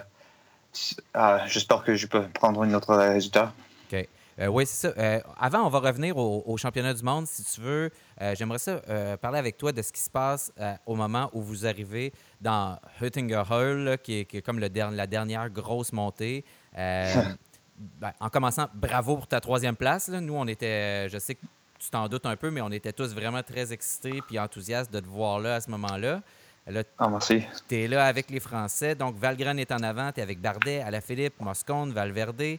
ah, 1.13 1.41
j'espère 1.47 1.83
que 1.83 1.95
je 1.95 2.05
peux 2.05 2.21
prendre 2.27 2.61
un 2.61 2.73
autre 2.73 2.95
résultat. 2.95 3.51
OK. 3.91 4.07
Euh, 4.39 4.47
oui, 4.47 4.65
c'est 4.67 4.87
ça. 4.87 4.93
Euh, 4.97 5.19
avant, 5.39 5.65
on 5.65 5.69
va 5.69 5.79
revenir 5.79 6.17
au, 6.17 6.55
championnat 6.57 6.93
du 6.93 7.03
monde, 7.03 7.25
si 7.27 7.43
tu 7.43 7.61
veux. 7.61 7.89
j'aimerais 8.35 8.59
ça 8.59 8.79
parler 9.19 9.39
avec 9.39 9.57
toi 9.57 9.71
de 9.71 9.81
ce 9.81 9.91
qui 9.91 10.01
se 10.01 10.09
passe 10.09 10.53
au 10.85 10.95
moment 10.95 11.31
où 11.33 11.41
vous 11.41 11.65
arrivez 11.65 12.13
dans 12.41 12.79
Huttinger 12.99 13.43
Hall, 13.49 13.97
qui, 14.03 14.19
est, 14.19 14.41
comme 14.41 14.59
le 14.59 14.69
la 14.73 15.07
dernière 15.07 15.49
grosse 15.49 15.93
montée. 15.93 16.43
Euh, 16.77 17.13
ben, 17.77 18.11
en 18.19 18.29
commençant, 18.29 18.67
bravo 18.73 19.15
pour 19.15 19.27
ta 19.27 19.39
troisième 19.39 19.75
place. 19.75 20.09
Nous, 20.09 20.33
on 20.33 20.47
était, 20.47 21.07
je 21.09 21.19
sais 21.19 21.35
que 21.35 21.45
tu 21.79 21.89
t'en 21.89 22.07
doutes 22.07 22.25
un 22.25 22.35
peu, 22.35 22.51
mais 22.51 22.61
on 22.61 22.71
était 22.71 22.93
tous 22.93 23.13
vraiment 23.13 23.43
très 23.43 23.71
excités 23.73 24.21
et 24.31 24.39
enthousiastes 24.39 24.91
de 24.91 24.99
te 24.99 25.07
voir 25.07 25.39
là 25.39 25.55
à 25.55 25.61
ce 25.61 25.69
moment-là. 25.71 26.21
Là, 26.67 26.83
ah, 26.99 27.09
merci. 27.09 27.43
Tu 27.67 27.75
es 27.75 27.87
là 27.87 28.05
avec 28.05 28.29
les 28.29 28.39
Français. 28.39 28.93
Donc, 28.93 29.15
Valgren 29.17 29.57
est 29.57 29.71
en 29.71 29.81
avant. 29.81 30.11
Tu 30.11 30.19
es 30.19 30.23
avec 30.23 30.39
Bardet, 30.39 30.81
Alaphilippe, 30.81 31.39
Moscone, 31.39 31.91
Valverde. 31.91 32.57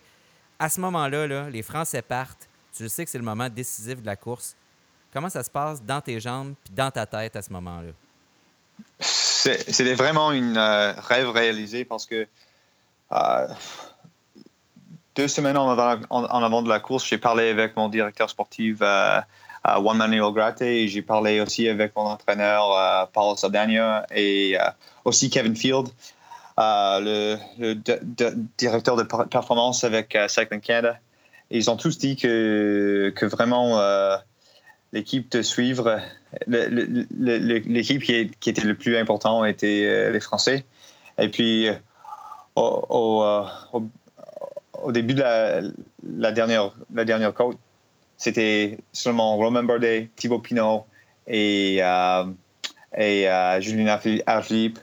À 0.59 0.69
ce 0.69 0.81
moment-là, 0.81 1.27
là, 1.27 1.51
les 1.51 1.63
Français 1.63 2.03
partent. 2.03 2.49
Tu 2.77 2.89
sais 2.89 3.05
que 3.05 3.11
c'est 3.11 3.19
le 3.19 3.25
moment 3.25 3.49
décisif 3.49 4.01
de 4.01 4.07
la 4.07 4.17
course. 4.17 4.57
Comment 5.13 5.29
ça 5.29 5.43
se 5.43 5.51
passe 5.51 5.83
dans 5.83 6.01
tes 6.01 6.19
jambes 6.19 6.55
puis 6.65 6.75
dans 6.75 6.91
ta 6.91 7.07
tête 7.07 7.37
à 7.37 7.43
ce 7.43 7.53
moment-là? 7.53 7.93
C'était 9.01 9.95
vraiment 9.95 10.31
un 10.31 10.57
euh, 10.57 10.93
rêve 10.99 11.31
réalisé 11.31 11.85
parce 11.85 12.07
que 12.07 12.27
euh, 13.13 13.49
deux 15.17 15.29
semaines 15.29 15.57
en 15.57 15.69
avant, 15.69 16.63
de 16.63 16.69
la 16.69 16.81
course, 16.81 17.07
j'ai 17.07 17.19
parlé 17.19 17.51
avec 17.51 17.77
mon 17.77 17.89
directeur 17.89 18.31
sportif 18.31 18.79
euh, 18.81 19.21
Juan 19.65 19.97
Manuel 19.97 20.33
Gratte 20.33 20.63
et 20.63 20.89
j'ai 20.89 21.03
parlé 21.03 21.41
aussi 21.41 21.69
avec 21.69 21.95
mon 21.97 22.03
entraîneur 22.03 23.09
Paul 23.13 23.37
Saldana 23.37 24.07
et 24.15 24.57
aussi 25.05 25.31
Kevin 25.31 25.55
Field, 25.55 25.89
le, 26.59 27.37
directeur 28.59 28.97
de 28.97 29.03
performance 29.03 29.85
avec 29.85 30.17
Cycling 30.29 30.61
Canada. 30.61 30.99
ils 31.51 31.71
ont 31.71 31.77
tous 31.77 31.99
dit 31.99 32.17
que 32.17 33.13
vraiment 33.23 33.79
l'équipe 34.93 35.31
de 35.33 35.43
suivre, 35.43 36.01
l'équipe 36.47 38.03
qui, 38.03 38.51
était 38.51 38.65
le 38.65 38.75
plus 38.75 38.97
important 38.97 39.45
était 39.45 39.87
euh, 39.87 40.11
les 40.11 40.21
Français. 40.21 40.65
Et 41.19 41.29
puis, 41.29 41.69
euh, 41.69 41.75
au, 42.57 43.23
euh, 43.23 43.45
au, 44.83 44.93
début 44.93 45.15
de 45.15 45.23
la, 45.23 46.33
dernière, 46.33 46.75
la 46.95 47.33
côte, 47.33 47.59
c'était 48.17 48.79
seulement 48.93 49.37
Romain 49.37 49.63
Bardet, 49.63 50.11
Thibaut 50.17 50.39
Pinot 50.39 50.85
et, 51.27 51.81
Julien 53.61 53.99
Alaphilippe 54.27 54.79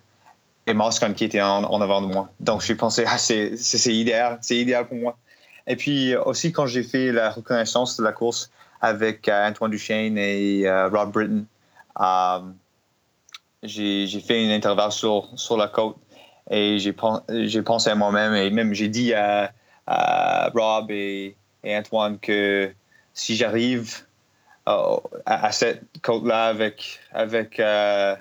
et 0.66 0.74
Moscon 0.74 1.14
qui 1.14 1.26
étaient 1.26 1.42
en, 1.42 1.64
en, 1.64 1.82
avant 1.82 2.02
de 2.02 2.08
moi. 2.08 2.30
Donc, 2.40 2.62
j'ai 2.62 2.76
pensé, 2.76 3.06
ah, 3.08 3.18
c'est 3.18 3.94
idéal, 3.94 4.40
c'est 4.42 4.58
idéal 4.58 4.88
pour 4.88 4.98
moi. 4.98 5.18
Et 5.68 5.76
puis 5.76 6.16
aussi, 6.16 6.52
quand 6.52 6.66
j'ai 6.66 6.82
fait 6.82 7.12
la 7.12 7.30
reconnaissance 7.30 7.98
de 7.98 8.04
la 8.04 8.12
course, 8.12 8.50
avec 8.82 9.28
euh, 9.28 9.48
Antoine 9.48 9.72
Duchesne 9.72 10.18
et 10.18 10.68
euh, 10.68 10.88
Rob 10.88 11.12
Britton. 11.12 11.46
Euh, 12.00 12.40
j'ai 13.64 14.20
fait 14.22 14.44
une 14.44 14.52
intervalle 14.52 14.92
sur, 14.92 15.28
sur 15.36 15.58
la 15.58 15.68
côte 15.68 15.98
et 16.50 16.80
j'ai 16.80 16.94
pensé 16.94 17.90
à 17.90 17.96
moi-même 17.96 18.34
et 18.34 18.50
même 18.50 18.74
j'ai 18.74 18.88
dit 18.88 19.14
à, 19.14 19.52
Rob 20.56 20.92
et, 20.92 21.36
Antoine 21.66 22.18
que 22.20 22.72
si 23.14 23.36
j'arrive 23.36 23.98
à, 24.66 25.52
cette 25.52 25.82
côte-là 26.02 26.46
avec, 26.46 27.02
avec 27.12 27.58
la, 27.58 28.18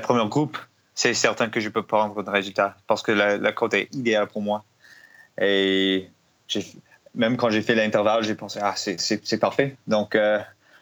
première 0.00 0.28
groupe, 0.28 0.56
c'est 0.94 1.12
certain 1.12 1.50
que 1.50 1.60
je 1.60 1.68
peux 1.68 1.82
prendre 1.82 2.26
un 2.26 2.32
résultat 2.32 2.76
parce 2.86 3.02
que 3.02 3.12
la, 3.12 3.36
la 3.36 3.52
côte 3.52 3.74
est 3.74 3.94
idéale 3.94 4.26
pour 4.26 4.40
moi. 4.40 4.64
Et 5.38 6.08
j'ai 6.48 6.64
même 7.14 7.36
quand 7.36 7.50
j'ai 7.50 7.62
fait 7.62 7.74
l'intervalle, 7.74 8.24
j'ai 8.24 8.34
pensé, 8.34 8.60
ah, 8.62 8.74
c'est 8.76 9.38
parfait. 9.38 9.76
Donc, 9.86 10.14
euh, 10.14 10.40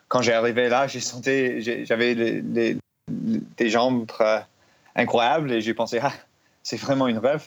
quand 0.09 0.23
j'ai 0.23 0.33
arrivé 0.33 0.69
là, 0.69 0.87
j'ai 0.87 1.01
senti, 1.01 1.61
j'avais 1.85 2.43
des 3.09 3.71
jambes 3.71 4.11
incroyables 4.95 5.53
et 5.53 5.61
j'ai 5.61 5.75
pensé, 5.75 5.99
ah, 6.03 6.13
c'est 6.63 6.79
vraiment 6.79 7.09
une 7.09 7.19
rêve. 7.19 7.45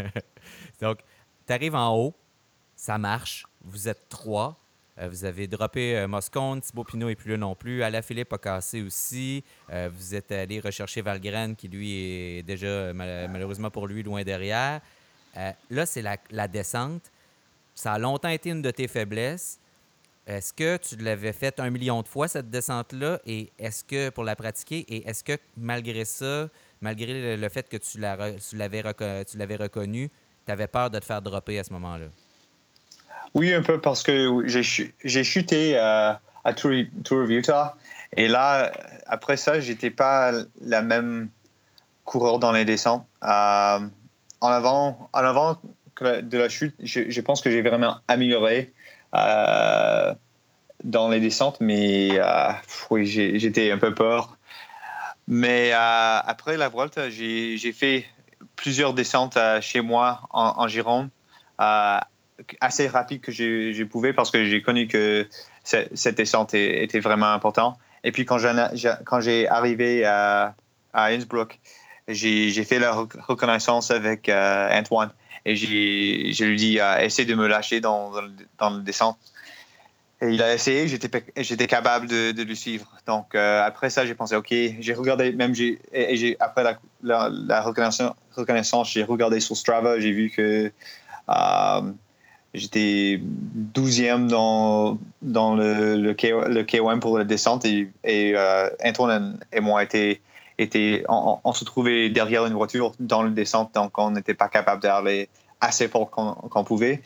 Donc, 0.80 0.98
tu 1.46 1.52
arrives 1.52 1.74
en 1.74 1.94
haut, 1.96 2.14
ça 2.76 2.98
marche, 2.98 3.46
vous 3.62 3.88
êtes 3.88 4.08
trois. 4.08 4.56
Euh, 4.98 5.08
vous 5.08 5.24
avez 5.24 5.46
droppé 5.46 5.96
euh, 5.96 6.08
Moscone, 6.08 6.60
Thibaut 6.60 6.84
Pinot 6.84 7.08
n'est 7.08 7.14
plus 7.14 7.30
là 7.30 7.36
non 7.38 7.54
plus. 7.54 7.82
Alain 7.82 8.02
Philippe 8.02 8.32
a 8.32 8.38
cassé 8.38 8.82
aussi. 8.82 9.44
vous 9.68 10.14
êtes 10.14 10.32
allé 10.32 10.60
rechercher 10.60 11.02
Valgren, 11.02 11.54
qui 11.54 11.68
lui 11.68 12.38
est 12.38 12.42
déjà, 12.42 12.92
malheureusement 12.92 13.70
pour 13.70 13.86
lui, 13.86 14.02
loin 14.02 14.22
derrière. 14.22 14.80
là, 15.70 15.86
c'est 15.86 16.02
la, 16.02 16.48
descente. 16.48 17.10
Ça 17.80 17.94
a 17.94 17.98
longtemps 17.98 18.28
été 18.28 18.50
une 18.50 18.60
de 18.60 18.70
tes 18.70 18.88
faiblesses. 18.88 19.58
Est-ce 20.26 20.52
que 20.52 20.76
tu 20.76 20.96
l'avais 20.96 21.32
fait 21.32 21.58
un 21.60 21.70
million 21.70 22.02
de 22.02 22.08
fois, 22.08 22.28
cette 22.28 22.50
descente-là, 22.50 23.20
et 23.24 23.50
est-ce 23.58 23.84
que 23.84 24.10
pour 24.10 24.22
la 24.22 24.36
pratiquer, 24.36 24.80
et 24.80 25.08
est-ce 25.08 25.24
que 25.24 25.32
malgré 25.56 26.04
ça, 26.04 26.48
malgré 26.82 27.38
le, 27.38 27.48
fait 27.48 27.70
que 27.70 27.78
tu 27.78 27.98
l'avais 27.98 29.56
reconnu, 29.56 30.10
tu 30.44 30.52
avais 30.52 30.66
peur 30.66 30.90
de 30.90 30.98
te 30.98 31.06
faire 31.06 31.22
dropper 31.22 31.58
à 31.58 31.64
ce 31.64 31.72
moment-là? 31.72 32.08
Oui, 33.32 33.54
un 33.54 33.62
peu, 33.62 33.80
parce 33.80 34.02
que 34.02 34.44
j'ai 34.46 35.24
chuté 35.24 35.78
euh, 35.78 36.12
à 36.44 36.52
Tour, 36.52 36.72
of 37.12 37.30
Utah, 37.30 37.78
et 38.14 38.28
là, 38.28 38.70
après 39.06 39.38
ça, 39.38 39.58
j'étais 39.58 39.90
pas 39.90 40.32
la 40.60 40.82
même 40.82 41.30
coureur 42.04 42.40
dans 42.40 42.52
les 42.52 42.66
descentes. 42.66 43.06
Euh, 43.22 43.80
en 44.42 44.48
avant, 44.48 45.08
en 45.14 45.24
avant 45.24 45.58
de 46.02 46.38
la 46.38 46.48
chute, 46.48 46.74
je, 46.82 47.20
pense 47.20 47.40
que 47.40 47.50
j'ai 47.50 47.62
vraiment 47.62 47.96
amélioré 48.08 48.72
euh, 49.14 50.14
dans 50.84 51.08
les 51.08 51.20
descentes, 51.20 51.58
mais 51.60 52.10
euh, 52.12 52.52
oui, 52.90 53.06
j'étais 53.06 53.70
un 53.70 53.78
peu 53.78 53.94
peur. 53.94 54.36
Mais 55.28 55.72
euh, 55.72 55.76
après 55.76 56.56
la 56.56 56.68
Vuelta, 56.68 57.10
j'ai 57.10 57.72
fait 57.72 58.06
plusieurs 58.56 58.94
descentes 58.94 59.38
chez 59.60 59.80
moi 59.80 60.22
en, 60.30 60.66
Gironde, 60.68 61.10
assez 61.58 62.88
rapide 62.88 63.20
que 63.20 63.30
j'ai 63.30 63.84
pouvais 63.84 64.12
parce 64.12 64.30
que 64.30 64.44
j'ai 64.44 64.62
connu 64.62 64.88
que 64.88 65.28
cette, 65.62 66.16
descente 66.16 66.54
était 66.54 67.00
vraiment 67.00 67.32
importante. 67.32 67.78
Et 68.02 68.12
puis 68.12 68.24
quand 68.24 68.38
j'ai 68.38 69.48
arrivé 69.48 70.04
à 70.04 70.54
Innsbruck, 70.94 71.60
j'ai 72.08 72.64
fait 72.64 72.78
la 72.78 72.92
reconnaissance 72.92 73.90
avec 73.90 74.28
Antoine 74.28 75.10
et 75.44 75.56
je 75.56 76.44
lui 76.44 76.56
dis, 76.56 76.78
essaie 77.00 77.24
de 77.24 77.34
me 77.34 77.46
lâcher 77.46 77.80
dans, 77.80 78.12
dans, 78.58 78.70
le 78.70 78.82
descente. 78.82 79.18
Et 80.22 80.28
il 80.28 80.42
a 80.42 80.52
essayé, 80.52 80.86
j'étais, 80.86 81.66
capable 81.66 82.06
de, 82.06 82.42
le 82.42 82.54
suivre. 82.54 82.86
Donc, 83.06 83.34
après 83.34 83.88
ça, 83.90 84.04
j'ai 84.04 84.14
pensé, 84.14 84.36
OK, 84.36 84.48
j'ai 84.50 84.94
regardé, 84.94 85.32
même 85.32 85.54
j'ai, 85.54 85.78
après 86.40 86.64
la, 87.02 87.60
reconnaissance, 87.62 88.12
reconnaissance, 88.36 88.90
j'ai 88.90 89.02
regardé 89.02 89.40
sur 89.40 89.56
Strava, 89.56 89.98
j'ai 89.98 90.12
vu 90.12 90.30
que 90.30 90.70
J'étais 92.52 93.20
12e 93.74 94.26
dans, 94.26 94.98
dans 95.22 95.54
le, 95.54 95.94
le, 95.94 96.14
K, 96.14 96.32
le 96.48 96.64
K1 96.64 96.98
pour 96.98 97.16
la 97.16 97.24
descente 97.24 97.64
et, 97.64 97.88
et 98.02 98.32
euh, 98.34 98.68
Antoine 98.84 99.38
et 99.52 99.60
moi 99.60 99.84
était, 99.84 100.20
était, 100.62 101.04
on, 101.08 101.52
se 101.52 101.64
trouvait 101.64 102.10
derrière 102.10 102.46
une 102.46 102.54
voiture 102.54 102.92
dans 103.00 103.22
le 103.22 103.30
descente, 103.30 103.74
donc 103.74 103.98
on 103.98 104.10
n'était 104.10 104.34
pas 104.34 104.48
capable 104.48 104.82
d'aller 104.82 105.28
assez 105.60 105.88
fort 105.88 106.10
qu'on 106.10 106.64
pouvait. 106.64 107.02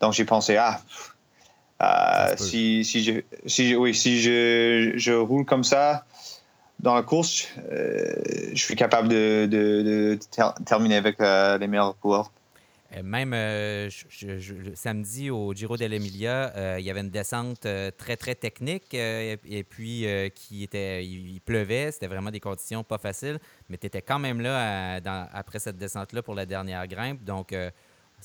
Donc 0.00 0.12
j'ai 0.12 0.24
pensé, 0.24 0.56
ah, 0.56 0.80
euh, 1.82 2.34
si, 2.36 2.84
si, 2.84 3.04
je, 3.04 3.20
si, 3.46 3.76
oui, 3.76 3.94
si 3.94 4.20
je, 4.20 4.92
je, 4.96 5.12
roule 5.12 5.44
comme 5.44 5.64
ça 5.64 6.04
dans 6.80 6.94
la 6.94 7.02
course, 7.02 7.48
euh, 7.72 8.14
je 8.52 8.62
suis 8.62 8.76
capable 8.76 9.08
de, 9.08 9.48
de, 9.50 9.82
de 9.82 10.18
terminer 10.64 10.96
avec 10.96 11.18
les 11.18 11.66
meilleurs 11.66 11.98
coureurs. 11.98 12.30
Euh, 12.96 13.02
même 13.02 13.32
euh, 13.34 13.90
samedi 14.74 15.30
au 15.30 15.52
Giro 15.52 15.76
dell'Emilia, 15.76 16.52
euh, 16.56 16.76
il 16.78 16.86
y 16.86 16.90
avait 16.90 17.00
une 17.00 17.10
descente 17.10 17.66
très, 17.98 18.16
très 18.16 18.34
technique 18.34 18.94
et, 18.94 19.64
puis 19.68 20.06
qui 20.34 20.62
était, 20.62 21.04
il, 21.04 21.40
pleuvait. 21.40 21.92
C'était 21.92 22.06
vraiment 22.06 22.30
des 22.30 22.40
conditions 22.40 22.82
pas 22.84 22.98
faciles, 22.98 23.38
mais 23.68 23.76
tu 23.76 23.86
étais 23.86 24.02
quand 24.02 24.18
même 24.18 24.40
là 24.40 25.00
après 25.32 25.58
cette 25.58 25.76
descente-là 25.76 26.22
pour 26.22 26.34
la 26.34 26.46
dernière 26.46 26.86
grimpe. 26.86 27.22
Donc, 27.24 27.54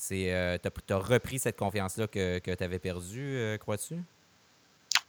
tu 0.08 0.30
as, 0.30 0.58
repris 0.90 1.38
cette 1.38 1.58
confiance-là 1.58 2.06
que, 2.06 2.38
que 2.38 2.54
tu 2.54 2.64
avais 2.64 2.78
perdue, 2.78 3.56
crois-tu? 3.60 3.96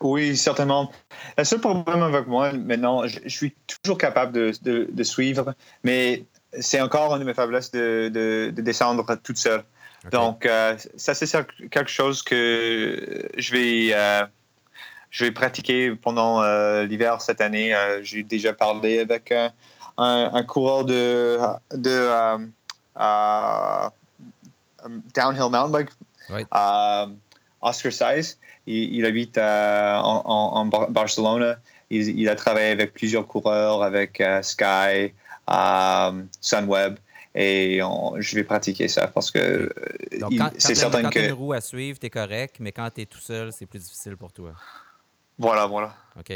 Oui, 0.02 0.36
certainement. 0.36 0.92
Le 1.38 1.46
seul 1.46 1.62
problème 1.62 2.04
avec 2.04 2.28
moi 2.28 2.52
maintenant, 2.52 3.08
je, 3.08 3.30
suis 3.30 3.56
toujours 3.82 3.98
capable 3.98 4.34
de, 4.34 4.54
de 4.92 5.04
suivre, 5.04 5.56
mais 5.84 6.26
c'est 6.60 6.82
encore 6.82 7.14
une 7.14 7.20
de 7.20 7.26
mes 7.26 7.34
faiblesses 7.34 7.72
de, 7.72 8.10
de, 8.14 8.62
descendre 8.62 9.16
toute 9.24 9.38
seule. 9.38 9.64
Donc, 10.12 10.46
euh, 10.46 10.78
ça, 10.96 11.14
c'est 11.14 11.26
quelque 11.70 11.90
chose 11.90 12.22
que 12.22 13.28
je 13.38 13.52
vais, 13.52 13.90
euh, 13.94 14.24
je 15.10 15.26
vais 15.26 15.32
pratiquer 15.32 15.96
pendant 15.96 16.44
euh, 16.44 16.84
l'hiver 16.86 17.22
cette 17.22 17.42
année. 17.42 17.74
J'ai 18.04 18.24
déjà 18.24 18.54
parlé 18.54 19.00
avec 19.00 19.32
un, 19.32 19.52
un, 19.98 20.44
coureur 20.44 20.86
de, 20.86 21.40
de 21.72 22.10
downhill 25.16 25.50
mountain 25.50 25.70
bike, 25.70 25.90
Oscar 27.62 27.92
Size. 27.92 28.38
Il, 28.68 29.06
habite 29.06 29.38
en, 29.38 30.22
en, 30.26 30.66
Barcelone. 30.66 31.58
Il, 31.90 32.20
il, 32.20 32.30
a 32.30 32.36
travaillé 32.36 32.70
avec 32.70 32.94
plusieurs 32.94 33.26
coureurs, 33.28 33.82
avec 33.82 34.22
Sky 34.42 35.14
à 35.48 36.14
Sunweb 36.42 36.98
et 37.34 37.80
je 38.18 38.36
vais 38.36 38.44
pratiquer 38.44 38.88
ça 38.88 39.08
parce 39.08 39.32
que 39.32 39.72
c'est 40.58 40.76
certain 40.76 41.00
que. 41.00 41.04
Quand 41.04 41.10
tu 41.12 41.26
une 41.26 41.34
roue 41.34 41.54
à 41.54 41.62
suivre, 41.62 42.00
tu 42.00 42.06
es 42.06 42.10
correct, 42.10 42.58
mais 42.60 42.72
quand 42.72 42.90
tu 42.90 43.02
es 43.02 43.06
tout 43.06 43.20
seul, 43.20 43.52
c'est 43.52 43.66
plus 43.66 43.80
difficile 43.80 44.16
pour 44.16 44.32
toi. 44.32 44.54
Voilà, 45.38 45.66
voilà. 45.66 45.94
OK. 46.18 46.32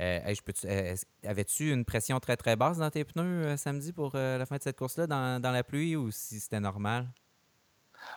Euh, 0.00 0.34
euh, 0.64 0.96
avais-tu 1.24 1.72
une 1.72 1.84
pression 1.84 2.18
très, 2.18 2.36
très 2.36 2.56
basse 2.56 2.78
dans 2.78 2.90
tes 2.90 3.04
pneus 3.04 3.46
euh, 3.46 3.56
samedi 3.56 3.92
pour 3.92 4.10
la 4.14 4.44
fin 4.44 4.56
de 4.56 4.62
cette 4.62 4.76
course-là, 4.76 5.06
dans, 5.06 5.40
dans, 5.40 5.52
la 5.52 5.62
pluie, 5.62 5.94
ou 5.94 6.10
si 6.10 6.40
c'était 6.40 6.58
normal? 6.58 7.06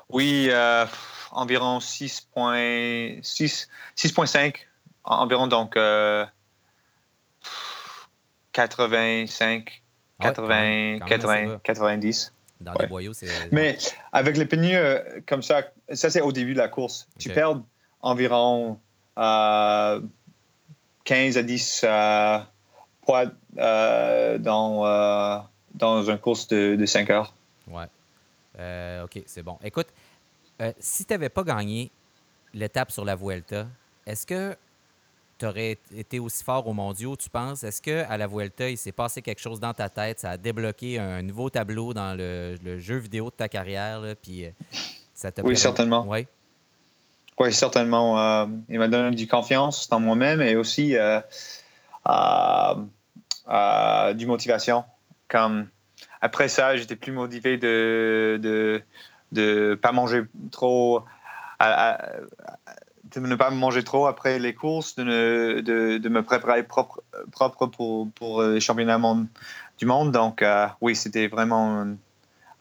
Oui, 0.09 0.49
environ 1.31 1.77
6,5, 1.79 4.55
environ 5.03 5.47
donc 5.47 5.77
85 8.51 9.83
80, 10.19 10.99
80 10.99 11.59
90. 11.63 12.33
Dans 12.59 12.73
les 12.73 12.87
boyaux, 12.87 13.13
c'est. 13.13 13.27
Mais 13.51 13.77
avec 14.11 14.35
les 14.37 14.45
pneus 14.45 14.75
euh, 14.75 15.21
comme 15.27 15.43
ça, 15.43 15.61
ça 15.93 16.09
c'est 16.09 16.21
au 16.21 16.31
début 16.31 16.53
de 16.53 16.57
la 16.57 16.67
course. 16.67 17.07
Tu 17.19 17.29
perds 17.29 17.61
environ 18.01 18.79
15 19.15 19.21
euh, 19.23 20.01
à 21.39 21.43
10 21.43 21.81
euh, 21.83 22.39
poids 23.05 23.25
dans, 24.39 25.45
dans 25.75 26.09
une 26.09 26.17
course 26.17 26.47
de, 26.47 26.75
de 26.75 26.85
5 26.85 27.09
heures. 27.11 27.33
Ouais. 27.67 27.85
OK, 29.03 29.21
c'est 29.27 29.43
bon. 29.43 29.59
Écoute, 29.63 29.87
si 30.79 31.05
tu 31.05 31.13
n'avais 31.13 31.29
pas 31.29 31.43
gagné 31.43 31.91
l'étape 32.53 32.91
sur 32.91 33.05
la 33.05 33.15
Vuelta, 33.15 33.67
est-ce 34.07 34.25
que 34.25 34.57
tu 35.37 35.45
aurais 35.45 35.77
été 35.95 36.19
aussi 36.19 36.43
fort 36.43 36.67
au 36.67 36.73
mondiaux, 36.73 37.15
tu 37.15 37.29
penses? 37.29 37.63
Est-ce 37.63 37.81
qu'à 37.81 38.17
la 38.17 38.27
Vuelta, 38.27 38.69
il 38.69 38.77
s'est 38.77 38.91
passé 38.91 39.21
quelque 39.21 39.39
chose 39.39 39.59
dans 39.59 39.73
ta 39.73 39.89
tête? 39.89 40.19
Ça 40.19 40.31
a 40.31 40.37
débloqué 40.37 40.99
un 40.99 41.21
nouveau 41.21 41.49
tableau 41.49 41.93
dans 41.93 42.17
le, 42.17 42.57
jeu 42.79 42.97
vidéo 42.97 43.25
de 43.25 43.35
ta 43.35 43.47
carrière? 43.47 44.01
puis 44.21 44.45
euh, 44.45 44.49
ça 45.13 45.29
oui, 45.43 45.57
certainement. 45.57 46.05
Oui, 46.07 46.27
oui 47.39 47.53
certainement. 47.53 48.19
Euh, 48.19 48.45
il 48.69 48.79
m'a 48.79 48.87
donné 48.87 49.15
du 49.15 49.27
confiance 49.27 49.89
dans 49.89 49.99
moi-même 49.99 50.41
et 50.41 50.55
aussi 50.55 50.95
euh, 50.95 51.21
du 54.13 54.25
motivation. 54.25 54.83
Comme 55.27 55.67
après 56.21 56.47
ça, 56.47 56.75
j'étais 56.75 56.95
plus 56.95 57.11
motivé 57.11 57.57
de 57.57 58.39
ne 58.41 58.81
de, 59.31 59.75
pas 59.75 59.91
manger 59.91 60.23
trop 60.51 61.03
de 63.15 63.19
ne 63.19 63.35
pas 63.35 63.49
manger 63.49 63.83
trop 63.83 64.07
après 64.07 64.39
les 64.39 64.53
courses, 64.53 64.95
de, 64.95 65.61
de, 65.61 66.09
me 66.09 66.23
préparer 66.23 66.63
propre, 66.63 67.01
propre 67.31 67.67
pour, 67.67 68.09
pour 68.11 68.43
les 68.43 68.59
championnats 68.59 68.99
du 69.77 69.85
monde. 69.85 70.11
Donc, 70.11 70.41
euh, 70.41 70.67
oui, 70.81 70.95
c'était 70.95 71.27
vraiment 71.27 71.85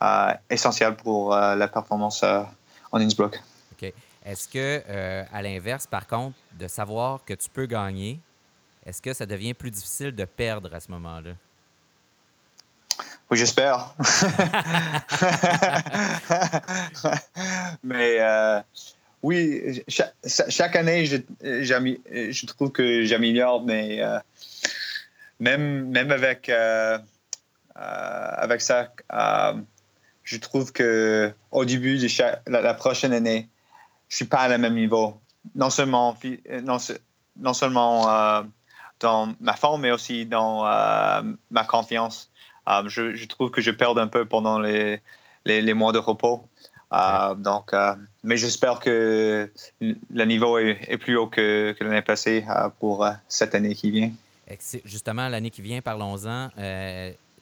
euh, 0.02 0.32
essentiel 0.50 0.96
pour 0.96 1.34
euh, 1.34 1.54
la 1.54 1.68
performance 1.68 2.22
en 2.22 3.00
Innsbruck. 3.00 3.40
OK. 3.72 3.92
Est-ce 4.24 4.48
que, 4.48 4.82
à 5.32 5.42
l'inverse, 5.42 5.86
par 5.86 6.06
contre, 6.06 6.36
de 6.58 6.66
savoir 6.66 7.24
que 7.24 7.34
tu 7.34 7.48
peux 7.48 7.66
gagner, 7.66 8.18
est-ce 8.84 9.00
que 9.00 9.12
ça 9.12 9.26
devient 9.26 9.54
plus 9.54 9.70
difficile 9.70 10.14
de 10.14 10.24
perdre 10.24 10.74
à 10.74 10.80
ce 10.80 10.90
moment-là? 10.90 11.30
Oui, 13.30 13.38
j'espère. 13.38 13.94
Mais 17.84 18.18
oui, 19.26 19.82
chaque, 19.88 20.76
année, 20.76 21.04
je, 21.04 22.46
trouve 22.46 22.70
que 22.70 23.02
j'améliore, 23.02 23.64
mais 23.64 24.00
euh, 24.00 24.20
même, 25.40 25.88
même 25.88 26.12
avec, 26.12 26.48
euh, 26.48 26.96
euh, 27.76 28.30
avec 28.36 28.60
ça, 28.60 28.92
je 30.22 30.36
trouve 30.36 30.72
que 30.72 31.32
au 31.50 31.64
début 31.64 31.98
de 31.98 32.08
la, 32.46 32.74
prochaine 32.74 33.12
année, 33.12 33.48
je 34.08 34.14
suis 34.14 34.26
pas 34.26 34.42
à 34.42 34.48
le 34.48 34.58
même 34.58 34.74
niveau. 34.74 35.20
Non 35.56 35.70
seulement, 35.70 36.16
non, 36.62 37.52
seulement 37.52 38.44
dans 39.00 39.34
ma 39.40 39.54
forme, 39.54 39.80
mais 39.80 39.90
aussi 39.90 40.24
dans 40.24 40.62
ma 41.50 41.64
confiance. 41.64 42.30
Je, 42.68 43.26
trouve 43.26 43.50
que 43.50 43.60
je 43.60 43.72
perds 43.72 43.98
un 43.98 44.06
peu 44.06 44.24
pendant 44.24 44.60
les, 44.60 45.00
les 45.44 45.74
mois 45.74 45.90
de 45.90 45.98
repos. 45.98 46.48
Euh, 46.92 47.34
donc, 47.34 47.72
euh, 47.72 47.94
mais 48.22 48.36
j'espère 48.36 48.78
que 48.78 49.50
le 49.80 50.24
niveau 50.24 50.58
est, 50.58 50.98
plus 50.98 51.16
haut 51.16 51.26
que, 51.26 51.74
l'année 51.80 52.02
passée 52.02 52.44
euh, 52.48 52.68
pour 52.78 53.06
cette 53.28 53.54
année 53.54 53.74
qui 53.74 53.90
vient. 53.90 54.12
Justement, 54.84 55.28
l'année 55.28 55.50
qui 55.50 55.62
vient, 55.62 55.80
parlons-en. 55.80 56.50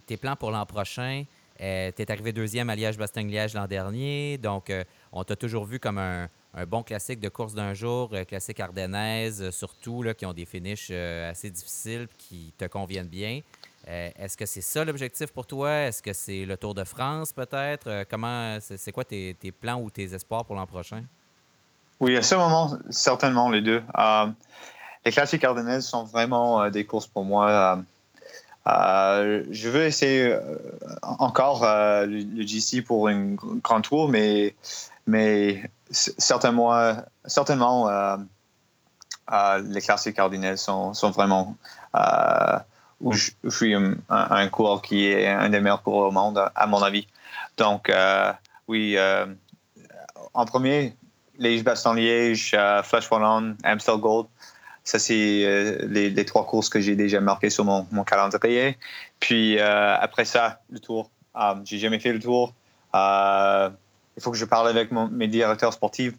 tes 0.07 0.17
plans 0.17 0.37
pour 0.37 0.51
l'an 0.51 0.65
prochain, 0.65 1.25
tu 1.59 1.65
es 1.65 2.11
arrivé 2.11 2.33
deuxième 2.33 2.71
à 2.71 2.77
Liège-Bastogne-Liège 2.77 3.55
l'an 3.55 3.67
dernier. 3.67 4.39
Donc, 4.39 4.73
on 5.13 5.23
t'a 5.25 5.37
toujours 5.37 5.67
vu 5.67 5.79
comme 5.79 5.99
un, 5.99 6.29
bon 6.67 6.83
classique 6.83 7.21
de 7.21 7.29
course 7.29 7.53
d'un 7.55 7.75
jour, 7.75 8.15
classique 8.27 8.61
ardennaise, 8.61 9.51
surtout, 9.51 10.03
là, 10.03 10.15
qui 10.15 10.25
ont 10.25 10.33
des 10.33 10.47
finishes 10.47 10.91
assez 10.91 11.51
difficiles 11.51 12.09
qui 12.17 12.55
te 12.57 12.65
conviennent 12.65 13.09
bien. 13.09 13.41
Euh, 13.89 14.11
est-ce 14.19 14.37
que 14.37 14.47
c'est 14.47 14.61
ça 14.61 14.85
l'objectif 14.85 15.31
pour 15.33 15.47
toi? 15.47 15.71
Est-ce 15.71 16.03
que 16.03 16.13
c'est 16.13 16.45
le 16.47 16.57
Tour 16.57 16.75
de 16.75 16.85
France 16.85 17.33
peut-être? 17.33 17.87
Euh, 17.87 18.05
comment 18.09 18.59
c'est 18.61 18.93
quoi 18.93 19.05
tes, 19.05 19.37
plans 19.61 19.81
ou 19.81 19.91
tes 19.91 20.15
espoirs 20.15 20.45
pour 20.45 20.57
l'an 20.57 20.67
prochain? 20.67 21.03
Oui, 22.01 22.17
à 22.17 22.23
ce 22.23 22.35
moment, 22.35 22.79
certainement 22.91 23.51
les 23.51 23.61
deux. 23.61 23.83
Euh, 23.99 24.27
les 25.05 25.13
classiques 25.13 25.45
ardennaises 25.45 25.87
sont 25.87 26.05
vraiment 26.05 26.69
des 26.71 26.87
courses 26.87 27.07
pour 27.07 27.25
moi. 27.25 27.79
je 28.67 29.69
veux 29.69 29.85
essayer 29.85 30.37
encore 31.03 31.63
le, 32.07 32.47
GC 32.47 32.83
pour 32.83 33.09
un 33.09 33.35
grand 33.35 33.83
tour, 33.83 34.09
mais, 34.09 34.55
certainement, 35.91 36.97
certainement 37.27 38.19
les 39.63 39.81
classiques 39.83 40.19
ardennaises 40.19 40.63
sont 40.63 41.11
vraiment 41.11 41.55
où 43.05 43.13
je, 43.13 43.31
suis 43.51 43.75
un, 43.75 43.97
un, 44.09 44.49
coureur 44.49 44.81
qui 44.81 45.07
est 45.07 45.29
un 45.29 45.51
des 45.51 45.61
meilleurs 45.61 45.83
coureurs 45.83 46.09
au 46.09 46.11
monde, 46.11 46.43
à 46.55 46.67
mon 46.67 46.83
avis. 46.83 47.07
Donc, 47.59 47.91
euh, 47.91 48.33
oui, 48.67 48.95
euh, 48.97 49.27
en 50.33 50.47
premier, 50.47 50.97
Liège-Bastogne-Liège, 51.39 52.57
Flash 52.83 53.11
Wallon, 53.11 53.57
Amstel 53.63 53.99
Gold. 53.99 54.27
Ça, 54.85 54.99
c'est 54.99 55.79
les, 55.87 56.25
trois 56.25 56.47
courses 56.47 56.71
que 56.71 56.81
j'ai 56.81 56.97
déjà 56.97 57.21
marquées 57.21 57.51
sur 57.51 57.67
mon, 57.67 57.87
mon 57.93 58.05
calendrier. 58.05 58.79
Puis 59.21 59.61
après 59.61 60.25
ça, 60.25 60.61
le 60.71 60.79
tour. 60.79 61.11
j'ai 61.65 61.79
jamais 61.79 61.99
fait 61.99 62.13
le 62.13 62.21
tour. 62.21 62.55
il 62.95 64.23
faut 64.23 64.31
que 64.31 64.37
je 64.39 64.45
parle 64.47 64.69
avec 64.69 64.91
mes 64.93 65.29
directeurs 65.29 65.75
sportifs 65.75 66.15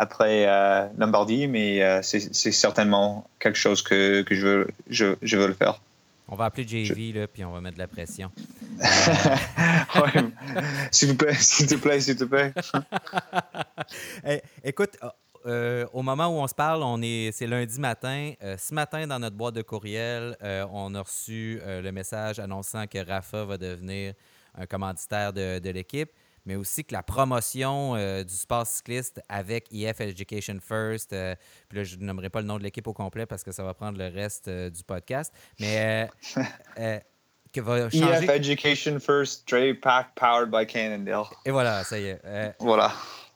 après 0.00 0.48
euh, 0.48 0.88
Lombardie, 0.96 1.46
mais 1.46 1.82
euh, 1.82 2.00
c'est 2.02 2.52
certainement 2.52 3.28
quelque 3.38 3.58
chose 3.58 3.82
que, 3.82 4.22
que 4.22 4.34
je, 4.34 4.46
veux, 4.46 4.68
je, 4.88 5.14
je, 5.20 5.36
veux 5.36 5.46
le 5.46 5.52
faire. 5.52 5.78
On 6.26 6.36
va 6.36 6.46
appeler 6.46 6.66
JV, 6.66 7.12
là, 7.12 7.26
puis 7.26 7.44
on 7.44 7.52
va 7.52 7.60
mettre 7.60 7.74
de 7.74 7.80
la 7.80 7.86
pression. 7.86 8.30
s'il 10.90 11.08
vous 11.08 11.16
plaît, 11.16 11.34
s'il 11.34 11.66
te 11.66 11.74
plaît, 11.74 12.00
s'il 12.00 12.16
te 12.16 12.24
plaît. 12.24 12.54
écoute, 14.64 14.96
euh, 15.44 15.84
au 15.92 16.00
moment 16.00 16.28
où 16.28 16.40
on 16.40 16.48
se 16.48 16.54
parle, 16.54 16.82
on 16.82 17.02
est, 17.02 17.30
c'est 17.32 17.46
lundi 17.46 17.78
matin. 17.78 18.32
ce 18.40 18.72
matin, 18.72 19.06
dans 19.06 19.18
notre 19.18 19.36
boîte 19.36 19.54
de 19.54 19.62
courriel, 19.62 20.34
on 20.72 20.94
a 20.94 21.02
reçu 21.02 21.60
le 21.66 21.90
message 21.90 22.38
annonçant 22.38 22.86
que 22.86 23.06
Rafa 23.06 23.44
va 23.44 23.58
devenir 23.58 24.14
un 24.56 24.64
commanditaire 24.64 25.34
de, 25.34 25.58
de 25.58 25.70
l'équipe 25.70 26.10
mais 26.50 26.56
aussi 26.56 26.84
que 26.84 26.92
la 26.92 27.04
promotion 27.04 27.94
euh, 27.94 28.24
du 28.24 28.34
sport 28.34 28.66
cycliste 28.66 29.22
avec 29.28 29.72
EF 29.72 30.00
Education 30.00 30.56
First, 30.60 31.12
euh, 31.12 31.36
puis 31.68 31.78
là, 31.78 31.84
je 31.84 31.94
ne 31.94 32.04
nommerai 32.04 32.28
pas 32.28 32.40
le 32.40 32.48
nom 32.48 32.58
de 32.58 32.64
l'équipe 32.64 32.88
au 32.88 32.92
complet 32.92 33.24
parce 33.24 33.44
que 33.44 33.52
ça 33.52 33.62
va 33.62 33.72
prendre 33.72 33.96
le 33.96 34.08
reste 34.08 34.48
euh, 34.48 34.68
du 34.68 34.82
podcast, 34.82 35.32
mais 35.60 36.10
que 37.52 37.60
va 37.60 37.88
changer... 37.90 38.24
EF 38.24 38.28
Education 38.28 38.98
First, 38.98 39.48
Dre 39.48 39.74
Pack, 39.80 40.16
powered 40.16 40.50
by 40.50 40.66
Cannondale. 40.66 41.28
Et 41.44 41.52
voilà, 41.52 41.84
ça 41.84 42.00
y 42.00 42.06
est. 42.06 42.20
voilà. 42.58 42.92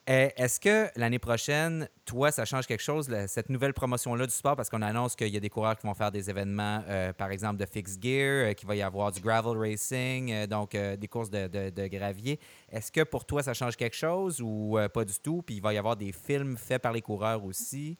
Eh, 0.07 0.31
est-ce 0.37 0.59
que 0.59 0.87
l'année 0.95 1.17
prochaine, 1.17 1.89
toi, 2.05 2.29
ça 2.29 2.45
change 2.45 2.67
quelque 2.67 2.83
chose, 2.83 3.09
cette 3.27 3.49
nouvelle 3.49 3.73
promotion-là 3.73 4.27
du 4.27 4.33
sport, 4.33 4.55
parce 4.55 4.69
qu'on 4.69 4.83
annonce 4.83 5.15
qu'il 5.15 5.29
y 5.29 5.37
a 5.37 5.39
des 5.39 5.49
coureurs 5.49 5.75
qui 5.75 5.87
vont 5.87 5.95
faire 5.95 6.11
des 6.11 6.29
événements, 6.29 6.83
euh, 6.87 7.11
par 7.11 7.31
exemple, 7.31 7.57
de 7.57 7.65
fixed 7.65 8.03
gear, 8.03 8.49
euh, 8.49 8.53
qu'il 8.53 8.67
va 8.67 8.75
y 8.75 8.83
avoir 8.83 9.11
du 9.11 9.19
gravel 9.19 9.57
racing, 9.57 10.31
euh, 10.31 10.45
donc 10.45 10.75
des 10.75 11.07
courses 11.07 11.31
de, 11.31 11.87
gravier. 11.87 12.39
Est-ce 12.71 12.91
que 12.91 13.01
pour 13.01 13.25
toi, 13.25 13.41
ça 13.41 13.55
change 13.55 13.75
quelque 13.77 13.95
chose 13.95 14.41
ou 14.41 14.77
pas 14.93 15.05
du 15.05 15.13
tout? 15.23 15.41
Puis 15.43 15.55
il 15.55 15.61
va 15.61 15.73
y 15.73 15.77
avoir 15.77 15.95
des 15.95 16.11
films 16.11 16.55
faits 16.55 16.81
par 16.81 16.91
les 16.91 17.01
coureurs 17.01 17.43
aussi. 17.43 17.97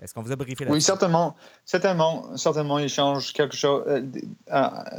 Est-ce 0.00 0.12
qu'on 0.12 0.22
vous 0.22 0.32
a 0.32 0.36
briefé 0.36 0.66
là 0.66 0.70
Oui, 0.70 0.82
certainement. 0.82 1.36
Certainement, 1.64 2.36
certainement, 2.36 2.78
il 2.78 2.90
change 2.90 3.32
quelque 3.32 3.56
chose, 3.56 3.82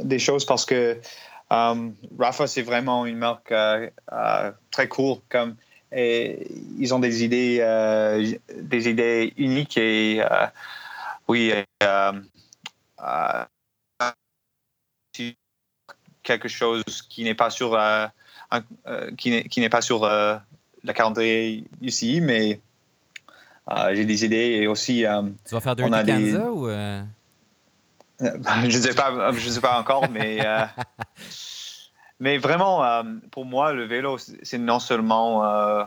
des 0.02 0.18
choses 0.18 0.44
parce 0.44 0.64
que 0.64 1.00
Rafa, 1.50 2.46
c'est 2.46 2.62
vraiment 2.62 3.06
une 3.06 3.18
marque 3.18 3.54
très 4.70 4.88
cool. 4.88 5.18
Comme 5.28 5.56
et 5.92 6.48
ils 6.78 6.94
ont 6.94 6.98
des 6.98 7.24
idées, 7.24 7.58
euh, 7.60 8.32
des 8.54 8.88
idées 8.88 9.32
uniques 9.36 9.76
et 9.78 10.22
euh, 10.22 10.46
oui, 11.28 11.52
euh, 11.82 12.12
quelque 16.22 16.48
chose 16.48 16.84
qui 17.08 17.24
n'est 17.24 17.34
pas 17.34 17.50
sur 17.50 17.78
qui 19.16 19.60
n'est 19.60 19.68
pas 19.68 19.80
sur 19.80 20.06
la 20.06 20.94
calendrier 20.94 21.64
ici, 21.80 22.20
mais 22.20 22.60
j'ai 23.92 24.04
des 24.04 24.24
idées 24.24 24.58
et 24.60 24.66
aussi. 24.66 25.04
tu 25.46 25.54
vas 25.54 25.60
faire 25.60 25.76
de 25.76 25.82
Kansas 25.84 26.04
des... 26.04 26.36
ou 26.36 26.68
Je 28.20 28.66
ne 28.66 28.70
sais 28.70 28.94
pas, 28.94 29.30
je 29.32 29.48
sais 29.48 29.60
pas 29.60 29.78
encore, 29.78 30.10
mais 30.10 30.40
Mais 32.20 32.38
vraiment, 32.38 32.84
euh, 32.84 33.02
pour 33.30 33.44
moi, 33.44 33.72
le 33.72 33.84
vélo, 33.84 34.18
c'est 34.18 34.58
non 34.58 34.80
seulement 34.80 35.44
euh, 35.44 35.84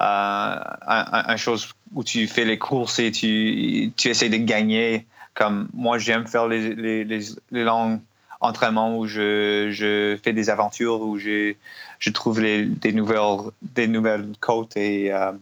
euh 0.00 0.56
un, 0.86 1.36
chose 1.36 1.72
où 1.94 2.02
tu 2.02 2.26
fais 2.26 2.44
les 2.44 2.58
courses 2.58 2.98
et 2.98 3.12
tu, 3.12 3.92
tu 3.96 4.08
essaies 4.08 4.28
de 4.28 4.36
gagner. 4.38 5.06
Comme 5.34 5.68
moi, 5.72 5.98
j'aime 5.98 6.26
faire 6.26 6.48
les, 6.48 6.74
les, 6.74 7.04
les, 7.04 7.64
longs 7.64 8.02
entraînements 8.40 8.98
où 8.98 9.06
je, 9.06 9.70
je, 9.70 10.18
fais 10.22 10.32
des 10.32 10.50
aventures, 10.50 11.00
où 11.02 11.18
je, 11.18 11.54
je 12.00 12.10
trouve 12.10 12.40
les, 12.40 12.64
des, 12.64 12.92
nouvelles, 12.92 13.50
des 13.62 13.86
nouvelles 13.86 14.32
côtes 14.40 14.76
et 14.76 15.12
euh, 15.12 15.32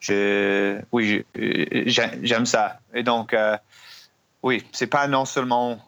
je, 0.00 0.80
oui, 0.90 1.24
j'aime 1.86 2.46
ça. 2.46 2.80
Et 2.92 3.04
donc, 3.04 3.36
oui, 4.42 4.64
c'est 4.72 4.88
pas 4.88 5.06
non 5.06 5.26
seulement 5.26 5.78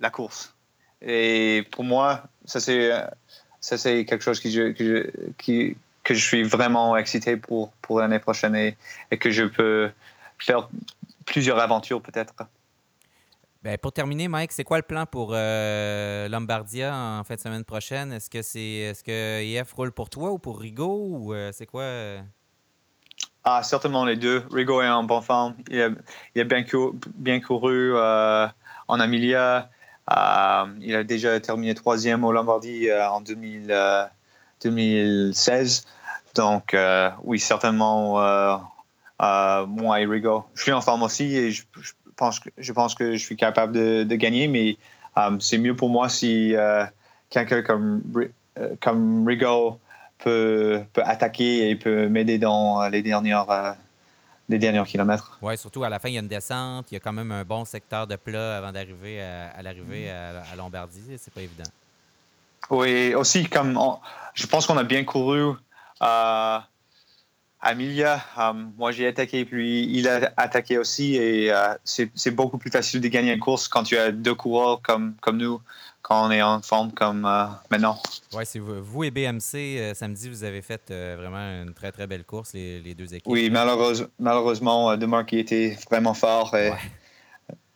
la 0.00 0.10
course. 0.10 0.54
Et 1.00 1.64
pour 1.70 1.84
moi, 1.84 2.24
ça 2.46 2.60
c'est 2.60 2.90
ça 3.60 3.76
c'est 3.76 4.04
quelque 4.04 4.22
chose 4.22 4.40
que 4.40 4.48
je, 4.48 4.72
que 4.72 5.12
qui, 5.38 5.76
que 6.04 6.14
je 6.14 6.24
suis 6.24 6.42
vraiment 6.44 6.96
excité 6.96 7.36
pour 7.36 7.72
pour 7.82 8.00
l'année 8.00 8.20
prochaine 8.20 8.54
et, 8.54 8.76
que 9.18 9.30
je 9.30 9.44
peux 9.44 9.90
faire 10.38 10.68
plusieurs 11.24 11.58
aventures 11.58 12.00
peut-être. 12.00 12.34
Ben, 13.62 13.76
pour 13.78 13.92
terminer, 13.92 14.28
Mike, 14.28 14.52
c'est 14.52 14.62
quoi 14.62 14.76
le 14.76 14.84
plan 14.84 15.06
pour 15.06 15.32
euh, 15.32 16.28
Lombardia 16.28 16.94
en 16.94 17.24
fin 17.24 17.34
de 17.34 17.40
semaine 17.40 17.64
prochaine? 17.64 18.12
Est-ce 18.12 18.30
que 18.30 18.40
c'est 18.40 18.60
est-ce 18.60 19.02
que 19.02 19.42
EF 19.42 19.72
roule 19.72 19.90
pour 19.90 20.08
toi 20.08 20.30
ou 20.30 20.38
pour 20.38 20.60
Rigo 20.60 21.08
ou 21.10 21.34
euh, 21.34 21.50
c'est 21.52 21.66
quoi? 21.66 21.82
Euh? 21.82 22.20
Ah, 23.42 23.64
certainement 23.64 24.04
les 24.04 24.16
deux. 24.16 24.44
Rigo 24.52 24.82
est 24.82 24.88
en 24.88 25.02
bonne 25.02 25.22
forme. 25.22 25.56
Il 25.68 25.80
a, 25.80 25.88
il 26.36 26.40
a 26.40 26.44
bien, 26.44 26.64
bien 27.16 27.40
couru 27.40 27.96
en 27.96 29.00
Amelia. 29.00 29.70
Euh, 30.14 30.66
il 30.80 30.94
a 30.94 31.04
déjà 31.04 31.38
terminé 31.40 31.74
troisième 31.74 32.24
au 32.24 32.32
Lombardie 32.32 32.88
euh, 32.88 33.08
en 33.08 33.20
2016. 33.20 35.84
Euh, 35.84 35.92
Donc, 36.34 36.76
oui, 37.24 37.40
certainement, 37.40 38.14
moi 39.20 40.00
et 40.00 40.06
Rigo. 40.06 40.44
Je 40.54 40.62
suis 40.62 40.72
en 40.72 40.80
forme 40.80 41.02
aussi 41.02 41.36
et 41.36 41.50
je, 41.50 41.64
pense, 42.16 42.40
que, 42.40 43.12
je 43.12 43.16
suis 43.16 43.36
capable 43.36 43.72
de, 43.72 44.14
gagner, 44.14 44.48
mais 44.48 44.76
c'est 45.40 45.58
mieux 45.58 45.74
pour 45.74 45.88
moi 45.88 46.08
si 46.08 46.54
quelqu'un 47.30 47.62
comme, 47.62 48.02
comme 48.80 49.26
Rigo 49.26 49.80
peut 50.18 50.84
attaquer 50.96 51.70
et 51.70 51.76
peut 51.76 52.08
m'aider 52.08 52.38
dans 52.38 52.88
les 52.88 53.02
dernières 53.02 53.76
des 54.48 54.58
derniers 54.58 54.84
kilomètres. 54.84 55.38
Oui, 55.42 55.56
surtout 55.58 55.84
à 55.84 55.88
la 55.88 55.98
fin, 55.98 56.08
il 56.08 56.14
y 56.14 56.18
a 56.18 56.20
une 56.20 56.28
descente. 56.28 56.86
Il 56.90 56.94
y 56.94 56.96
a 56.96 57.00
quand 57.00 57.12
même 57.12 57.32
un 57.32 57.44
bon 57.44 57.64
secteur 57.64 58.06
de 58.06 58.16
plat 58.16 58.58
avant 58.58 58.72
d'arriver 58.72 59.20
à, 59.20 59.62
l'arrivée 59.62 60.10
à, 60.10 60.54
Lombardie. 60.56 61.16
C'est 61.18 61.32
pas 61.32 61.42
évident. 61.42 61.68
Oui, 62.70 63.14
aussi, 63.14 63.48
comme 63.48 63.78
je 64.34 64.46
pense 64.46 64.66
qu'on 64.66 64.76
a 64.76 64.84
bien 64.84 65.04
couru 65.04 65.54
euh. 66.02 66.58
Euh, 67.64 68.52
moi, 68.76 68.92
j'ai 68.92 69.08
attaqué, 69.08 69.44
puis 69.44 69.88
il 69.90 70.08
a 70.08 70.32
attaqué 70.36 70.78
aussi. 70.78 71.16
Et 71.16 71.52
euh, 71.52 71.74
c'est 71.84 72.30
beaucoup 72.30 72.58
plus 72.58 72.70
facile 72.70 73.00
de 73.00 73.08
gagner 73.08 73.32
une 73.32 73.40
course 73.40 73.66
quand 73.66 73.82
tu 73.82 73.96
as 73.96 74.12
deux 74.12 74.34
coureurs 74.34 74.80
comme, 74.82 75.14
comme 75.20 75.38
nous 75.38 75.60
quand 76.06 76.28
on 76.28 76.30
est 76.30 76.40
en 76.40 76.62
forme 76.62 76.92
comme 76.92 77.24
euh, 77.24 77.46
maintenant. 77.68 77.98
Oui, 78.32 78.44
c'est 78.46 78.60
vous, 78.60 78.80
vous, 78.80 79.02
et 79.02 79.10
BMC, 79.10 79.54
euh, 79.54 79.92
samedi, 79.92 80.28
vous 80.28 80.44
avez 80.44 80.62
fait 80.62 80.82
euh, 80.92 81.16
vraiment 81.18 81.64
une 81.64 81.74
très, 81.74 81.90
très 81.90 82.06
belle 82.06 82.22
course, 82.22 82.52
les, 82.52 82.80
les 82.80 82.94
deux 82.94 83.12
équipes. 83.12 83.26
Oui, 83.26 83.50
malheureusement, 83.50 84.06
malheureusement, 84.20 85.24
qui 85.24 85.40
était 85.40 85.76
vraiment 85.90 86.14
fort. 86.14 86.54
Et, 86.54 86.70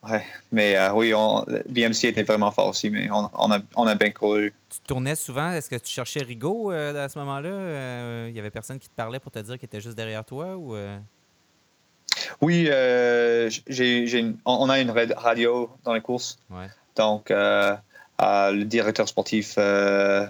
ouais. 0.08 0.24
mais 0.52 0.76
oui, 0.90 1.12
on, 1.12 1.44
BMC 1.68 2.04
était 2.04 2.22
vraiment 2.22 2.52
fort 2.52 2.68
aussi, 2.68 2.88
mais 2.88 3.10
on, 3.10 3.28
on, 3.34 3.50
a, 3.50 3.58
on 3.74 3.88
a, 3.88 3.96
bien 3.96 4.12
couru. 4.12 4.54
Tu 4.68 4.78
tournais 4.86 5.16
souvent? 5.16 5.50
Est-ce 5.50 5.68
que 5.68 5.74
tu 5.74 5.90
cherchais 5.90 6.22
Rigaud 6.22 6.70
à 6.70 7.08
ce 7.08 7.18
moment-là? 7.18 8.28
Il 8.28 8.36
y 8.36 8.38
avait 8.38 8.50
personne 8.50 8.78
qui 8.78 8.88
te 8.88 8.94
parlait 8.94 9.18
pour 9.18 9.32
te 9.32 9.40
dire 9.40 9.58
qu'il 9.58 9.66
était 9.66 9.80
juste 9.80 9.96
derrière 9.96 10.24
toi? 10.24 10.56
ou 10.56 10.76
Oui, 12.40 12.66
j'ai, 13.66 14.34
on 14.44 14.70
a 14.70 14.78
une 14.78 14.92
radio 15.16 15.68
dans 15.82 15.94
les 15.94 16.00
courses. 16.00 16.38
Ouais. 16.48 16.68
Donc, 16.94 17.32
le 18.20 18.64
directeur 18.64 19.08
sportif, 19.08 19.54
euh, 19.58 20.26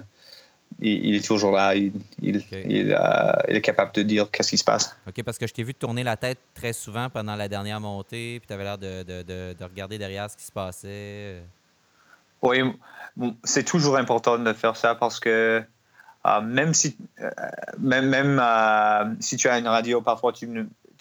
il, 0.80 1.14
est 1.14 1.26
toujours 1.26 1.52
là. 1.52 1.74
Il, 1.74 1.92
euh, 2.22 3.32
il, 3.48 3.56
est 3.56 3.60
capable 3.60 3.92
de 3.92 4.02
dire 4.02 4.30
qu'est-ce 4.30 4.50
qui 4.50 4.58
se 4.58 4.64
passe. 4.64 4.96
OK, 5.08 5.22
parce 5.22 5.38
que 5.38 5.46
je 5.46 5.52
t'ai 5.52 5.62
vu 5.62 5.74
tourner 5.74 6.04
la 6.04 6.16
tête 6.16 6.38
très 6.54 6.72
souvent 6.72 7.10
pendant 7.10 7.36
la 7.36 7.48
dernière 7.48 7.80
montée, 7.80 8.38
puis 8.40 8.46
tu 8.46 8.52
avais 8.52 8.64
l'air 8.64 8.78
de, 8.78 9.02
de, 9.02 9.22
de, 9.22 9.64
regarder 9.64 9.98
derrière 9.98 10.30
ce 10.30 10.36
qui 10.36 10.44
se 10.44 10.52
passait. 10.52 11.42
Oui, 12.42 12.60
c'est 13.44 13.64
toujours 13.64 13.96
important 13.96 14.38
de 14.38 14.52
faire 14.52 14.76
ça 14.76 14.94
parce 14.94 15.20
que 15.20 15.62
euh, 16.26 16.40
même 16.40 16.72
si, 16.72 16.96
même, 17.78 18.08
même 18.08 19.16
si 19.20 19.36
tu 19.36 19.48
as 19.48 19.58
une 19.58 19.68
radio, 19.68 20.00
parfois 20.00 20.32
tu, 20.32 20.48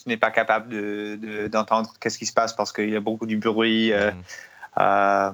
n'es 0.06 0.18
pas 0.18 0.32
capable 0.32 1.50
d'entendre 1.50 1.94
qu'est-ce 2.00 2.18
qui 2.18 2.26
se 2.26 2.34
passe 2.34 2.54
parce 2.54 2.74
qu'il 2.74 2.90
y 2.90 2.96
a 2.96 3.00
beaucoup 3.00 3.26
de 3.26 3.36
bruit. 3.36 3.94
Mm 3.94 5.34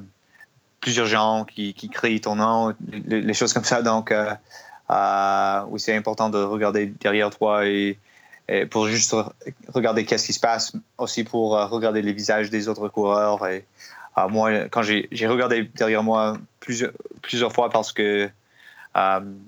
plusieurs 0.85 1.07
gens 1.07 1.45
qui, 1.45 1.73
qui 1.73 1.89
crient 1.89 2.21
ton 2.21 2.35
nom, 2.35 2.75
les, 3.07 3.33
choses 3.33 3.53
comme 3.53 3.63
ça. 3.63 3.81
Donc, 3.81 4.11
euh, 4.11 4.31
euh, 4.91 5.61
oui, 5.69 5.79
c'est 5.79 5.95
important 5.95 6.29
de 6.29 6.37
regarder 6.37 6.85
derrière 6.85 7.31
toi 7.31 7.65
et, 7.65 7.97
pour 8.69 8.85
juste 8.85 9.15
regarder 9.73 10.05
qu'est-ce 10.05 10.27
qui 10.27 10.33
se 10.33 10.39
passe, 10.39 10.73
aussi 10.99 11.23
pour 11.23 11.57
euh, 11.57 11.65
regarder 11.65 12.03
les 12.03 12.13
visages 12.13 12.51
des 12.51 12.67
autres 12.67 12.87
coureurs. 12.87 13.47
Et 13.47 13.65
moi, 14.29 14.65
quand 14.69 14.83
j'ai 14.83 15.27
regardé 15.27 15.63
derrière 15.63 16.03
moi 16.03 16.37
plusieurs, 16.59 16.91
plusieurs 17.23 17.51
fois 17.51 17.71
parce 17.71 17.91
que 17.91 18.29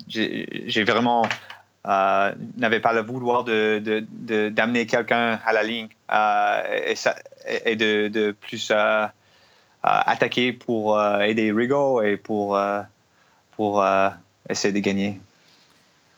j'ai 0.07 0.83
vraiment 0.83 1.21
n'avait 1.85 2.79
pas 2.79 2.93
le 2.93 3.01
vouloir 3.01 3.43
d'amener 3.43 3.81
de, 3.81 4.83
de, 4.83 4.89
quelqu'un 4.89 5.39
à 5.45 5.53
la 5.53 5.61
ligne 5.61 5.89
et, 6.87 6.95
ça, 6.95 7.15
et, 7.63 7.75
de, 7.75 8.07
de, 8.07 8.31
plus 8.31 8.71
attaquer 9.87 10.53
pour 10.53 11.01
aider 11.01 11.51
Rigo 11.51 12.01
et 12.01 12.17
pour, 12.17 12.59
pour 13.55 13.85
essayer 14.49 14.73
de 14.73 14.79
gagner. 14.79 15.19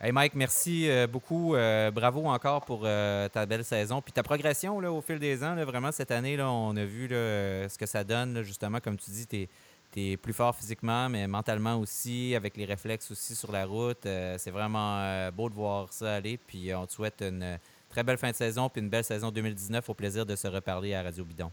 Hey 0.01 0.13
Mike, 0.13 0.33
merci 0.33 0.89
euh, 0.89 1.07
beaucoup. 1.07 1.55
Euh, 1.55 1.91
bravo 1.91 2.25
encore 2.25 2.63
pour 2.63 2.83
euh, 2.85 3.27
ta 3.27 3.45
belle 3.45 3.65
saison. 3.65 4.01
Puis 4.01 4.13
ta 4.13 4.23
progression 4.23 4.79
là, 4.79 4.89
au 4.93 5.01
fil 5.01 5.19
des 5.19 5.43
ans, 5.43 5.55
vraiment 5.65 5.91
cette 5.91 6.11
année, 6.11 6.37
là, 6.37 6.49
on 6.49 6.73
a 6.77 6.85
vu 6.85 7.09
ce 7.09 7.77
que 7.77 7.85
ça 7.85 8.05
donne. 8.05 8.41
justement, 8.43 8.79
comme 8.79 8.95
tu 8.95 9.11
dis, 9.11 9.27
tu 9.27 9.49
es, 9.97 10.15
plus 10.15 10.31
fort 10.31 10.55
physiquement, 10.55 11.09
mais 11.09 11.27
mentalement 11.27 11.75
aussi, 11.75 12.33
avec 12.33 12.55
les 12.55 12.63
réflexes 12.63 13.11
aussi 13.11 13.35
sur 13.35 13.51
la 13.51 13.65
route. 13.65 14.03
c'est 14.03 14.51
vraiment 14.51 15.29
beau 15.31 15.49
de 15.49 15.55
voir 15.55 15.91
ça 15.91 16.15
aller. 16.15 16.37
Puis 16.37 16.73
on 16.73 16.85
te 16.85 16.93
souhaite 16.93 17.21
une 17.21 17.59
très 17.89 18.03
belle 18.03 18.17
fin 18.17 18.31
de 18.31 18.35
saison, 18.37 18.69
puis 18.69 18.81
une 18.81 18.89
belle 18.89 19.03
saison 19.03 19.31
2019. 19.31 19.89
Au 19.89 19.93
plaisir 19.93 20.25
de 20.25 20.37
se 20.37 20.47
reparler 20.47 20.93
à 20.93 21.03
Radio 21.03 21.25
Bidon. 21.25 21.51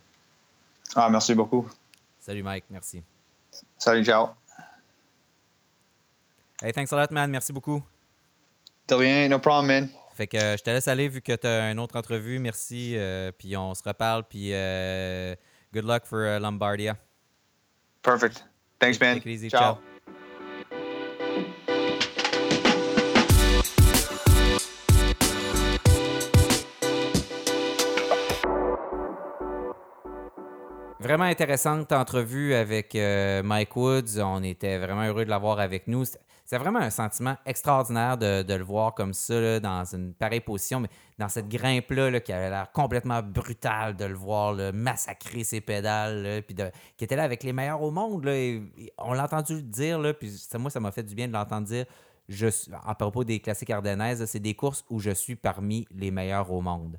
Ah, 0.95 1.09
merci 1.11 1.35
beaucoup. 1.35 1.67
Salut 2.27 2.43
Mike, 2.43 2.65
merci. 2.71 3.05
Salut, 3.79 4.05
ciao. 4.05 4.35
Hey, 6.61 6.73
thanks 6.73 6.93
a 6.93 6.97
lot, 6.97 7.13
man. 7.13 7.31
Merci 7.31 7.53
beaucoup. 7.53 7.81
De 8.89 8.97
rien, 8.97 9.29
no 9.29 9.39
problem, 9.39 9.67
man. 9.67 9.89
Fait 10.17 10.27
que 10.27 10.37
euh, 10.37 10.57
je 10.57 10.63
te 10.65 10.71
laisse 10.71 10.89
aller 10.89 11.09
vu 11.09 11.23
que 11.23 11.37
tu 11.37 11.47
as 11.47 11.71
une 11.71 11.79
autre 11.79 11.97
entrevue. 11.97 12.41
Merci. 12.41 12.95
Euh, 12.97 13.31
puis 13.31 13.57
on 13.57 13.75
se 13.75 13.83
reparle. 13.85 14.25
Puis 14.25 14.51
euh, 14.53 15.37
good 15.73 15.85
luck 15.85 16.05
for 16.05 16.41
Lombardia. 16.41 16.97
Perfect. 18.03 18.45
Thanks, 18.81 18.99
man. 19.01 19.21
Take 19.21 19.31
it 19.31 19.33
easy. 19.33 19.49
Ciao. 19.49 19.79
Vraiment 31.07 31.27
intéressante 31.27 31.93
entrevue 31.93 32.53
avec 32.53 32.95
Mike 32.97 33.77
Woods. 33.77 34.19
On 34.19 34.43
était 34.43 34.77
vraiment 34.77 35.05
heureux 35.05 35.25
de 35.25 35.31
l'avoir 35.31 35.61
avec 35.61 35.87
nous. 35.87 36.03
C'est 36.45 36.59
vraiment 36.59 36.81
un 36.81 36.91
sentiment 36.91 37.37
extraordinaire 37.47 38.19
de, 38.19 38.53
le 38.53 38.65
voir 38.65 38.93
comme 38.93 39.15
ça, 39.15 39.61
dans 39.61 39.85
une 39.85 40.15
pareille 40.15 40.41
position, 40.41 40.81
mais 40.81 40.89
dans 41.17 41.29
cette 41.29 41.49
grimpe-là 41.49 42.19
qui 42.19 42.33
avait 42.33 42.51
l'air 42.51 42.73
complètement 42.73 43.23
brutale 43.23 43.95
de 43.95 44.05
le 44.05 44.17
voir 44.17 44.57
massacrer 44.75 45.45
ses 45.45 45.61
pédales, 45.61 46.43
puis 46.45 46.57
qui 46.97 47.05
était 47.05 47.15
là 47.15 47.23
avec 47.23 47.45
les 47.45 47.53
meilleurs 47.53 47.83
au 47.83 47.93
monde. 47.93 48.29
on 48.99 49.13
l'a 49.13 49.25
entendu 49.27 49.63
dire, 49.63 50.01
là, 50.01 50.13
puis 50.13 50.37
moi, 50.59 50.71
ça 50.71 50.81
m'a 50.81 50.91
fait 50.91 51.05
du 51.05 51.15
bien 51.15 51.29
de 51.29 51.33
l'entendre 51.33 51.69
dire. 51.69 51.85
Je, 52.29 52.49
à 52.85 52.97
propos 52.97 53.23
des 53.23 53.39
classiques 53.39 53.71
ardennaises, 53.71 54.25
c'est 54.25 54.41
des 54.41 54.55
courses 54.55 54.85
où 54.91 54.99
je 54.99 55.13
suis 55.13 55.37
parmi 55.37 55.87
les 55.95 56.11
meilleurs 56.11 56.51
au 56.51 56.61
monde. 56.63 56.99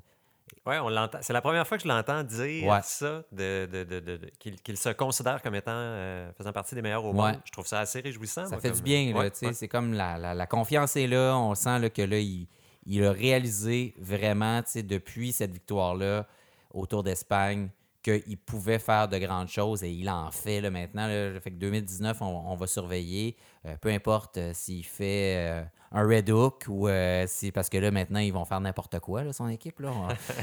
Oui, 0.66 0.76
on 0.78 0.88
l'entend. 0.88 1.18
C'est 1.22 1.32
la 1.32 1.40
première 1.40 1.66
fois 1.66 1.76
que 1.76 1.82
je 1.82 1.88
l'entends 1.88 2.22
dire 2.22 2.80
ça, 2.82 3.22
de, 3.32 3.66
de, 3.66 4.20
qu'il, 4.38 4.76
se 4.76 4.90
considère 4.90 5.42
comme 5.42 5.54
étant 5.54 5.72
euh, 5.74 6.30
faisant 6.36 6.52
partie 6.52 6.74
des 6.74 6.82
meilleurs 6.82 7.04
au 7.04 7.12
monde. 7.12 7.40
Je 7.44 7.52
trouve 7.52 7.66
ça 7.66 7.80
assez 7.80 8.00
réjouissant. 8.00 8.46
Ça 8.46 8.58
fait 8.58 8.70
du 8.70 8.82
bien. 8.82 9.12
C'est 9.52 9.68
comme 9.68 9.94
la, 9.94 10.46
confiance 10.46 10.96
est 10.96 11.06
là. 11.06 11.36
On 11.36 11.54
sent 11.54 11.90
que 11.90 12.02
là, 12.02 12.18
il, 12.18 12.46
il, 12.86 13.04
a 13.04 13.12
réalisé 13.12 13.94
vraiment 13.98 14.62
depuis 14.74 15.32
cette 15.32 15.52
victoire-là 15.52 16.26
autour 16.72 17.02
d'Espagne 17.02 17.70
qu'il 18.02 18.38
pouvait 18.38 18.78
faire 18.78 19.08
de 19.08 19.18
grandes 19.18 19.48
choses 19.48 19.82
et 19.82 19.90
il 19.90 20.08
en 20.08 20.30
fait 20.30 20.60
là, 20.60 20.70
maintenant. 20.70 21.06
Là, 21.06 21.40
fait 21.40 21.50
que 21.50 21.56
2019, 21.56 22.22
on, 22.22 22.54
va 22.54 22.66
surveiller. 22.66 23.36
Euh, 23.66 23.76
peu 23.80 23.88
importe 23.90 24.38
euh, 24.38 24.52
s'il 24.54 24.84
fait 24.84 25.66
un 25.92 26.06
Red 26.06 26.30
Hook 26.30 26.64
ou 26.68 26.88
euh, 26.88 27.24
c'est 27.26 27.52
parce 27.52 27.68
que 27.68 27.78
là, 27.78 27.90
maintenant, 27.90 28.20
ils 28.20 28.32
vont 28.32 28.44
faire 28.44 28.60
n'importe 28.60 28.98
quoi, 29.00 29.24
là, 29.24 29.32
son 29.32 29.48
équipe. 29.48 29.80
Là. 29.80 29.90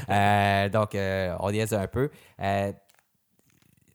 Euh, 0.08 0.68
donc, 0.68 0.94
euh, 0.94 1.36
on 1.40 1.50
dièse 1.50 1.72
un 1.74 1.86
peu. 1.86 2.10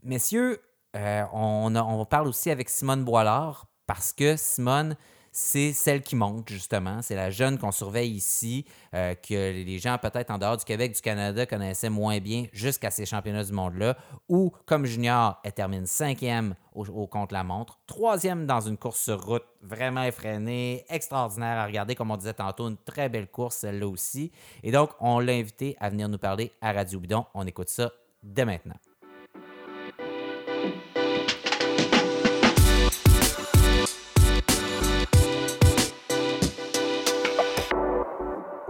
messieurs, 0.04 0.62
on, 0.94 1.74
on 1.76 2.06
parle 2.06 2.28
aussi 2.28 2.50
avec 2.50 2.70
Simone 2.70 3.04
Boilard 3.04 3.68
parce 3.88 4.14
que 4.14 4.36
Simone, 4.36 4.96
c'est 5.32 5.72
celle 5.72 6.02
qui 6.02 6.16
monte, 6.16 6.50
justement. 6.50 7.02
C'est 7.02 7.16
la 7.16 7.30
jeune 7.30 7.58
qu'on 7.58 7.72
surveille 7.72 8.12
ici, 8.12 8.66
euh, 8.94 9.16
que 9.16 9.34
les 9.34 9.80
gens, 9.80 9.98
peut-être 9.98 10.30
en 10.30 10.38
dehors 10.38 10.58
du 10.58 10.66
Québec, 10.66 10.94
du 10.94 11.02
Canada, 11.02 11.46
connaissaient 11.46 11.90
moins 11.90 12.20
bien 12.20 12.46
jusqu'à 12.52 12.92
ces 12.92 13.06
championnats 13.06 13.44
du 13.44 13.54
monde-là, 13.54 13.98
où, 14.28 14.52
comme 14.66 14.86
junior, 14.86 15.40
elle 15.44 15.54
termine 15.54 15.86
cinquième 15.86 16.56
au, 16.74 16.86
au 16.86 17.08
contre-la-montre, 17.08 17.80
troisième 17.88 18.46
dans 18.46 18.62
une 18.62 18.78
course 18.78 19.00
sur 19.00 19.24
route 19.24 19.46
vraiment 19.62 20.04
effrénée, 20.04 20.86
extraordinaire 20.90 21.58
à 21.58 21.66
regarder, 21.66 21.96
comme 21.96 22.12
on 22.12 22.18
disait 22.18 22.34
tantôt, 22.34 22.68
une 22.68 22.78
très 22.78 23.08
belle 23.08 23.28
course, 23.28 23.58
celle-là 23.58 23.88
aussi. 23.88 24.32
Et 24.64 24.72
donc, 24.72 24.92
on 25.00 25.20
l'a 25.20 25.34
invité 25.34 25.78
à 25.80 25.90
venir 25.90 26.10
nous 26.10 26.18
parler 26.18 26.52
à 26.62 26.74
Radio 26.74 27.00
Bidon. 27.00 27.26
On 27.34 27.46
écoute 27.48 27.70
ça 27.70 27.92
dès 28.22 28.46
maintenant. 28.46 28.76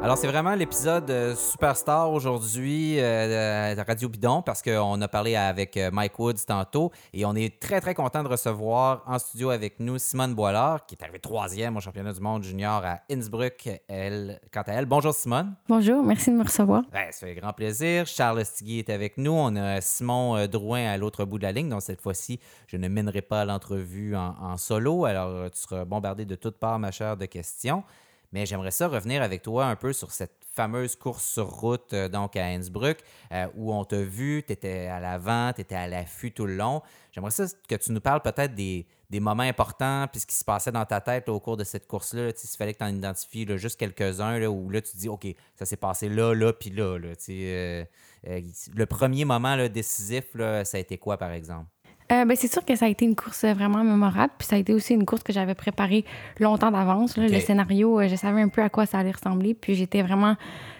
Alors, 0.03 0.17
c'est 0.17 0.25
vraiment 0.25 0.55
l'épisode 0.55 1.11
euh, 1.11 1.35
Superstar 1.35 2.11
aujourd'hui 2.11 2.99
euh, 2.99 3.75
de 3.75 3.81
Radio 3.81 4.09
Bidon 4.09 4.41
parce 4.41 4.63
qu'on 4.63 4.99
a 4.99 5.07
parlé 5.07 5.35
avec 5.35 5.77
euh, 5.77 5.91
Mike 5.93 6.17
Woods 6.17 6.43
tantôt 6.47 6.91
et 7.13 7.23
on 7.23 7.35
est 7.35 7.59
très, 7.59 7.79
très 7.81 7.93
content 7.93 8.23
de 8.23 8.27
recevoir 8.27 9.03
en 9.05 9.19
studio 9.19 9.51
avec 9.51 9.79
nous 9.79 9.99
Simone 9.99 10.33
Boilard 10.33 10.87
qui 10.87 10.95
est 10.95 11.03
arrivée 11.03 11.19
troisième 11.19 11.77
au 11.77 11.81
championnat 11.81 12.13
du 12.13 12.19
monde 12.19 12.41
junior 12.41 12.83
à 12.83 13.01
Innsbruck, 13.11 13.69
elle, 13.87 14.41
quant 14.51 14.63
à 14.65 14.71
elle. 14.71 14.87
Bonjour 14.87 15.13
Simone. 15.13 15.53
Bonjour, 15.69 16.03
merci 16.03 16.31
de 16.31 16.35
me 16.35 16.43
recevoir. 16.45 16.81
Ben, 16.91 17.11
ça 17.11 17.27
fait 17.27 17.35
grand 17.35 17.53
plaisir. 17.53 18.07
Charles 18.07 18.43
Stigui 18.43 18.79
est 18.79 18.89
avec 18.89 19.19
nous. 19.19 19.33
On 19.33 19.55
a 19.55 19.81
Simon 19.81 20.47
Drouin 20.47 20.89
à 20.89 20.97
l'autre 20.97 21.25
bout 21.25 21.37
de 21.37 21.43
la 21.43 21.51
ligne. 21.51 21.69
Donc, 21.69 21.83
cette 21.83 22.01
fois-ci, 22.01 22.39
je 22.65 22.75
ne 22.75 22.87
mènerai 22.87 23.21
pas 23.21 23.45
l'entrevue 23.45 24.15
en, 24.15 24.35
en 24.41 24.57
solo. 24.57 25.05
Alors, 25.05 25.51
tu 25.51 25.59
seras 25.59 25.85
bombardé 25.85 26.25
de 26.25 26.33
toutes 26.33 26.57
parts, 26.57 26.79
ma 26.79 26.89
chère, 26.89 27.17
de 27.17 27.27
questions. 27.27 27.83
Mais 28.31 28.45
j'aimerais 28.45 28.71
ça 28.71 28.87
revenir 28.87 29.21
avec 29.21 29.41
toi 29.41 29.65
un 29.65 29.75
peu 29.75 29.93
sur 29.93 30.11
cette 30.11 30.41
fameuse 30.53 30.95
course 30.95 31.25
sur 31.25 31.49
route 31.49 31.93
euh, 31.93 32.09
donc 32.09 32.35
à 32.35 32.45
Innsbruck 32.45 32.97
euh, 33.31 33.47
où 33.55 33.73
on 33.73 33.85
t'a 33.85 34.01
vu, 34.01 34.43
tu 34.45 34.53
étais 34.53 34.87
à 34.87 34.99
l'avant, 34.99 35.53
tu 35.53 35.61
étais 35.61 35.75
à 35.75 35.87
l'affût 35.87 36.31
tout 36.31 36.45
le 36.45 36.55
long. 36.55 36.81
J'aimerais 37.11 37.31
ça 37.31 37.45
que 37.67 37.75
tu 37.75 37.91
nous 37.91 38.01
parles 38.01 38.21
peut-être 38.21 38.53
des, 38.53 38.85
moments 39.13 39.43
importants 39.43 40.07
puis 40.11 40.21
ce 40.21 40.27
qui 40.27 40.35
se 40.35 40.43
passait 40.43 40.71
dans 40.71 40.85
ta 40.85 41.01
tête 41.01 41.29
au 41.29 41.39
cours 41.39 41.57
de 41.57 41.63
cette 41.63 41.87
course-là. 41.87 42.31
S'il 42.35 42.57
fallait 42.57 42.73
que 42.73 42.79
tu 42.79 42.85
en 42.85 42.95
identifies 42.95 43.45
juste 43.57 43.79
quelques-uns 43.79 44.45
où 44.47 44.69
là 44.69 44.81
tu 44.81 44.91
te 44.91 44.97
dis 44.97 45.09
OK, 45.09 45.27
ça 45.55 45.65
s'est 45.65 45.77
passé 45.77 46.09
là, 46.09 46.33
là, 46.33 46.53
puis 46.53 46.69
là. 46.69 46.97
là 46.97 47.09
euh, 47.29 47.85
le 48.23 48.85
premier 48.85 49.25
moment 49.25 49.57
décisif, 49.67 50.25
ça 50.35 50.77
a 50.77 50.79
été 50.79 50.97
quoi 50.97 51.17
par 51.17 51.31
exemple? 51.31 51.67
Euh, 52.11 52.25
ben, 52.25 52.35
c'est 52.35 52.51
sûr 52.51 52.65
que 52.65 52.75
ça 52.75 52.85
a 52.85 52.89
été 52.89 53.05
une 53.05 53.15
course 53.15 53.45
vraiment 53.45 53.83
mémorable. 53.83 54.33
Puis 54.37 54.47
ça 54.47 54.57
a 54.57 54.59
été 54.59 54.73
aussi 54.73 54.93
une 54.93 55.05
course 55.05 55.23
que 55.23 55.31
j'avais 55.31 55.55
préparée 55.55 56.03
longtemps 56.39 56.71
d'avance. 56.71 57.15
Le 57.17 57.39
scénario, 57.39 57.99
euh, 57.99 58.07
je 58.09 58.15
savais 58.15 58.41
un 58.41 58.49
peu 58.49 58.61
à 58.61 58.69
quoi 58.69 58.85
ça 58.85 58.99
allait 58.99 59.11
ressembler. 59.11 59.53
Puis 59.53 59.75
j'étais 59.75 60.01
vraiment 60.01 60.35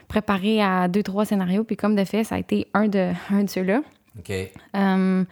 préparée 0.08 0.62
à 0.62 0.89
deux, 0.89 1.04
trois 1.04 1.26
scénarios. 1.26 1.63
Puis 1.63 1.78
comme 1.78 1.96
de 1.96 2.04
fait, 2.04 2.26
ça 2.26 2.36
a 2.36 2.39
été 2.39 2.67
un 2.74 2.88
de, 2.88 3.12
un 3.32 3.44
de 3.44 3.50
ceux-là. 3.50 3.82
Euh, 4.76 5.24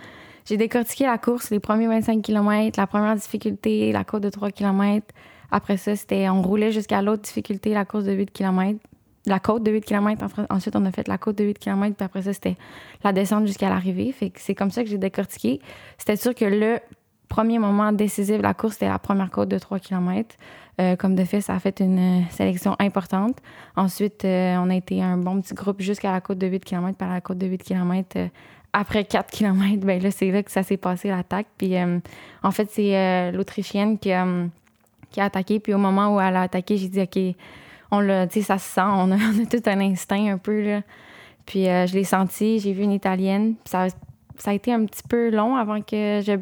j'ai 0.45 0.57
décortiqué 0.57 1.05
la 1.05 1.17
course, 1.17 1.49
les 1.49 1.59
premiers 1.59 1.87
25 1.87 2.21
km, 2.21 2.79
la 2.79 2.87
première 2.87 3.15
difficulté, 3.15 3.91
la 3.91 4.05
course 4.05 4.21
de 4.21 4.29
3 4.29 4.51
km. 4.51 5.05
Après 5.51 5.75
ça, 5.75 5.95
c'était 5.95 6.29
on 6.29 6.41
roulait 6.41 6.71
jusqu'à 6.71 7.01
l'autre 7.01 7.23
difficulté, 7.23 7.73
la 7.73 7.83
course 7.83 8.05
de 8.05 8.13
8 8.13 8.31
km 8.31 8.79
la 9.25 9.39
côte 9.39 9.63
de 9.63 9.71
8 9.71 9.85
km. 9.85 10.25
Ensuite, 10.49 10.75
on 10.75 10.85
a 10.85 10.91
fait 10.91 11.07
la 11.07 11.17
côte 11.17 11.37
de 11.37 11.43
8 11.43 11.59
km, 11.59 11.95
puis 11.95 12.05
après 12.05 12.21
ça, 12.21 12.33
c'était 12.33 12.57
la 13.03 13.13
descente 13.13 13.45
jusqu'à 13.45 13.69
l'arrivée. 13.69 14.13
C'est 14.35 14.55
comme 14.55 14.71
ça 14.71 14.83
que 14.83 14.89
j'ai 14.89 14.97
décortiqué. 14.97 15.61
C'était 15.97 16.15
sûr 16.15 16.33
que 16.33 16.45
le 16.45 16.79
premier 17.27 17.59
moment 17.59 17.91
décisif 17.91 18.37
de 18.37 18.43
la 18.43 18.53
course, 18.53 18.73
c'était 18.73 18.89
la 18.89 18.99
première 18.99 19.29
côte 19.29 19.49
de 19.49 19.59
3 19.59 19.79
km. 19.79 20.35
Euh, 20.79 20.95
comme 20.95 21.15
de 21.15 21.25
fait, 21.25 21.41
ça 21.41 21.53
a 21.53 21.59
fait 21.59 21.81
une 21.81 22.23
sélection 22.31 22.75
importante. 22.79 23.37
Ensuite, 23.75 24.23
euh, 24.23 24.55
on 24.57 24.69
a 24.69 24.75
été 24.75 25.01
un 25.01 25.17
bon 25.17 25.41
petit 25.41 25.53
groupe 25.53 25.81
jusqu'à 25.81 26.11
la 26.11 26.21
côte 26.21 26.37
de 26.37 26.47
8 26.47 26.63
km. 26.63 26.97
Par 26.97 27.09
la 27.09 27.21
côte 27.21 27.37
de 27.37 27.47
8 27.47 27.63
km, 27.63 28.07
euh, 28.15 28.27
après 28.71 29.03
4 29.03 29.29
km, 29.29 29.85
ben 29.85 30.01
là, 30.01 30.09
c'est 30.11 30.31
là 30.31 30.41
que 30.41 30.51
ça 30.51 30.63
s'est 30.63 30.77
passé 30.77 31.09
l'attaque. 31.09 31.47
Puis 31.57 31.75
en 32.43 32.51
fait, 32.51 32.69
c'est 32.71 33.31
l'Autrichienne 33.31 33.97
qui, 33.97 34.11
qui 35.09 35.21
a 35.21 35.23
attaqué. 35.25 35.59
Puis 35.59 35.73
au 35.73 35.79
moment 35.79 36.15
où 36.15 36.21
elle 36.21 36.35
a 36.35 36.43
attaqué, 36.43 36.77
j'ai 36.77 36.87
dit, 36.87 37.01
OK, 37.01 37.35
on 37.91 37.99
l'a, 37.99 38.27
tu 38.27 38.39
sais, 38.39 38.45
ça 38.45 38.57
se 38.57 38.69
sent, 38.69 38.81
on 38.85 39.11
a, 39.11 39.17
tout 39.49 39.61
un 39.65 39.79
instinct 39.79 40.33
un 40.33 40.37
peu, 40.37 40.61
là. 40.63 40.81
Puis 41.45 41.67
euh, 41.67 41.87
je 41.87 41.95
l'ai 41.95 42.03
senti, 42.03 42.59
j'ai 42.59 42.73
vu 42.73 42.83
une 42.83 42.91
Italienne. 42.91 43.55
Ça, 43.65 43.87
ça 44.37 44.51
a 44.51 44.53
été 44.53 44.71
un 44.71 44.85
petit 44.85 45.03
peu 45.07 45.31
long 45.31 45.55
avant 45.55 45.81
que 45.81 46.21
je 46.23 46.37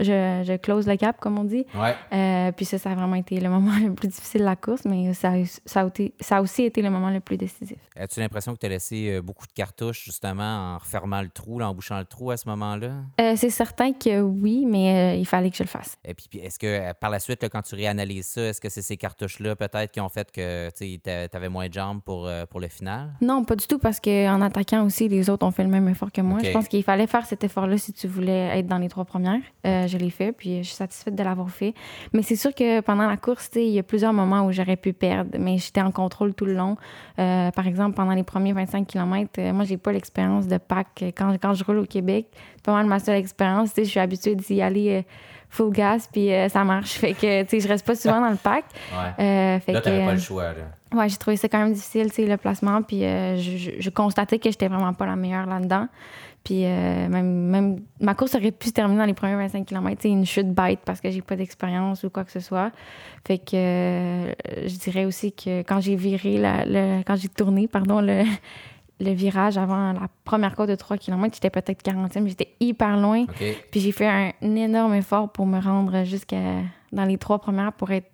je, 0.00 0.56
close 0.56 0.86
le 0.86 0.96
cap, 0.96 1.18
comme 1.20 1.38
on 1.38 1.44
dit. 1.44 1.66
Euh, 2.12 2.52
puis 2.52 2.64
ça, 2.64 2.78
ça 2.78 2.90
a 2.90 2.94
vraiment 2.94 3.16
été 3.16 3.40
le 3.40 3.48
moment 3.48 3.72
le 3.82 3.94
plus 3.94 4.08
difficile 4.08 4.40
de 4.40 4.46
la 4.46 4.56
course, 4.56 4.84
mais 4.84 5.14
ça, 5.14 5.32
ça, 5.64 5.82
a, 5.82 5.86
été, 5.86 6.14
ça 6.20 6.38
a 6.38 6.42
aussi 6.42 6.64
été 6.64 6.82
le 6.82 6.90
moment 6.90 7.10
le 7.10 7.20
plus 7.20 7.36
décisif. 7.36 7.78
As-tu 7.96 8.20
l'impression 8.20 8.54
que 8.54 8.60
tu 8.60 8.66
as 8.66 8.70
laissé 8.70 9.10
euh, 9.10 9.22
beaucoup 9.22 9.46
de 9.46 9.52
cartouches, 9.52 10.04
justement, 10.04 10.74
en 10.74 10.78
refermant 10.78 11.22
le 11.22 11.28
trou, 11.28 11.60
en 11.60 11.74
bouchant 11.74 11.98
le 11.98 12.04
trou 12.04 12.30
à 12.30 12.36
ce 12.36 12.48
moment-là? 12.48 12.92
Euh, 13.20 13.34
c'est 13.36 13.50
certain 13.50 13.92
que 13.92 14.20
oui, 14.20 14.64
mais 14.66 15.18
il 15.18 15.26
fallait 15.26 15.50
que 15.50 15.56
je 15.56 15.62
le 15.62 15.68
fasse. 15.68 15.96
Et 16.04 16.14
puis, 16.14 16.28
est-ce 16.40 16.58
que 16.58 16.92
par 16.94 17.10
la 17.10 17.18
suite, 17.18 17.46
quand 17.50 17.62
tu 17.62 17.74
réanalyses 17.74 18.26
ça, 18.26 18.42
est-ce 18.42 18.60
que 18.60 18.68
c'est 18.68 18.82
ces 18.82 18.96
cartouches-là 18.96 19.56
peut-être 19.56 19.92
qui 19.92 20.00
ont 20.00 20.08
fait 20.08 20.30
que 20.30 20.70
tu 20.70 21.36
avais 21.36 21.48
moins 21.48 21.68
de 21.68 21.74
jambes 21.74 22.00
pour, 22.02 22.30
pour 22.50 22.60
le 22.60 22.68
final? 22.68 23.12
Non, 23.20 23.44
pas 23.44 23.56
du 23.56 23.66
tout, 23.66 23.78
parce 23.78 24.00
qu'en 24.00 24.40
attaquant 24.40 24.84
aussi, 24.84 25.08
les 25.08 25.30
autres 25.30 25.46
ont 25.46 25.50
fait 25.50 25.64
le 25.64 25.68
même 25.68 25.88
effort 25.88 26.12
que 26.12 26.20
moi. 26.20 26.40
Je 26.42 26.50
pense 26.50 26.68
qu'il 26.68 26.82
fallait 26.82 27.06
faire 27.06 27.26
cet 27.26 27.44
effort-là 27.44 27.78
si 27.78 27.92
tu 27.92 28.06
voulais 28.06 28.58
être 28.58 28.66
dans 28.66 28.78
les 28.78 28.88
trois 28.88 29.04
premières. 29.04 29.40
Euh, 29.84 29.88
je 29.88 29.98
l'ai 29.98 30.10
fait, 30.10 30.32
puis 30.32 30.58
je 30.58 30.68
suis 30.68 30.76
satisfaite 30.76 31.14
de 31.14 31.22
l'avoir 31.22 31.50
fait. 31.50 31.74
Mais 32.12 32.22
c'est 32.22 32.36
sûr 32.36 32.54
que 32.54 32.80
pendant 32.80 33.06
la 33.06 33.16
course, 33.16 33.50
il 33.54 33.70
y 33.70 33.78
a 33.78 33.82
plusieurs 33.82 34.12
moments 34.12 34.46
où 34.46 34.52
j'aurais 34.52 34.76
pu 34.76 34.92
perdre, 34.92 35.36
mais 35.38 35.58
j'étais 35.58 35.80
en 35.80 35.90
contrôle 35.90 36.34
tout 36.34 36.46
le 36.46 36.54
long. 36.54 36.76
Euh, 37.18 37.50
par 37.50 37.66
exemple, 37.66 37.94
pendant 37.96 38.14
les 38.14 38.22
premiers 38.22 38.52
25 38.52 38.86
km, 38.86 39.30
euh, 39.38 39.52
moi, 39.52 39.64
j'ai 39.64 39.76
pas 39.76 39.92
l'expérience 39.92 40.46
de 40.46 40.58
pack. 40.58 41.04
Quand, 41.16 41.36
quand 41.40 41.54
je 41.54 41.64
roule 41.64 41.78
au 41.78 41.86
Québec, 41.86 42.26
c'est 42.56 42.64
pas 42.64 42.72
mal 42.72 42.86
ma 42.86 42.98
seule 42.98 43.16
expérience. 43.16 43.70
Je 43.76 43.82
suis 43.82 44.00
habituée 44.00 44.34
d'y 44.34 44.60
aller 44.60 45.04
full 45.48 45.72
gas, 45.72 46.08
puis 46.12 46.30
ça 46.48 46.64
marche. 46.64 46.94
Fait 46.94 47.14
que, 47.14 47.42
tu 47.42 47.48
sais, 47.48 47.60
je 47.60 47.68
reste 47.68 47.86
pas 47.86 47.94
souvent 47.94 48.20
dans 48.20 48.30
le 48.30 48.36
pack. 48.36 48.64
Ouais. 48.92 49.60
fait 49.60 49.72
là, 49.72 49.80
t'avais 49.80 50.04
pas 50.04 50.12
le 50.14 50.18
choix, 50.18 50.44
là. 50.44 50.98
Ouais, 50.98 51.08
j'ai 51.08 51.16
trouvé 51.16 51.36
ça 51.36 51.48
quand 51.48 51.58
même 51.58 51.72
difficile, 51.72 52.08
tu 52.10 52.22
sais, 52.22 52.26
le 52.26 52.36
placement, 52.36 52.82
puis 52.82 53.00
je, 53.00 53.74
je, 53.80 53.90
constatais 53.90 54.38
que 54.38 54.48
j'étais 54.48 54.68
vraiment 54.68 54.92
pas 54.92 55.06
la 55.06 55.16
meilleure 55.16 55.46
là-dedans. 55.46 55.88
Puis 56.44 56.66
euh, 56.66 57.08
même, 57.08 57.46
même, 57.46 57.80
ma 58.00 58.14
course 58.14 58.34
aurait 58.34 58.52
pu 58.52 58.68
se 58.68 58.72
terminer 58.72 59.00
dans 59.00 59.06
les 59.06 59.14
premiers 59.14 59.36
25 59.36 59.64
km. 59.64 59.96
C'est 60.02 60.10
une 60.10 60.26
chute 60.26 60.52
bête 60.52 60.80
parce 60.84 61.00
que 61.00 61.10
j'ai 61.10 61.22
pas 61.22 61.36
d'expérience 61.36 62.04
ou 62.04 62.10
quoi 62.10 62.24
que 62.24 62.30
ce 62.30 62.40
soit. 62.40 62.70
Fait 63.26 63.38
que 63.38 63.56
euh, 63.56 64.32
je 64.66 64.76
dirais 64.76 65.06
aussi 65.06 65.32
que 65.32 65.62
quand 65.62 65.80
j'ai 65.80 65.96
viré, 65.96 66.36
la, 66.36 66.64
quand 67.04 67.16
j'ai 67.16 67.28
tourné, 67.28 67.66
pardon, 67.66 68.02
le, 68.02 68.24
le 69.00 69.12
virage 69.12 69.56
avant 69.56 69.94
la 69.94 70.08
première 70.24 70.54
course 70.54 70.68
de 70.68 70.74
3 70.74 70.98
km, 70.98 71.34
j'étais 71.34 71.48
peut-être 71.48 71.82
40e, 71.82 72.28
j'étais 72.28 72.54
hyper 72.60 72.98
loin. 72.98 73.24
Puis 73.70 73.80
j'ai 73.80 73.92
fait 73.92 74.06
un 74.06 74.32
énorme 74.42 74.94
effort 74.94 75.32
pour 75.32 75.46
me 75.46 75.58
rendre 75.58 76.04
jusqu'à 76.04 76.60
dans 76.92 77.04
les 77.04 77.18
trois 77.18 77.40
premières 77.40 77.72
pour 77.72 77.90
être 77.90 78.08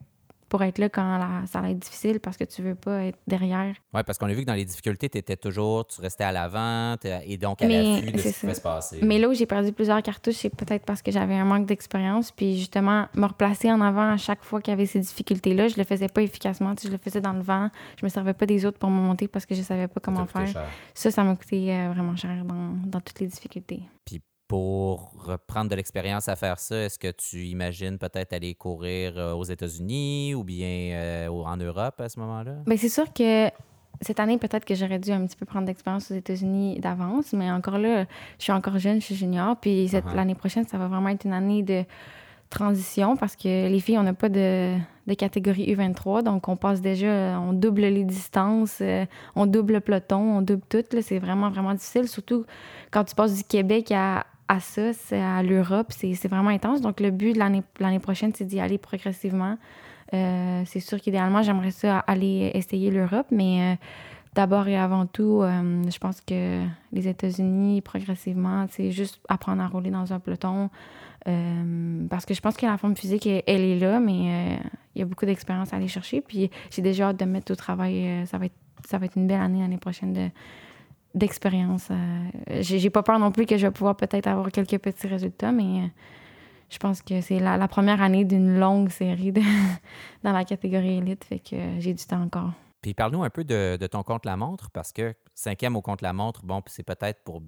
pour 0.51 0.63
être 0.65 0.79
là 0.79 0.89
quand 0.89 1.47
ça 1.47 1.61
va 1.61 1.71
être 1.71 1.79
difficile 1.79 2.21
parce 2.21 2.37
que 2.37 2.45
tu 2.45 2.61
veux 2.61 2.75
pas 2.75 3.05
être 3.05 3.19
derrière. 3.27 3.75
Oui, 3.95 4.03
parce 4.05 4.19
qu'on 4.19 4.27
a 4.27 4.35
vu 4.35 4.43
que 4.43 4.47
dans 4.47 4.55
les 4.55 4.65
difficultés, 4.65 5.09
tu 5.09 5.17
étais 5.17 5.37
toujours, 5.37 5.87
tu 5.87 6.01
restais 6.01 6.25
à 6.25 6.33
l'avant 6.33 6.97
et 7.25 7.39
donc 7.39 7.63
à 7.63 7.69
l'affût 7.69 8.13
de 8.13 8.19
ce 8.19 8.29
qui 8.29 8.41
pouvait 8.41 8.55
se 8.55 8.61
passer. 8.61 8.99
Mais 9.03 9.19
là 9.19 9.29
où 9.29 9.33
j'ai 9.33 9.47
perdu 9.47 9.73
plusieurs 9.73 10.03
cartouches, 10.03 10.35
c'est 10.35 10.55
peut-être 10.55 10.85
parce 10.85 11.03
que 11.03 11.13
j'avais 11.13 11.37
un 11.37 11.45
manque 11.45 11.67
d'expérience. 11.67 12.33
Puis 12.33 12.59
justement, 12.59 13.07
me 13.15 13.27
replacer 13.27 13.71
en 13.71 13.81
avant 13.81 14.11
à 14.11 14.17
chaque 14.17 14.43
fois 14.43 14.61
qu'il 14.61 14.73
y 14.73 14.75
avait 14.75 14.87
ces 14.87 14.99
difficultés-là, 14.99 15.69
je 15.69 15.77
le 15.77 15.85
faisais 15.85 16.09
pas 16.09 16.23
efficacement. 16.23 16.75
je 16.83 16.89
le 16.89 16.99
faisais 16.99 17.21
dans 17.21 17.33
le 17.33 17.43
vent. 17.43 17.71
Je 17.99 18.05
me 18.05 18.11
servais 18.11 18.35
pas 18.35 18.47
des 18.47 18.67
autres 18.67 18.79
pour 18.79 18.91
me 18.91 19.01
monter 19.01 19.29
parce 19.29 19.47
que 19.47 19.55
je 19.55 19.63
savais 19.63 19.87
pas 19.87 20.01
comment 20.01 20.27
faire. 20.27 20.49
Ça, 20.95 21.13
ça 21.13 21.23
m'a 21.23 21.37
coûté 21.37 21.73
euh, 21.73 21.93
vraiment 21.95 22.17
cher 22.17 22.45
dans, 22.45 22.75
dans 22.85 23.01
toutes 23.01 23.21
les 23.21 23.29
difficultés. 23.29 23.83
Puis 24.05 24.21
pour 24.51 25.13
reprendre 25.15 25.71
de 25.71 25.77
l'expérience 25.77 26.29
à 26.29 26.35
faire 26.35 26.59
ça, 26.59 26.77
est-ce 26.77 26.99
que 26.99 27.13
tu 27.13 27.45
imagines 27.47 27.99
peut-être 27.99 28.33
aller 28.33 28.57
courir 28.57 29.17
euh, 29.17 29.33
aux 29.33 29.45
États-Unis 29.45 30.35
ou 30.35 30.43
bien 30.43 30.91
euh, 30.97 31.29
en 31.29 31.57
Europe 31.57 32.01
à 32.01 32.09
ce 32.09 32.19
moment-là? 32.19 32.55
Bien, 32.67 32.77
c'est 32.77 32.89
sûr 32.89 33.13
que 33.13 33.49
cette 34.01 34.19
année, 34.19 34.39
peut-être 34.39 34.65
que 34.65 34.75
j'aurais 34.75 34.99
dû 34.99 35.13
un 35.13 35.25
petit 35.25 35.37
peu 35.37 35.47
prendre 35.47 35.67
d'expérience 35.67 36.11
aux 36.11 36.17
États-Unis 36.17 36.81
d'avance, 36.81 37.33
mais 37.33 37.49
encore 37.49 37.79
là, 37.79 38.07
je 38.39 38.43
suis 38.43 38.53
encore 38.53 38.77
jeune, 38.81 39.01
je 39.01 39.07
suis 39.07 39.15
junior, 39.15 39.57
puis 39.57 39.87
uh-huh. 39.87 40.17
l'année 40.17 40.35
prochaine, 40.35 40.67
ça 40.67 40.79
va 40.79 40.89
vraiment 40.89 41.11
être 41.11 41.25
une 41.25 41.33
année 41.33 41.63
de 41.63 41.85
transition 42.49 43.17
parce 43.17 43.37
que 43.37 43.69
les 43.69 43.79
filles, 43.79 43.99
on 43.99 44.03
n'a 44.03 44.15
pas 44.15 44.29
de, 44.29 44.77
de, 45.07 45.15
catégorie 45.15 45.73
U23, 45.73 46.25
donc 46.25 46.49
on 46.49 46.57
passe 46.57 46.81
déjà, 46.81 47.39
on 47.41 47.53
double 47.53 47.83
les 47.83 48.03
distances, 48.03 48.79
euh, 48.81 49.07
on 49.37 49.47
double 49.47 49.75
le 49.75 49.81
peloton, 49.81 50.39
on 50.39 50.43
double 50.43 50.65
tout. 50.69 50.83
C'est 51.03 51.21
vraiment, 51.21 51.51
vraiment 51.51 51.73
difficile, 51.73 52.09
surtout 52.09 52.45
quand 52.91 53.05
tu 53.05 53.15
passes 53.15 53.37
du 53.37 53.45
Québec 53.45 53.93
à, 53.93 54.27
à 54.51 54.59
ça, 54.59 54.93
c'est 54.93 55.21
à 55.21 55.45
l'Europe, 55.45 55.93
c'est 55.93 56.27
vraiment 56.27 56.51
intense. 56.51 56.81
Donc, 56.81 56.99
le 56.99 57.13
but 57.13 57.35
de 57.35 57.39
l'année 57.39 57.99
prochaine, 58.01 58.33
c'est 58.35 58.45
d'y 58.45 58.59
aller 58.59 58.79
progressivement. 58.79 59.57
Euh, 60.13 60.63
c'est 60.67 60.81
sûr 60.81 61.01
qu'idéalement, 61.01 61.43
j'aimerais 61.43 61.71
ça 61.71 62.01
aller 62.01 62.51
essayer 62.55 62.91
l'Europe, 62.91 63.29
mais 63.31 63.61
euh, 63.63 63.77
d'abord 64.35 64.67
et 64.67 64.77
avant 64.77 65.07
tout, 65.07 65.41
euh, 65.43 65.83
je 65.89 65.99
pense 65.99 66.21
que 66.21 66.65
les 66.93 67.07
États-Unis, 67.07 67.81
progressivement, 67.81 68.67
c'est 68.71 68.91
juste 68.91 69.21
apprendre 69.29 69.63
à 69.63 69.69
rouler 69.69 69.91
dans 69.91 70.13
un 70.13 70.19
peloton. 70.19 70.69
parce 72.11 72.27
que 72.27 72.35
je 72.35 72.41
pense 72.41 72.57
que 72.57 72.67
la 72.67 72.77
forme 72.77 72.97
physique, 72.97 73.27
elle, 73.27 73.61
est 73.61 73.79
là, 73.79 74.01
mais 74.01 74.59
il 74.97 74.99
y 74.99 75.03
a 75.03 75.05
beaucoup 75.05 75.27
d'expérience 75.27 75.73
à 75.73 75.77
aller 75.77 75.87
chercher. 75.87 76.23
Puis 76.23 76.51
j'ai 76.71 76.83
déjà 76.83 77.11
hâte 77.11 77.21
de 77.21 77.25
mettre 77.25 77.53
au 77.53 77.57
travail. 77.57 78.27
ça, 78.27 78.37
va 78.37 78.47
être, 78.47 78.59
ça 78.85 78.99
va 78.99 79.07
être 79.07 79.17
une 79.17 79.29
belle 79.29 79.43
année 79.43 79.61
l'année 79.61 79.79
prochaine 79.79 80.13
de 80.13 80.29
d'expérience. 81.15 81.89
Euh, 81.91 82.61
j'ai 82.61 82.91
pas 82.91 83.03
peur 83.03 83.19
non 83.19 83.33
plus 83.33 83.47
que 83.47 83.57
je 83.57 83.67
vais 83.67 83.73
pouvoir 83.73 83.97
peut-être 83.97 84.27
avoir 84.27 84.51
quelques 84.51 84.79
petits 84.79 85.07
résultats, 85.07 85.53
mais 85.53 85.83
euh, 85.83 85.87
je 86.69 86.79
pense 86.79 87.03
que 87.03 87.21
c'est 87.21 87.39
la, 87.39 87.69
première 87.69 88.01
année 88.01 88.25
d'une 88.25 88.59
longue 88.59 88.91
série 88.91 89.33
dans 90.23 90.33
la 90.33 90.45
catégorie 90.45 90.99
élite, 90.99 91.25
fait 91.25 91.41
que 91.41 91.57
j'ai 91.79 91.95
du 91.95 92.05
temps 92.05 92.23
encore. 92.23 92.53
Puis 92.83 92.95
parle-nous 92.95 93.25
un 93.25 93.31
peu 93.31 93.45
de, 93.45 93.77
de 93.77 93.87
ton 93.87 94.03
contre-la-montre, 94.03 94.71
parce 94.71 94.93
que 94.93 95.15
cinquième 95.35 95.77
au 95.77 95.83
contre-la-montre, 95.83 96.45
bon, 96.45 96.63
c'est 96.67 96.83
peut-être 96.83 97.23
pour 97.25 97.43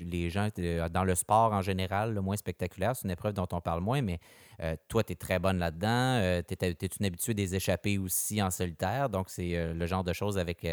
les 0.00 0.30
gens 0.30 0.48
dans 0.90 1.04
le 1.04 1.14
sport 1.14 1.52
en 1.52 1.62
général, 1.62 2.14
le 2.14 2.20
moins 2.20 2.36
spectaculaire. 2.36 2.96
C'est 2.96 3.04
une 3.04 3.12
épreuve 3.12 3.34
dont 3.34 3.48
on 3.52 3.60
parle 3.60 3.80
moins, 3.80 4.02
mais 4.02 4.18
euh, 4.60 4.76
toi, 4.88 5.02
tu 5.04 5.12
es 5.12 5.16
très 5.16 5.38
bonne 5.38 5.58
là-dedans. 5.58 5.88
Euh, 5.88 6.42
tu 6.46 6.54
es, 6.64 6.88
une 7.00 7.06
habituée 7.06 7.34
des 7.34 7.54
échappées 7.54 7.98
aussi 7.98 8.42
en 8.42 8.50
solitaire. 8.50 9.08
Donc, 9.08 9.30
c'est 9.30 9.56
euh, 9.56 9.74
le 9.74 9.86
genre 9.86 10.04
de 10.04 10.12
choses 10.12 10.38
avec 10.38 10.66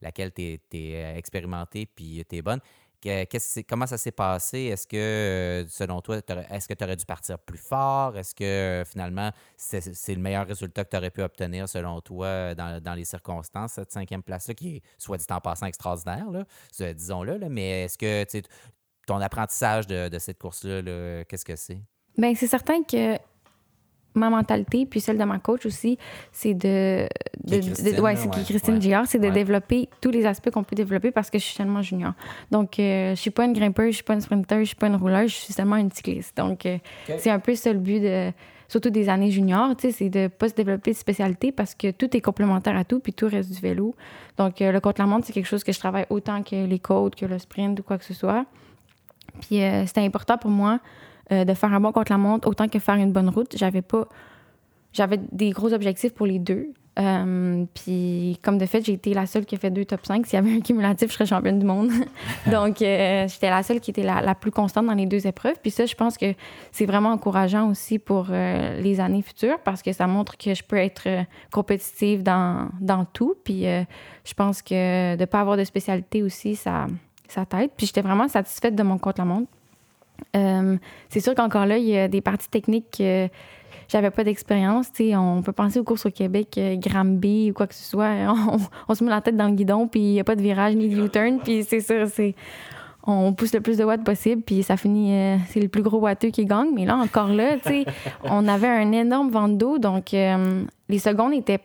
laquelle 0.00 0.32
tu 0.32 0.58
es, 0.72 1.16
expérimentée 1.16 1.86
puis 1.86 2.24
tu 2.28 2.36
es 2.36 2.42
bonne. 2.42 2.60
Comment 3.68 3.86
ça 3.86 3.98
s'est 3.98 4.12
passé? 4.12 4.64
Est-ce 4.64 4.86
que, 4.86 5.66
selon 5.68 6.00
toi, 6.00 6.18
est-ce 6.50 6.68
que 6.68 6.74
tu 6.74 6.84
aurais 6.84 6.96
dû 6.96 7.04
partir 7.04 7.38
plus 7.38 7.58
fort? 7.58 8.16
Est-ce 8.16 8.34
que 8.34 8.84
finalement, 8.90 9.30
c'est 9.56 9.82
le 10.08 10.20
meilleur 10.20 10.46
résultat 10.46 10.84
que 10.84 10.90
tu 10.90 10.96
aurais 10.96 11.10
pu 11.10 11.22
obtenir, 11.22 11.68
selon 11.68 12.00
toi, 12.00 12.54
dans, 12.54 12.94
les 12.94 13.04
circonstances, 13.04 13.72
cette 13.72 13.92
cinquième 13.92 14.22
place-là, 14.22 14.54
qui 14.54 14.76
est, 14.76 14.82
soit 14.98 15.16
dit 15.16 15.26
en 15.30 15.40
passant, 15.40 15.66
extraordinaire, 15.66 16.26
disons-le, 16.78 17.38
mais 17.48 17.84
est-ce 17.84 17.98
que 17.98 18.24
ton 19.06 19.20
apprentissage 19.20 19.86
de, 19.86 20.08
de 20.08 20.18
cette 20.18 20.38
course-là, 20.38 21.24
qu'est-ce 21.24 21.44
que 21.44 21.56
c'est? 21.56 21.80
Bien, 22.16 22.34
c'est 22.34 22.48
certain 22.48 22.82
que 22.82 23.16
ma 24.18 24.30
mentalité, 24.30 24.86
puis 24.86 25.00
celle 25.00 25.18
de 25.18 25.24
ma 25.24 25.38
coach 25.38 25.66
aussi, 25.66 25.98
c'est 26.32 26.54
de. 26.54 27.08
de, 27.44 28.00
ouais, 28.00 28.16
c'est 28.16 28.30
Christine 28.30 28.80
Giard, 28.80 29.06
c'est 29.06 29.18
de 29.18 29.30
développer 29.30 29.88
tous 30.00 30.10
les 30.10 30.26
aspects 30.26 30.50
qu'on 30.50 30.64
peut 30.64 30.76
développer 30.76 31.10
parce 31.10 31.30
que 31.30 31.38
je 31.38 31.44
suis 31.44 31.54
seulement 31.54 31.82
junior. 31.82 32.12
Donc, 32.50 32.78
euh, 32.78 33.14
je 33.14 33.20
suis 33.20 33.30
pas 33.30 33.44
une 33.44 33.52
grimpeuse, 33.52 33.90
je 33.90 33.96
suis 33.96 34.04
pas 34.04 34.14
une 34.14 34.20
sprinter, 34.20 34.60
je 34.60 34.64
suis 34.64 34.76
pas 34.76 34.88
une 34.88 34.96
rouleuse, 34.96 35.30
je 35.30 35.36
suis 35.36 35.52
seulement 35.52 35.76
une 35.76 35.90
cycliste. 35.90 36.36
Donc, 36.36 36.66
euh, 36.66 36.78
c'est 37.18 37.30
un 37.30 37.38
peu 37.38 37.54
ça 37.54 37.72
le 37.72 37.78
but 37.78 38.00
de. 38.00 38.32
Surtout 38.70 38.90
des 38.90 39.08
années 39.08 39.30
juniors, 39.30 39.74
tu 39.76 39.86
sais, 39.86 39.92
c'est 39.92 40.10
de 40.10 40.28
pas 40.28 40.50
se 40.50 40.54
développer 40.54 40.90
de 40.90 40.96
spécialité 40.96 41.52
parce 41.52 41.74
que 41.74 41.90
tout 41.90 42.14
est 42.14 42.20
complémentaire 42.20 42.76
à 42.76 42.84
tout, 42.84 43.00
puis 43.00 43.14
tout 43.14 43.26
reste 43.26 43.50
du 43.50 43.58
vélo. 43.62 43.94
Donc, 44.36 44.60
euh, 44.60 44.72
le 44.72 44.80
contre-la-montre, 44.80 45.26
c'est 45.26 45.32
quelque 45.32 45.46
chose 45.46 45.64
que 45.64 45.72
je 45.72 45.78
travaille 45.78 46.04
autant 46.10 46.42
que 46.42 46.66
les 46.66 46.78
côtes, 46.78 47.14
que 47.14 47.24
le 47.24 47.38
sprint 47.38 47.80
ou 47.80 47.82
quoi 47.82 47.96
que 47.96 48.04
ce 48.04 48.12
soit. 48.12 48.44
Puis, 49.40 49.60
c'était 49.86 50.02
important 50.02 50.36
pour 50.36 50.50
moi 50.50 50.80
euh, 51.30 51.44
de 51.44 51.52
faire 51.52 51.72
un 51.74 51.80
bon 51.80 51.92
contre-la-montre 51.92 52.48
autant 52.48 52.68
que 52.68 52.78
faire 52.78 52.94
une 52.94 53.12
bonne 53.12 53.28
route. 53.28 53.54
J'avais 53.56 53.82
pas. 53.82 54.08
J'avais 54.92 55.18
des 55.30 55.50
gros 55.50 55.74
objectifs 55.74 56.14
pour 56.14 56.26
les 56.26 56.38
deux. 56.38 56.72
Euh, 56.98 57.64
puis, 57.74 58.38
comme 58.42 58.58
de 58.58 58.66
fait, 58.66 58.84
j'ai 58.84 58.94
été 58.94 59.14
la 59.14 59.26
seule 59.26 59.44
qui 59.44 59.54
a 59.54 59.58
fait 59.58 59.70
deux 59.70 59.84
top 59.84 60.04
5. 60.04 60.26
S'il 60.26 60.34
y 60.34 60.38
avait 60.38 60.56
un 60.56 60.60
cumulatif, 60.60 61.10
je 61.10 61.14
serais 61.14 61.26
championne 61.26 61.58
du 61.58 61.66
monde. 61.66 61.90
Donc, 62.50 62.80
euh, 62.80 63.28
j'étais 63.28 63.50
la 63.50 63.62
seule 63.62 63.78
qui 63.78 63.90
était 63.90 64.02
la, 64.02 64.34
plus 64.34 64.50
constante 64.50 64.86
dans 64.86 64.94
les 64.94 65.06
deux 65.06 65.26
épreuves. 65.26 65.56
Puis 65.60 65.70
ça, 65.70 65.84
je 65.84 65.94
pense 65.94 66.16
que 66.16 66.34
c'est 66.72 66.86
vraiment 66.86 67.10
encourageant 67.10 67.68
aussi 67.68 67.98
pour 67.98 68.28
les 68.30 68.98
années 68.98 69.22
futures 69.22 69.60
parce 69.60 69.82
que 69.82 69.92
ça 69.92 70.06
montre 70.06 70.36
que 70.38 70.54
je 70.54 70.64
peux 70.64 70.78
être 70.78 71.06
compétitive 71.52 72.22
dans, 72.22 72.68
dans 72.80 73.04
tout. 73.04 73.36
Puis 73.44 73.62
je 73.62 74.34
pense 74.34 74.62
que 74.62 75.14
de 75.14 75.20
ne 75.20 75.26
pas 75.26 75.40
avoir 75.40 75.56
de 75.56 75.64
spécialité 75.64 76.22
aussi, 76.22 76.56
ça, 76.56 76.86
ça 77.28 77.44
t'aide. 77.44 77.70
Puis 77.76 77.86
j'étais 77.86 78.02
vraiment 78.02 78.26
satisfaite 78.26 78.74
de 78.74 78.82
mon 78.82 78.98
contre-la-montre. 78.98 79.48
Euh, 80.36 80.76
c'est 81.08 81.20
sûr 81.20 81.34
qu'encore 81.34 81.66
là, 81.66 81.78
il 81.78 81.84
y 81.84 81.96
a 81.96 82.08
des 82.08 82.20
parties 82.20 82.48
techniques 82.48 82.98
que 82.98 83.28
j'avais 83.88 84.10
pas 84.10 84.24
d'expérience. 84.24 84.88
On 85.00 85.42
peut 85.42 85.52
penser 85.52 85.78
aux 85.78 85.84
courses 85.84 86.06
au 86.06 86.10
Québec, 86.10 86.56
euh, 86.58 86.76
Granby 86.76 87.50
ou 87.50 87.54
quoi 87.54 87.66
que 87.66 87.74
ce 87.74 87.84
soit. 87.84 88.12
On, 88.88 88.94
se 88.94 89.04
met 89.04 89.10
la 89.10 89.20
tête 89.20 89.36
dans 89.36 89.48
le 89.48 89.54
guidon, 89.54 89.88
puis 89.88 90.00
il 90.00 90.12
n'y 90.12 90.20
a 90.20 90.24
pas 90.24 90.36
de 90.36 90.42
virage 90.42 90.76
ni 90.76 90.88
de 90.88 91.04
U-turn. 91.04 91.38
Puis 91.42 91.64
c'est 91.64 91.80
sûr, 91.80 92.06
c'est 92.08 92.34
on 93.10 93.32
pousse 93.32 93.54
le 93.54 93.62
plus 93.62 93.78
de 93.78 93.84
watts 93.84 94.04
possible, 94.04 94.42
puis 94.42 94.62
ça 94.62 94.76
finit, 94.76 95.14
euh, 95.14 95.36
c'est 95.48 95.60
le 95.60 95.68
plus 95.68 95.80
gros 95.80 95.98
watteux 95.98 96.28
qui 96.28 96.44
gagne. 96.44 96.68
Mais 96.74 96.84
là, 96.84 96.96
encore 96.96 97.28
là, 97.28 97.56
on 98.24 98.46
avait 98.46 98.68
un 98.68 98.92
énorme 98.92 99.30
vent 99.30 99.48
d'eau, 99.48 99.78
donc 99.78 100.10
les 100.12 100.98
secondes 100.98 101.32
étaient, 101.32 101.60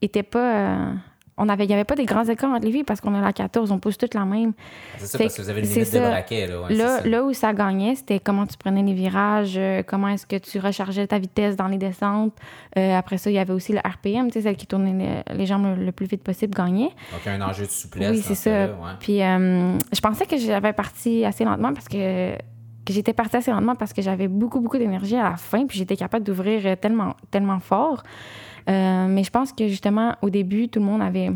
étaient 0.00 0.22
pas 0.22 0.92
on 1.36 1.48
avait, 1.48 1.64
il 1.64 1.68
n'y 1.68 1.74
avait 1.74 1.84
pas 1.84 1.96
des 1.96 2.04
grands 2.04 2.24
écarts 2.24 2.50
entre 2.50 2.64
les 2.64 2.72
filles 2.72 2.84
parce 2.84 3.00
qu'on 3.00 3.14
a 3.14 3.20
la 3.20 3.32
14, 3.32 3.72
on 3.72 3.78
pousse 3.78 3.98
toutes 3.98 4.14
la 4.14 4.24
même. 4.24 4.52
C'est 4.98 5.06
ça, 5.06 5.18
parce 5.18 5.36
que 5.36 5.42
vous 5.42 5.50
avez 5.50 5.60
une 5.60 5.66
limite 5.66 5.92
de 5.92 5.98
braquet. 5.98 6.46
Là, 6.46 6.68
là, 6.70 7.00
là, 7.04 7.24
où 7.24 7.32
ça 7.32 7.52
gagnait, 7.52 7.96
c'était 7.96 8.20
comment 8.20 8.46
tu 8.46 8.56
prenais 8.56 8.82
les 8.82 8.94
virages, 8.94 9.54
euh, 9.56 9.82
comment 9.84 10.08
est-ce 10.08 10.26
que 10.26 10.36
tu 10.36 10.60
rechargeais 10.60 11.06
ta 11.06 11.18
vitesse 11.18 11.56
dans 11.56 11.66
les 11.66 11.78
descentes. 11.78 12.34
Euh, 12.78 12.96
après 12.96 13.18
ça, 13.18 13.30
il 13.30 13.34
y 13.34 13.38
avait 13.38 13.52
aussi 13.52 13.72
le 13.72 13.80
RPM, 13.80 14.28
tu 14.28 14.34
sais, 14.34 14.42
celle 14.42 14.56
qui 14.56 14.66
tournait 14.66 15.24
les, 15.34 15.46
jambes 15.46 15.76
le, 15.76 15.92
plus 15.92 16.06
vite 16.06 16.22
possible 16.22 16.54
gagnait. 16.54 16.90
Donc, 17.12 17.26
un 17.26 17.40
enjeu 17.40 17.66
de 17.66 17.70
souplesse. 17.70 18.10
Oui, 18.10 18.22
c'est 18.22 18.34
ça. 18.34 18.68
Puis, 19.00 19.20
euh, 19.20 19.76
je 19.92 20.00
pensais 20.00 20.26
que 20.26 20.36
j'avais 20.36 20.72
parti 20.72 21.24
assez 21.24 21.44
lentement 21.44 21.72
parce 21.72 21.88
que 21.88 22.36
que 22.84 22.92
j'étais 22.92 23.14
partie 23.14 23.38
assez 23.38 23.50
lentement 23.50 23.74
parce 23.74 23.94
que 23.94 24.02
j'avais 24.02 24.28
beaucoup, 24.28 24.60
beaucoup 24.60 24.76
d'énergie 24.76 25.16
à 25.16 25.22
la 25.30 25.36
fin, 25.36 25.66
puis 25.66 25.78
j'étais 25.78 25.96
capable 25.96 26.22
d'ouvrir 26.22 26.78
tellement, 26.78 27.16
tellement 27.30 27.58
fort. 27.58 28.02
Euh, 28.68 29.06
mais 29.08 29.24
je 29.24 29.30
pense 29.30 29.52
que 29.52 29.68
justement, 29.68 30.14
au 30.22 30.30
début, 30.30 30.68
tout 30.68 30.80
le 30.80 30.86
monde 30.86 31.02
avait 31.02 31.30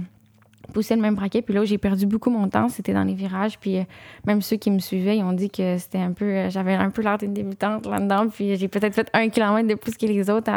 poussé 0.72 0.94
le 0.94 1.02
même 1.02 1.14
braquet. 1.14 1.42
Puis 1.42 1.54
là 1.54 1.64
j'ai 1.64 1.78
perdu 1.78 2.06
beaucoup 2.06 2.30
mon 2.30 2.48
temps, 2.48 2.68
c'était 2.68 2.92
dans 2.92 3.04
les 3.04 3.14
virages. 3.14 3.58
Puis 3.58 3.78
euh, 3.78 3.84
même 4.26 4.42
ceux 4.42 4.56
qui 4.56 4.70
me 4.70 4.78
suivaient, 4.78 5.16
ils 5.16 5.22
ont 5.22 5.32
dit 5.32 5.50
que 5.50 5.78
c'était 5.78 5.98
un 5.98 6.12
peu. 6.12 6.24
Euh, 6.24 6.50
j'avais 6.50 6.74
un 6.74 6.90
peu 6.90 7.02
l'air 7.02 7.18
d'une 7.18 7.34
débutante 7.34 7.86
là-dedans. 7.86 8.28
Puis 8.28 8.56
j'ai 8.56 8.68
peut-être 8.68 8.94
fait 8.94 9.10
un 9.12 9.28
kilomètre 9.28 9.68
de 9.68 9.74
plus 9.74 9.96
que 9.96 10.06
les 10.06 10.30
autres 10.30 10.50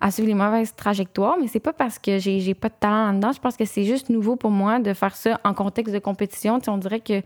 à, 0.00 0.10
suivre 0.10 0.28
les 0.28 0.34
mauvaises 0.34 0.74
trajectoires. 0.74 1.36
Mais 1.40 1.46
c'est 1.46 1.60
pas 1.60 1.72
parce 1.72 1.98
que 1.98 2.18
j'ai 2.18 2.54
pas 2.54 2.68
de 2.68 2.74
talent 2.78 3.06
là-dedans. 3.12 3.32
Je 3.32 3.40
pense 3.40 3.56
que 3.56 3.64
c'est 3.64 3.84
juste 3.84 4.08
nouveau 4.08 4.36
pour 4.36 4.50
moi 4.50 4.78
de 4.78 4.94
faire 4.94 5.14
ça 5.14 5.40
en 5.44 5.54
contexte 5.54 5.92
de 5.94 5.98
compétition. 5.98 6.58
on 6.68 6.78
dirait 6.78 7.00
que 7.00 7.22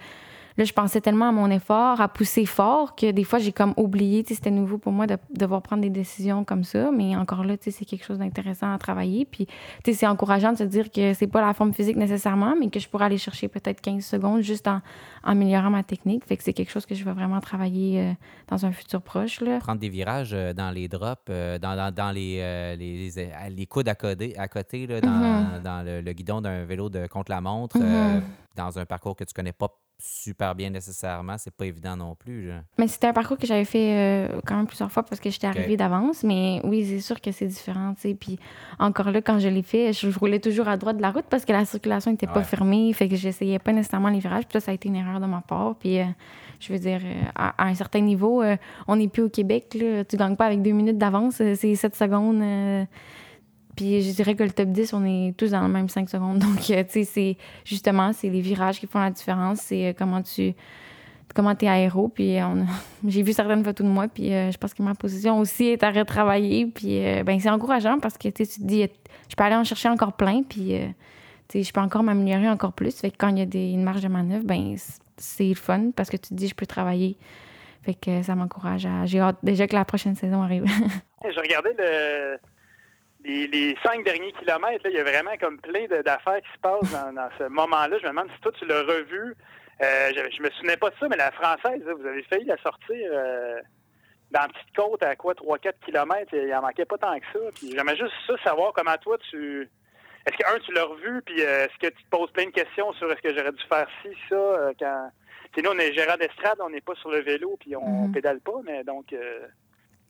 là, 0.57 0.65
je 0.65 0.73
pensais 0.73 1.01
tellement 1.01 1.29
à 1.29 1.33
mon 1.33 1.51
effort, 1.51 2.01
à 2.01 2.09
pousser 2.09 2.47
fort, 2.47 2.95
que 2.95 3.11
des 3.11 3.25
fois, 3.25 3.39
j'ai 3.39 3.53
comme 3.53 3.75
oublié. 3.77 4.25
C'était 4.27 4.51
nouveau 4.51 4.79
pour 4.79 4.93
moi 4.93 5.07
de 5.07 5.17
devoir 5.31 5.63
prendre 5.63 5.83
des 5.83 5.91
décisions 5.91 6.45
comme 6.45 6.65
ça. 6.65 6.91
Mais 6.91 7.17
encore 7.17 7.45
là, 7.45 7.55
c'est 7.61 7.85
quelque 7.85 8.05
chose 8.05 8.19
d'intéressant 8.19 8.73
à 8.73 8.79
travailler. 8.79 9.25
Puis, 9.25 9.47
c'est 9.85 10.07
encourageant 10.07 10.53
de 10.53 10.59
se 10.59 10.65
dire 10.65 10.91
que 10.91 11.15
c'est 11.15 11.27
pas 11.27 11.41
la 11.41 11.55
forme 11.55 11.73
physique 11.73 11.97
nécessairement, 11.97 12.55
mais 12.59 12.71
que 12.71 12.81
je 12.81 12.89
pourrais 12.89 13.07
aller 13.07 13.19
chercher 13.19 13.49
peut-être 13.49 13.81
15 13.81 14.05
secondes 14.05 14.43
juste 14.43 14.69
en, 14.69 14.81
améliorant 15.25 15.71
ma 15.71 15.83
technique. 15.83 16.25
Fait 16.25 16.37
que 16.37 16.43
c'est 16.43 16.53
quelque 16.53 16.71
chose 16.71 16.87
que 16.87 16.95
je 16.95 17.05
vais 17.05 17.13
vraiment 17.13 17.41
travailler 17.41 18.01
euh, 18.01 18.13
dans 18.49 18.67
un 18.67 18.73
futur 18.73 19.03
proche. 19.03 19.41
Là. 19.41 19.59
Prendre 19.59 19.81
des 19.81 19.89
virages 19.89 20.33
euh, 20.33 20.53
dans 20.53 20.71
les 20.71 20.89
drops, 20.89 21.23
euh, 21.31 21.59
dans, 21.59 21.93
dans, 21.93 22.13
les, 22.13 22.77
les, 22.79 23.11
les, 23.51 23.67
coudes 23.67 23.89
à 23.89 23.95
côté, 23.95 24.37
à 24.39 24.49
côté 24.49 24.87
là, 24.87 25.01
dans, 25.01 25.09
mm-hmm. 25.09 25.63
dans 25.63 25.85
le, 25.85 26.13
guidon 26.13 26.41
d'un 26.41 26.65
vélo 26.65 26.89
de 26.89 27.07
contre-la-montre, 27.07 27.79
mm-hmm. 27.79 28.23
dans 28.57 28.79
un 28.79 28.85
parcours 28.85 29.17
que 29.17 29.25
tu 29.25 29.33
connais 29.35 29.53
pas 29.53 29.69
super 29.99 30.55
bien 30.55 30.71
nécessairement. 30.71 31.37
C'est 31.39 31.55
pas 31.55 31.67
évident 31.67 31.97
non 31.97 32.15
plus. 32.15 32.51
Mais 32.79 32.89
c'était 32.89 33.07
un 33.07 33.13
parcours 33.13 33.39
que 33.39 33.47
j'avais 33.47 33.65
fait 33.65 33.95
euh, 33.95 34.41
quand 34.47 34.57
même 34.57 34.67
plusieurs 34.67 34.91
fois 34.91 35.03
parce 35.03 35.21
que 35.21 35.31
j'étais 35.31 35.47
arrivée 35.47 35.77
d'avance. 35.77 36.23
Mais 36.23 36.61
oui, 36.65 36.85
c'est 36.87 37.01
sûr 37.01 37.21
que 37.21 37.33
c'est 37.33 37.47
différent. 37.47 37.95
Puis 38.21 38.39
encore 38.79 39.11
là, 39.11 39.23
quand 39.23 39.39
je 39.39 39.49
l'ai 39.49 39.63
fait, 39.63 39.93
je, 39.93 40.09
roulais 40.19 40.41
toujours 40.41 40.69
à 40.69 40.77
droite 40.77 40.97
de 40.97 41.03
la 41.03 41.11
route 41.11 41.27
parce 41.29 41.45
que 41.45 41.53
la 41.53 41.65
circulation 41.65 42.11
n'était 42.11 42.27
pas 42.27 42.43
fermée. 42.43 42.93
Fait 42.93 43.09
que 43.09 43.17
j'essayais 43.17 43.59
pas 43.59 43.73
nécessairement 43.73 44.11
les 44.11 44.21
virages. 44.21 44.47
Puis 44.47 44.57
là, 44.57 44.61
ça 44.61 44.71
a 44.71 44.75
été 44.75 44.89
une 44.89 44.97
erreur 44.97 45.21
de 45.21 45.27
ma 45.27 45.41
part. 45.41 45.77
Puis 45.77 46.01
euh, 46.01 46.05
je 46.61 46.73
veux 46.73 46.79
dire, 46.79 47.01
euh, 47.05 47.23
à, 47.35 47.67
un 47.67 47.75
certain 47.75 48.01
niveau, 48.01 48.43
on 48.87 48.97
n'est 48.97 49.09
plus 49.09 49.23
au 49.23 49.31
Québec. 49.31 49.77
Là. 49.81 50.05
Tu 50.05 50.17
gagnes 50.17 50.37
pas 50.37 50.47
avec 50.47 50.63
deux 50.63 50.73
minutes 50.73 50.99
d'avance. 50.99 51.37
C'est 51.37 51.75
sept 51.75 51.95
secondes 51.97 52.43
puis 53.77 54.03
je 54.03 54.13
dirais 54.13 54.35
que 54.35 54.43
le 54.43 54.51
top 54.51 54.69
10, 54.69 54.93
on 54.93 55.05
est 55.05 55.37
tous 55.37 55.51
dans 55.51 55.63
le 55.63 55.69
même 55.69 55.89
5 55.89 56.09
secondes. 56.09 56.39
Donc, 56.41 56.71
euh, 56.71 56.85
tu 56.85 56.91
sais, 56.91 57.05
c'est 57.05 57.37
justement, 57.65 58.13
c'est 58.13 58.29
les 58.29 58.41
virages 58.41 58.79
qui 58.79 58.87
font 58.87 59.01
la 59.01 59.11
différence. 59.11 59.61
C'est 59.61 59.89
euh, 59.89 59.93
comment 59.97 60.23
tu 60.23 60.55
comment 61.35 61.57
es 61.59 61.67
aéro. 61.67 62.09
Puis 62.09 62.37
j'ai 63.07 63.23
vu 63.23 63.33
certaines 63.33 63.65
photos 63.65 63.87
de 63.87 63.91
moi, 63.93 64.07
puis 64.09 64.33
euh, 64.33 64.53
je 64.53 64.59
pense 64.59 64.75
que 64.75 64.83
ma 64.83 64.95
position 64.95 65.39
aussi 65.39 65.67
est 65.67 65.83
à 65.83 65.91
retravailler. 65.91 66.67
Puis 66.67 67.01
ben, 67.25 67.41
c'est 67.41 67.51
encourageant 67.51 67.99
parce 67.99 68.17
que 68.17 68.29
tu 68.29 68.47
te 68.47 68.63
dis, 68.63 68.89
je 69.29 69.35
peux 69.35 69.45
aller 69.45 69.57
en 69.57 69.65
chercher 69.65 69.89
encore 69.89 70.13
plein, 70.13 70.43
puis 70.43 70.79
je 71.53 71.73
peux 71.73 71.81
encore 71.81 72.05
m'améliorer 72.05 72.49
encore 72.49 72.73
plus. 72.73 73.01
Fait 73.01 73.11
que 73.11 73.17
quand 73.19 73.29
il 73.29 73.39
y 73.39 73.43
a 73.43 73.47
des, 73.47 73.71
une 73.71 73.83
marge 73.83 74.03
de 74.03 74.09
manœuvre, 74.09 74.45
ben 74.45 74.77
c'est 75.17 75.49
le 75.49 75.55
fun 75.55 75.91
parce 75.95 76.11
que 76.11 76.17
tu 76.17 76.29
te 76.29 76.35
dis, 76.35 76.49
je 76.49 76.55
peux 76.55 76.67
travailler. 76.67 77.17
Fait 77.83 77.95
que 77.95 78.23
ça 78.23 78.35
m'encourage. 78.35 78.89
J'ai 79.05 79.21
hâte 79.21 79.37
déjà 79.43 79.67
que 79.67 79.75
la 79.75 79.85
prochaine 79.85 80.15
saison 80.15 80.43
arrive. 80.43 80.65
je 81.25 81.41
regardais 81.41 81.75
le 81.77 82.39
les, 83.25 83.77
cinq 83.83 84.05
derniers 84.05 84.33
kilomètres, 84.33 84.85
il 84.87 84.93
y 84.93 84.99
a 84.99 85.05
vraiment 85.05 85.37
comme 85.41 85.59
plein 85.59 85.87
d'affaires 85.87 86.41
qui 86.43 86.53
se 86.55 86.61
passent 86.61 87.15
dans, 87.15 87.29
ce 87.39 87.45
moment-là. 87.45 87.99
Je 87.99 88.05
me 88.05 88.11
demande 88.11 88.31
si 88.35 88.41
toi, 88.41 88.53
tu 88.53 88.67
l'as 88.67 88.83
revu. 88.83 89.35
Euh, 89.83 90.13
je, 90.15 90.43
me 90.43 90.51
souvenais 90.51 90.77
pas 90.77 90.91
de 90.91 90.95
ça, 91.01 91.09
mais 91.09 91.17
la 91.17 91.33
française, 91.33 91.83
vous 91.83 92.07
avez 92.07 92.23
failli 92.25 92.45
la 92.45 92.57
sortir 92.59 93.11
euh, 93.13 93.61
dans 94.31 94.43
la 94.43 94.49
petite 94.49 94.77
côte 94.77 95.03
à 95.03 95.17
quoi, 95.17 95.35
3-4 95.35 95.73
kilomètres. 95.85 96.35
Il 96.35 96.55
en 96.55 96.63
manquait 96.63 96.85
pas 96.85 96.99
tant 96.99 97.19
que 97.19 97.27
ça. 97.33 97.39
J'aimerais 97.63 97.97
juste 97.97 98.13
ça, 98.27 98.35
savoir 98.45 98.73
comment 98.73 98.97
toi, 98.99 99.19
tu... 99.31 99.69
Est-ce 100.27 100.37
que, 100.39 100.55
un, 100.55 100.59
tu 100.61 100.73
l'as 100.73 100.85
revu, 100.85 101.21
puis 101.23 101.43
euh, 101.43 101.67
est-ce 101.67 101.79
que 101.79 101.93
tu 101.95 102.03
te 102.03 102.09
poses 102.11 102.31
plein 102.31 102.47
de 102.47 102.51
questions 102.51 102.93
sur 102.95 103.11
est-ce 103.13 103.21
que 103.21 103.35
j'aurais 103.35 103.53
dû 103.53 103.63
faire 103.69 103.87
ci, 104.03 104.09
ça, 104.31 104.71
quand... 104.79 105.11
nous, 105.63 105.71
on 105.71 105.79
est 105.79 105.93
gérant 105.93 106.17
d'estrade, 106.17 106.59
on 106.61 106.71
n'est 106.71 106.81
pas 106.81 106.95
sur 106.95 107.11
le 107.11 107.21
vélo, 107.21 107.57
puis 107.61 107.77
on, 107.77 108.09
mm-hmm. 108.09 108.13
pédale 108.13 108.41
pas, 108.41 108.61
mais 108.65 108.85
donc... 108.85 109.15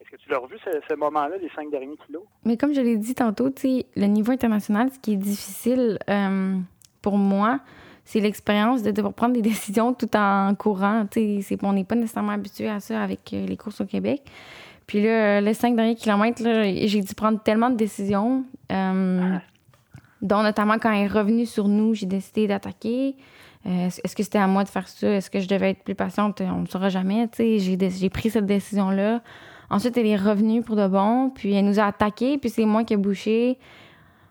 Est-ce 0.00 0.10
que 0.10 0.16
tu 0.16 0.28
l'as 0.28 0.38
revu, 0.38 0.56
ce, 0.58 0.94
moment-là, 0.94 1.36
les 1.40 1.50
cinq 1.54 1.70
derniers 1.70 1.96
kilos? 2.06 2.22
Mais 2.44 2.56
comme 2.56 2.74
je 2.74 2.80
l'ai 2.80 2.96
dit 2.96 3.14
tantôt, 3.14 3.50
le 3.64 4.06
niveau 4.06 4.32
international, 4.32 4.90
ce 4.92 4.98
qui 4.98 5.12
est 5.12 5.16
difficile 5.16 5.98
euh, 6.10 6.56
pour 7.00 7.16
moi, 7.16 7.60
c'est 8.04 8.20
l'expérience 8.20 8.82
de 8.82 8.90
devoir 8.90 9.14
prendre 9.14 9.34
des 9.34 9.42
décisions 9.52 9.94
tout 9.94 10.14
en 10.16 10.54
courant. 10.56 11.06
C'est, 11.12 11.58
on 11.62 11.72
n'est 11.72 11.84
pas 11.84 11.94
nécessairement 11.94 12.32
habitué 12.32 12.68
à 12.68 12.80
ça 12.80 13.02
avec 13.02 13.32
euh, 13.32 13.46
les 13.46 13.56
courses 13.56 13.80
au 13.80 13.86
Québec. 13.86 14.22
Puis 14.86 15.02
là, 15.02 15.40
les 15.40 15.54
cinq 15.54 15.76
derniers 15.76 15.94
kilomètres, 15.94 16.42
j'ai 16.42 17.00
dû 17.00 17.14
prendre 17.14 17.42
tellement 17.42 17.70
de 17.70 17.76
décisions, 17.76 18.44
euh, 18.70 19.36
dont 20.20 20.42
notamment 20.42 20.78
quand 20.78 20.92
elle 20.92 21.04
est 21.04 21.06
revenu 21.06 21.46
sur 21.46 21.68
nous, 21.68 21.94
j'ai 21.94 22.04
décidé 22.04 22.46
d'attaquer. 22.46 23.16
est-ce 23.64 24.14
que 24.14 24.22
c'était 24.22 24.36
à 24.36 24.46
moi 24.46 24.62
de 24.62 24.68
faire 24.68 24.86
ça? 24.86 25.08
Est-ce 25.08 25.30
que 25.30 25.40
je 25.40 25.48
devais 25.48 25.70
être 25.70 25.84
plus 25.84 25.94
patiente? 25.94 26.42
On 26.42 26.60
ne 26.60 26.66
saura 26.66 26.90
jamais. 26.90 27.26
J'ai, 27.38 27.58
j'ai 27.58 28.10
pris 28.10 28.28
cette 28.28 28.44
décision-là 28.44 29.22
Ensuite, 29.70 29.96
elle 29.96 30.06
est 30.06 30.16
revenue 30.16 30.62
pour 30.62 30.76
de 30.76 30.86
bon, 30.86 31.30
puis 31.30 31.54
elle 31.54 31.64
nous 31.64 31.80
a 31.80 31.84
attaqués, 31.84 32.38
puis 32.38 32.50
c'est 32.50 32.64
moi 32.64 32.84
qui 32.84 32.94
ai 32.94 32.96
bouché. 32.96 33.58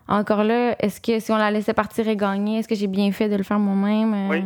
Encore 0.06 0.44
là, 0.44 0.76
est-ce 0.80 1.00
que 1.00 1.18
si 1.18 1.32
on 1.32 1.36
la 1.36 1.50
laissait 1.50 1.74
partir 1.74 2.06
et 2.08 2.16
gagner, 2.16 2.58
est-ce 2.58 2.68
que 2.68 2.74
j'ai 2.74 2.86
bien 2.86 3.10
fait 3.12 3.28
de 3.28 3.36
le 3.36 3.42
faire 3.42 3.58
moi-même? 3.58 4.14
Euh, 4.14 4.28
oui. 4.30 4.44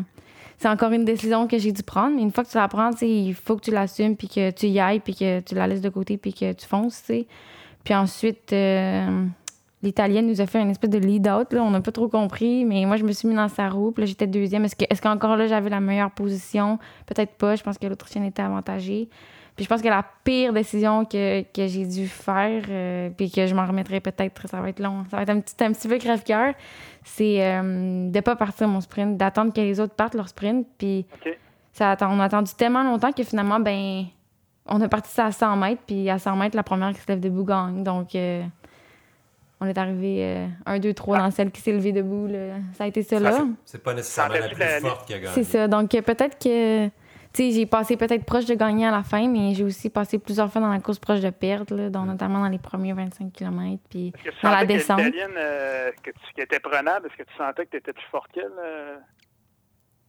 C'est 0.58 0.68
encore 0.68 0.90
une 0.90 1.04
décision 1.04 1.46
que 1.46 1.56
j'ai 1.56 1.70
dû 1.70 1.82
prendre, 1.84 2.16
mais 2.16 2.22
une 2.22 2.32
fois 2.32 2.42
que 2.42 2.50
tu 2.50 2.56
la 2.56 2.66
prends, 2.66 2.90
il 3.00 3.34
faut 3.34 3.56
que 3.56 3.62
tu 3.62 3.70
l'assumes, 3.70 4.16
puis 4.16 4.28
que 4.28 4.50
tu 4.50 4.66
y 4.66 4.80
ailles, 4.80 5.00
puis 5.00 5.14
que 5.14 5.40
tu 5.40 5.54
la 5.54 5.68
laisses 5.68 5.80
de 5.80 5.88
côté, 5.88 6.16
puis 6.16 6.32
que 6.32 6.52
tu 6.52 6.66
fonces. 6.66 7.12
Puis 7.84 7.94
ensuite, 7.94 8.52
euh, 8.52 9.24
l'Italienne 9.84 10.26
nous 10.26 10.40
a 10.40 10.46
fait 10.46 10.60
une 10.60 10.70
espèce 10.70 10.90
de 10.90 10.98
lead-out, 10.98 11.54
on 11.54 11.70
n'a 11.70 11.80
pas 11.80 11.92
trop 11.92 12.08
compris, 12.08 12.64
mais 12.64 12.84
moi, 12.86 12.96
je 12.96 13.04
me 13.04 13.12
suis 13.12 13.28
mis 13.28 13.36
dans 13.36 13.48
sa 13.48 13.68
roue, 13.68 13.92
puis 13.92 14.02
là, 14.02 14.06
j'étais 14.06 14.26
deuxième. 14.26 14.64
Est-ce, 14.64 14.74
que, 14.74 14.84
est-ce 14.90 15.00
qu'encore 15.00 15.36
là, 15.36 15.46
j'avais 15.46 15.70
la 15.70 15.80
meilleure 15.80 16.10
position? 16.10 16.80
Peut-être 17.06 17.34
pas, 17.34 17.54
je 17.54 17.62
pense 17.62 17.78
que 17.78 17.86
l'Autrichienne 17.86 18.24
était 18.24 18.42
avantagée. 18.42 19.08
Puis 19.58 19.64
je 19.64 19.68
pense 19.68 19.82
que 19.82 19.88
la 19.88 20.04
pire 20.22 20.52
décision 20.52 21.04
que, 21.04 21.42
que 21.42 21.66
j'ai 21.66 21.84
dû 21.84 22.06
faire, 22.06 22.62
euh, 22.70 23.10
puis 23.10 23.28
que 23.28 23.44
je 23.44 23.56
m'en 23.56 23.66
remettrai 23.66 23.98
peut-être, 23.98 24.46
ça 24.46 24.60
va 24.60 24.68
être 24.68 24.78
long, 24.78 25.04
ça 25.10 25.16
va 25.16 25.24
être 25.24 25.30
un 25.30 25.40
petit, 25.40 25.56
un 25.64 25.72
petit 25.72 25.88
peu 25.88 25.98
crève-cœur, 25.98 26.54
c'est 27.02 27.44
euh, 27.44 27.60
de 28.08 28.16
ne 28.16 28.20
pas 28.20 28.36
partir 28.36 28.68
mon 28.68 28.80
sprint, 28.80 29.16
d'attendre 29.16 29.52
que 29.52 29.60
les 29.60 29.80
autres 29.80 29.94
partent 29.94 30.14
leur 30.14 30.28
sprint. 30.28 30.64
Puis 30.78 31.06
ça 31.72 31.96
on 32.02 32.20
a 32.20 32.24
attendu 32.26 32.52
tellement 32.56 32.84
longtemps 32.84 33.10
que 33.10 33.24
finalement, 33.24 33.58
ben 33.58 34.04
on 34.66 34.80
a 34.80 34.86
parti 34.86 35.10
ça 35.10 35.26
à 35.26 35.32
100 35.32 35.56
mètres, 35.56 35.82
puis 35.84 36.08
à 36.08 36.20
100 36.20 36.36
mètres, 36.36 36.54
la 36.54 36.62
première 36.62 36.92
qui 36.92 37.00
se 37.00 37.08
lève 37.08 37.18
debout 37.18 37.42
gagne. 37.42 37.82
Donc, 37.82 38.14
euh, 38.14 38.44
on 39.60 39.66
est 39.66 39.76
arrivé 39.76 40.46
1, 40.66 40.78
2, 40.78 40.94
3 40.94 41.18
dans 41.18 41.30
celle 41.32 41.50
qui 41.50 41.60
s'est 41.60 41.72
levée 41.72 41.90
debout. 41.90 42.28
Ça 42.74 42.84
a 42.84 42.86
été 42.86 43.02
ça, 43.02 43.18
là. 43.18 43.40
C'est 43.64 43.82
pas 43.82 43.92
nécessairement 43.92 44.34
la 44.34 44.48
plus 44.50 44.86
forte 44.86 45.08
qui 45.08 45.14
a 45.14 45.18
gagné. 45.18 45.34
C'est 45.34 45.42
ça. 45.42 45.66
Donc, 45.66 45.90
peut-être 45.90 46.38
que 46.38 46.88
j'ai 47.36 47.66
passé 47.66 47.96
peut-être 47.96 48.24
proche 48.24 48.46
de 48.46 48.54
gagner 48.54 48.86
à 48.86 48.90
la 48.90 49.02
fin, 49.02 49.28
mais 49.28 49.54
j'ai 49.54 49.64
aussi 49.64 49.90
passé 49.90 50.18
plusieurs 50.18 50.50
fois 50.50 50.60
dans 50.60 50.70
la 50.70 50.80
course 50.80 50.98
proche 50.98 51.20
de 51.20 51.30
perdre, 51.30 51.74
là, 51.76 51.90
notamment 51.90 52.40
dans 52.40 52.48
les 52.48 52.58
premiers 52.58 52.92
25 52.92 53.32
km. 53.32 53.82
Puis 53.88 54.12
dans 54.42 54.50
la 54.50 54.64
descente. 54.64 55.00
Euh, 55.00 55.90
que 56.02 56.10
tu, 56.10 56.34
qui 56.34 56.40
était 56.40 56.60
prenable, 56.60 57.06
est-ce 57.06 57.22
que 57.22 57.28
tu 57.28 57.36
sentais 57.36 57.66
que 57.66 57.70
tu 57.70 57.76
étais 57.76 57.92
plus 57.92 58.06
fort 58.10 58.26
qu'elle? 58.28 58.50
Euh? 58.58 58.96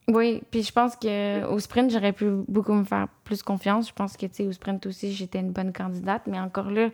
Oui, 0.08 0.42
puis 0.50 0.64
je 0.64 0.72
pense 0.72 0.96
qu'au 0.96 1.60
sprint, 1.60 1.92
j'aurais 1.92 2.14
pu 2.14 2.26
beaucoup 2.48 2.74
me 2.74 2.84
faire 2.84 3.08
plus 3.24 3.44
confiance. 3.44 3.90
Je 3.90 3.94
pense 3.94 4.18
que 4.18 4.48
au 4.48 4.52
sprint 4.52 4.86
aussi, 4.88 5.14
j'étais 5.14 5.40
une 5.40 5.52
bonne 5.52 5.72
candidate, 5.72 6.24
mais 6.26 6.40
encore 6.40 6.72
là, 6.72 6.90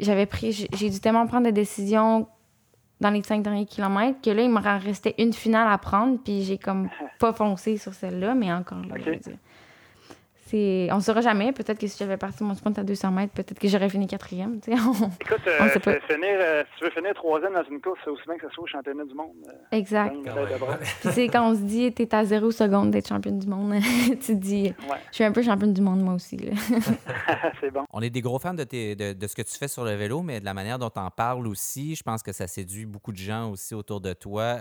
j'avais 0.00 0.26
pris, 0.26 0.52
j'ai 0.72 0.90
dû 0.90 1.00
tellement 1.00 1.26
prendre 1.26 1.44
des 1.44 1.52
décisions 1.52 2.28
dans 3.00 3.10
les 3.10 3.22
cinq 3.22 3.42
derniers 3.42 3.66
kilomètres 3.66 4.20
que 4.22 4.30
là, 4.30 4.42
il 4.42 4.50
me 4.50 4.60
restait 4.60 5.14
une 5.18 5.32
finale 5.32 5.68
à 5.70 5.78
prendre, 5.78 6.18
puis 6.22 6.42
j'ai 6.42 6.58
comme 6.58 6.88
pas 7.18 7.32
foncé 7.32 7.76
sur 7.76 7.94
celle-là, 7.94 8.34
mais 8.34 8.52
encore 8.52 8.82
là, 8.82 8.96
c'est 10.46 10.88
on 10.92 11.00
saura 11.00 11.22
jamais. 11.22 11.52
Peut-être 11.52 11.78
que 11.78 11.88
si 11.88 11.98
j'avais 11.98 12.16
parti 12.16 12.44
mon 12.44 12.54
sprint 12.54 12.78
à 12.78 12.84
200 12.84 13.10
mètres, 13.10 13.32
peut-être 13.32 13.58
que 13.58 13.66
j'aurais 13.66 13.88
fini 13.88 14.06
quatrième. 14.06 14.60
Écoute, 14.66 15.40
euh, 15.48 15.68
finir, 16.08 16.36
euh, 16.40 16.62
si 16.70 16.78
tu 16.78 16.84
veux 16.84 16.90
finir 16.90 17.14
troisième 17.14 17.52
dans 17.52 17.64
une 17.68 17.80
course, 17.80 17.98
c'est 18.04 18.10
aussi 18.10 18.22
bien 18.26 18.36
que 18.36 18.46
ça 18.46 18.52
soit 18.54 18.62
au 18.62 18.66
championnat 18.68 19.04
du 19.04 19.14
monde. 19.14 19.34
Euh, 19.48 19.76
exact. 19.76 20.14
Puis 21.00 21.10
c'est 21.12 21.28
quand 21.28 21.50
on 21.50 21.54
se 21.54 21.62
dit, 21.62 21.92
t'es 21.92 22.14
à 22.14 22.24
zéro 22.24 22.52
seconde 22.52 22.92
d'être 22.92 23.08
championne 23.08 23.40
du 23.40 23.48
monde, 23.48 23.74
tu 24.06 24.18
te 24.18 24.32
dis, 24.32 24.72
je 25.10 25.14
suis 25.14 25.24
un 25.24 25.32
peu 25.32 25.42
championne 25.42 25.72
du 25.72 25.80
monde 25.80 26.00
moi 26.00 26.14
aussi. 26.14 26.36
c'est 27.60 27.72
bon. 27.72 27.84
On 27.92 28.00
est 28.00 28.10
des 28.10 28.20
gros 28.20 28.38
fans 28.38 28.54
de, 28.54 28.64
de, 29.12 29.26
ce 29.26 29.34
que 29.34 29.42
tu 29.42 29.58
fais 29.58 29.68
sur 29.68 29.84
le 29.84 29.94
vélo, 29.94 30.22
mais 30.22 30.38
de 30.38 30.44
la 30.44 30.54
manière 30.54 30.78
dont 30.78 30.90
tu 30.90 31.00
en 31.00 31.10
parles 31.10 31.48
aussi, 31.48 31.96
je 31.96 32.04
pense 32.04 32.22
que 32.22 32.30
ça 32.30 32.46
séduit 32.46 32.86
beaucoup 32.86 33.10
de 33.10 33.18
gens 33.18 33.50
aussi 33.50 33.74
autour 33.74 34.00
de 34.00 34.12
toi. 34.12 34.58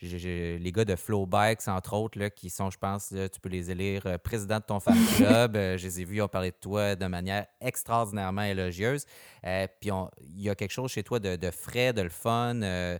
les 0.00 0.72
gars 0.72 0.86
de 0.86 0.96
Flow 0.96 1.26
Bikes, 1.26 1.68
entre 1.68 1.94
autres, 1.94 2.18
là, 2.18 2.30
qui 2.30 2.48
sont, 2.48 2.70
je 2.70 2.78
pense, 2.78 3.08
tu 3.10 3.40
peux 3.40 3.50
les 3.50 3.70
élire 3.70 4.18
président 4.22 4.56
de 4.56 4.64
ton 4.64 4.80
fan 4.80 4.96
club. 5.26 5.54
je 5.54 5.84
les 5.84 6.00
ai 6.00 6.04
vus, 6.04 6.16
ils 6.16 6.22
ont 6.22 6.28
parlé 6.28 6.50
de 6.50 6.56
toi 6.56 6.96
de 6.96 7.06
manière 7.06 7.46
extraordinairement 7.60 8.42
élogieuse. 8.42 9.06
Euh, 9.44 9.66
puis 9.80 9.90
il 10.20 10.42
y 10.42 10.50
a 10.50 10.54
quelque 10.54 10.70
chose 10.70 10.90
chez 10.90 11.02
toi 11.02 11.18
de, 11.20 11.50
frais, 11.50 11.92
de 11.92 12.02
le 12.02 12.08
fun. 12.08 12.60
Euh, 12.62 12.98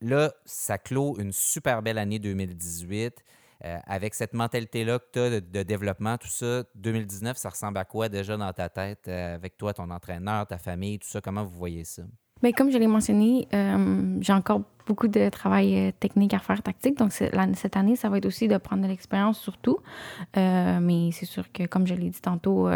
là, 0.00 0.32
ça 0.44 0.78
clôt 0.78 1.18
une 1.18 1.32
super 1.32 1.82
belle 1.82 1.98
année 1.98 2.18
2018. 2.18 3.24
Euh, 3.64 3.76
avec 3.86 4.14
cette 4.14 4.34
mentalité-là 4.34 5.00
que 5.00 5.06
tu 5.12 5.18
as 5.18 5.40
de, 5.40 5.62
développement, 5.64 6.16
tout 6.16 6.28
ça, 6.28 6.62
2019, 6.76 7.36
ça 7.36 7.48
ressemble 7.48 7.78
à 7.78 7.84
quoi 7.84 8.08
déjà 8.08 8.36
dans 8.36 8.52
ta 8.52 8.68
tête 8.68 9.08
avec 9.08 9.56
toi, 9.56 9.74
ton 9.74 9.90
entraîneur, 9.90 10.46
ta 10.46 10.58
famille, 10.58 11.00
tout 11.00 11.08
ça? 11.08 11.20
Comment 11.20 11.44
vous 11.44 11.56
voyez 11.56 11.82
ça? 11.82 12.04
Bien, 12.42 12.52
comme 12.52 12.70
je 12.70 12.78
l'ai 12.78 12.86
mentionné, 12.86 13.48
j'ai 14.20 14.32
encore 14.32 14.62
beaucoup 14.86 15.08
de 15.08 15.28
travail 15.28 15.92
technique 16.00 16.34
à 16.34 16.38
faire, 16.38 16.62
tactique. 16.62 16.96
Donc, 16.96 17.12
cette 17.12 17.76
année, 17.76 17.96
ça 17.96 18.08
va 18.08 18.18
être 18.18 18.26
aussi 18.26 18.48
de 18.48 18.56
prendre 18.56 18.82
de 18.82 18.88
l'expérience 18.88 19.38
surtout. 19.38 19.78
mais 20.36 21.10
c'est 21.12 21.26
sûr 21.26 21.50
que, 21.52 21.66
comme 21.66 21.86
je 21.86 21.94
l'ai 21.94 22.10
dit 22.10 22.20
tantôt, 22.20 22.68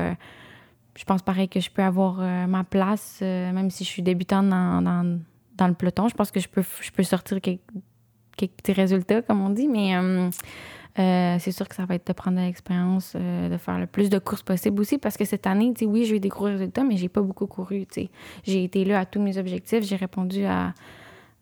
je 0.96 1.04
pense 1.04 1.22
pareil 1.22 1.48
que 1.48 1.60
je 1.60 1.70
peux 1.70 1.82
avoir 1.82 2.20
euh, 2.20 2.46
ma 2.46 2.64
place, 2.64 3.20
euh, 3.22 3.52
même 3.52 3.70
si 3.70 3.84
je 3.84 3.88
suis 3.88 4.02
débutante 4.02 4.48
dans, 4.48 5.20
le 5.66 5.74
peloton. 5.74 6.08
Je 6.08 6.14
pense 6.14 6.30
que 6.30 6.40
je 6.40 6.48
peux, 6.48 7.02
sortir 7.02 7.40
quelques, 7.40 7.60
petits 8.36 8.72
résultats, 8.72 9.22
comme 9.22 9.40
on 9.40 9.50
dit, 9.50 9.68
mais 9.68 9.94
euh, 10.99 11.36
c'est 11.38 11.53
sûr 11.53 11.68
que 11.68 11.74
ça 11.74 11.84
va 11.84 11.95
être 11.95 12.07
de 12.07 12.12
prendre 12.12 12.36
de 12.36 12.43
l'expérience, 12.43 13.14
de 13.16 13.57
faire 13.57 13.78
le 13.78 13.86
plus 13.86 14.11
de 14.11 14.18
courses 14.18 14.43
possible 14.43 14.80
aussi, 14.80 14.99
parce 14.99 15.16
que 15.16 15.24
cette 15.24 15.47
année, 15.47 15.72
oui, 15.82 16.05
j'ai 16.05 16.16
eu 16.16 16.20
des 16.20 16.28
gros 16.28 16.45
résultats, 16.45 16.84
mais 16.84 16.97
j'ai 16.97 17.09
pas 17.09 17.22
beaucoup 17.22 17.47
couru. 17.47 17.86
J'ai 18.45 18.64
été 18.64 18.84
là 18.84 19.01
à 19.01 19.07
tous 19.07 19.20
mes 19.20 19.38
objectifs, 19.38 19.84
j'ai 19.84 19.97
répondu 19.97 20.45
à, 20.45 20.74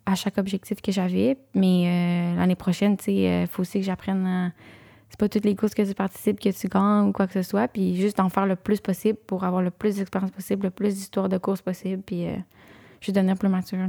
à, 0.07 0.14
chaque 0.14 0.38
objectif 0.38 0.80
que 0.80 0.92
j'avais, 0.92 1.36
mais 1.55 2.34
l'année 2.36 2.55
prochaine, 2.55 2.96
il 3.07 3.46
faut 3.48 3.62
aussi 3.62 3.80
que 3.80 3.86
j'apprenne 3.86 4.26
à 4.26 4.53
c'est 5.11 5.18
pas 5.18 5.28
toutes 5.28 5.44
les 5.44 5.57
courses 5.57 5.74
que 5.74 5.82
tu 5.82 5.92
participes 5.92 6.38
que 6.38 6.48
tu 6.48 6.68
gagnes 6.68 7.09
ou 7.09 7.12
quoi 7.12 7.26
que 7.26 7.32
ce 7.32 7.42
soit. 7.42 7.66
Puis 7.66 7.96
juste 7.96 8.20
en 8.20 8.28
faire 8.28 8.46
le 8.46 8.55
plus 8.55 8.80
possible 8.80 9.18
pour 9.26 9.42
avoir 9.42 9.61
le 9.61 9.72
plus 9.72 9.96
d'expérience 9.96 10.30
possible, 10.30 10.64
le 10.66 10.70
plus 10.70 10.94
d'histoires 10.94 11.28
de 11.28 11.36
courses 11.36 11.62
possible. 11.62 12.01
Puis 12.01 12.26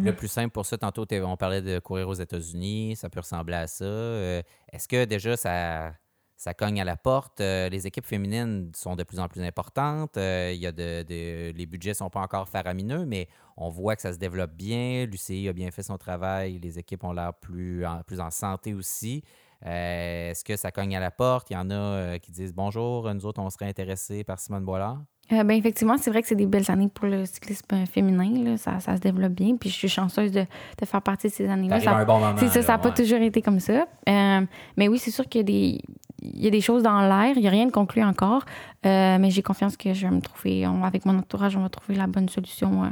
euh. 0.02 0.06
Le 0.06 0.16
plus 0.16 0.28
simple 0.28 0.52
pour 0.52 0.66
ça, 0.66 0.78
tantôt, 0.78 1.06
on 1.12 1.38
parlait 1.38 1.62
de 1.62 1.80
courir 1.80 2.08
aux 2.08 2.14
États-Unis. 2.14 2.96
Ça 2.96 3.10
peut 3.10 3.20
ressembler 3.20 3.56
à 3.56 3.68
ça. 3.68 3.86
Euh, 3.86 4.42
est-ce 4.72 4.88
que 4.88 5.06
déjà 5.06 5.38
ça, 5.38 5.94
ça 6.38 6.54
cogne 6.54 6.82
à 6.82 6.86
la 6.86 6.98
porte? 6.98 7.42
Euh, 7.42 7.70
les 7.70 7.88
équipes 7.88 8.06
féminines 8.06 8.72
sont 8.76 8.96
de 8.96 9.04
plus 9.04 9.20
en 9.20 9.28
plus 9.28 9.42
importantes. 9.42 10.18
il 10.18 10.58
y 10.58 10.68
a 10.68 10.72
de, 10.72 11.52
les 11.52 11.66
budgets 11.66 11.94
sont 11.94 12.10
pas 12.10 12.22
encore 12.22 12.48
faramineux, 12.48 13.06
mais 13.06 13.28
on 13.58 13.70
voit 13.70 13.96
que 13.96 14.02
ça 14.02 14.14
se 14.14 14.18
développe 14.18 14.54
bien. 14.54 15.06
L'UCI 15.06 15.48
a 15.50 15.54
bien 15.54 15.72
fait 15.72 15.84
son 15.84 15.98
travail. 15.98 16.60
Les 16.60 16.80
équipes 16.80 17.04
ont 17.04 17.14
l'air 17.14 17.34
plus 17.34 17.86
plus 18.06 18.20
en 18.20 18.32
santé 18.32 18.74
aussi. 18.74 19.24
Euh, 19.66 20.32
est-ce 20.32 20.44
que 20.44 20.56
ça 20.58 20.72
cogne 20.72 20.96
à 20.96 21.00
la 21.00 21.12
porte? 21.12 21.50
Il 21.52 21.54
y 21.54 21.58
en 21.58 21.70
a 21.70 21.76
euh, 21.76 22.18
qui 22.18 22.32
disent 22.32 22.54
bonjour, 22.54 23.14
nous 23.14 23.26
autres, 23.26 23.42
on 23.42 23.50
serait 23.50 23.68
intéressés 23.68 24.24
par 24.24 24.40
Simone 24.40 24.66
Boilard. 24.66 25.04
Euh, 25.32 25.44
ben, 25.44 25.52
effectivement, 25.58 25.98
c'est 25.98 26.10
vrai 26.10 26.22
que 26.22 26.28
c'est 26.28 26.36
des 26.36 26.46
belles 26.46 26.70
années 26.70 26.90
pour 26.94 27.08
le 27.08 27.26
cyclisme 27.26 27.86
féminin. 27.92 28.58
Ça, 28.58 28.80
ça, 28.80 28.96
se 28.96 29.02
développe 29.02 29.34
bien. 29.34 29.56
Puis 29.56 29.70
je 29.70 29.76
suis 29.76 29.90
chanceuse 29.90 30.32
de, 30.32 30.42
de 30.42 30.86
faire 30.86 31.02
partie 31.02 31.28
de 31.28 31.34
ces 31.34 31.50
années-là. 31.50 31.80
Ça, 31.80 32.06
bon 32.06 32.20
ça, 32.38 32.62
n'a 32.62 32.78
pas 32.78 32.92
toujours 32.92 33.20
été 33.20 33.42
comme 33.42 33.60
ça. 33.60 33.86
mais 34.08 34.88
oui, 34.88 34.98
c'est 34.98 35.12
sûr 35.12 35.28
qu'il 35.28 35.40
y 35.40 35.44
a 35.44 35.46
des, 35.46 35.82
il 36.22 36.44
y 36.44 36.48
a 36.48 36.52
des 36.52 36.62
choses 36.62 36.84
dans 36.84 37.02
l'air. 37.02 37.34
Il 37.36 37.42
n'y 37.42 37.48
a 37.48 37.52
rien 37.52 37.66
de 37.66 37.72
conclu 37.72 38.04
encore. 38.04 38.46
mais 38.84 39.30
j'ai 39.30 39.42
confiance 39.42 39.78
que 39.78 39.94
je 39.94 40.08
vais 40.08 40.14
me 40.14 40.22
trouver, 40.22 40.66
avec 40.66 41.06
mon 41.06 41.18
entourage, 41.18 41.56
on 41.56 41.62
va 41.62 41.70
trouver 41.70 41.98
la 41.98 42.08
bonne 42.08 42.30
solution 42.30 42.92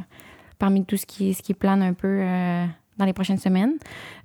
parmi 0.58 0.86
tout 0.86 0.98
ce 0.98 1.06
qui, 1.06 1.34
ce 1.34 1.42
qui 1.42 1.54
plane 1.54 1.82
un 1.82 1.94
peu 1.94 2.22
dans 3.00 3.06
les 3.06 3.14
prochaines 3.14 3.40
semaines. 3.40 3.78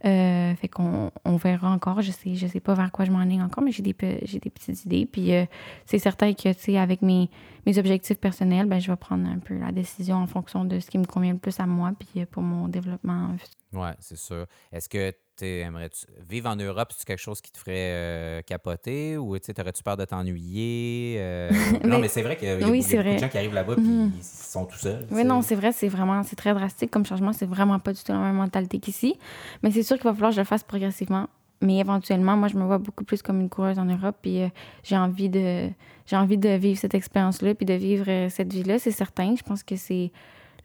Euh, 0.05 0.55
fait 0.57 0.69
qu'on 0.69 1.11
on 1.25 1.37
verra 1.37 1.71
encore. 1.71 2.03
Je 2.03 2.11
sais, 2.11 2.35
je 2.35 2.47
sais 2.47 2.61
pas 2.61 2.75
vers 2.75 2.93
quoi 2.93 3.07
je 3.07 3.11
m'enligne 3.11 3.43
encore, 3.43 3.65
mais 3.65 3.73
j'ai 3.73 3.83
des, 3.83 3.97
j'ai 4.25 4.39
des 4.41 4.51
petites 4.51 4.85
idées. 4.85 5.07
Puis 5.07 5.33
euh, 5.33 5.47
c'est 5.87 5.99
certain 5.99 6.35
que, 6.35 6.53
tu 6.53 6.61
sais, 6.61 6.77
avec 6.77 7.01
mes, 7.01 7.31
mes 7.65 7.79
objectifs 7.79 8.19
personnels, 8.19 8.67
ben, 8.67 8.81
je 8.81 8.91
vais 8.91 8.97
prendre 8.97 9.27
un 9.27 9.39
peu 9.39 9.57
la 9.57 9.73
décision 9.73 10.17
en 10.17 10.27
fonction 10.27 10.65
de 10.65 10.81
ce 10.81 10.91
qui 10.91 10.99
me 10.99 11.07
convient 11.07 11.33
le 11.33 11.39
plus 11.39 11.59
à 11.61 11.67
moi, 11.67 11.93
puis 11.99 12.23
euh, 12.23 12.27
pour 12.31 12.43
mon 12.43 12.69
développement 12.69 13.37
Oui, 13.73 13.89
c'est 14.01 14.19
sûr. 14.19 14.47
Est-ce 14.73 14.89
que 14.89 15.13
tu 15.37 15.47
aimerais 15.47 15.91
vivre 16.29 16.49
en 16.49 16.57
Europe, 16.57 16.93
c'est 16.97 17.07
quelque 17.07 17.21
chose 17.21 17.41
qui 17.41 17.51
te 17.51 17.59
ferait 17.59 17.73
euh, 17.77 18.43
capoter 18.43 19.17
ou 19.17 19.31
aurais-tu 19.31 19.83
peur 19.83 19.97
de 19.97 20.05
t'ennuyer? 20.05 21.17
Euh? 21.19 21.51
non, 21.85 21.99
mais 21.99 22.09
c'est 22.09 22.23
vrai 22.23 22.37
qu'il 22.37 22.49
y 22.49 22.51
a, 22.51 22.57
beaucoup, 22.57 22.73
de 22.73 23.19
gens 23.19 23.29
qui 23.29 23.39
arrivent 23.39 23.55
là-bas 23.55 23.75
et 23.77 23.81
mhm. 23.81 24.13
ils 24.17 24.23
sont 24.23 24.65
tout 24.67 24.79
seuls. 24.79 25.07
Oui, 25.11 25.25
non, 25.25 25.43
c'est 25.43 25.55
vrai, 25.55 25.73
c'est 25.73 25.89
vraiment 25.89 26.23
c'est 26.23 26.37
très 26.37 26.55
drastique 26.55 26.91
comme 26.91 27.05
changement. 27.05 27.33
C'est 27.33 27.47
vraiment 27.47 27.79
pas 27.79 27.93
du 27.93 28.03
tout 28.03 28.13
la 28.13 28.19
même 28.19 28.37
mentalité 28.37 28.79
qu'ici. 28.79 29.19
Mais 29.63 29.71
c'est 29.71 29.83
sûr 29.83 29.97
qu'il 29.97 30.05
va 30.05 30.15
falloir 30.15 30.31
que 30.31 30.37
je 30.37 30.41
le 30.41 30.47
fasse 30.47 30.63
progressivement. 30.63 31.29
Mais 31.61 31.79
éventuellement, 31.79 32.37
moi, 32.37 32.49
je 32.49 32.57
me 32.57 32.65
vois 32.65 32.79
beaucoup 32.79 33.05
plus 33.05 33.23
comme 33.23 33.41
une 33.41 33.49
coureuse 33.49 33.79
en 33.79 33.87
Europe. 33.87 34.17
Puis 34.23 34.43
euh, 34.43 34.49
j'ai 34.83 34.97
envie 34.97 35.29
de 35.29 35.69
j'ai 36.07 36.17
envie 36.17 36.37
de 36.37 36.51
vivre 36.51 36.79
cette 36.79 36.95
expérience-là 36.95 37.55
puis 37.55 37.65
de 37.65 37.75
vivre 37.75 38.29
cette 38.29 38.53
vie-là, 38.53 38.79
c'est 38.79 38.91
certain. 38.91 39.35
Je 39.37 39.43
pense 39.43 39.63
que 39.63 39.77
c'est 39.77 40.13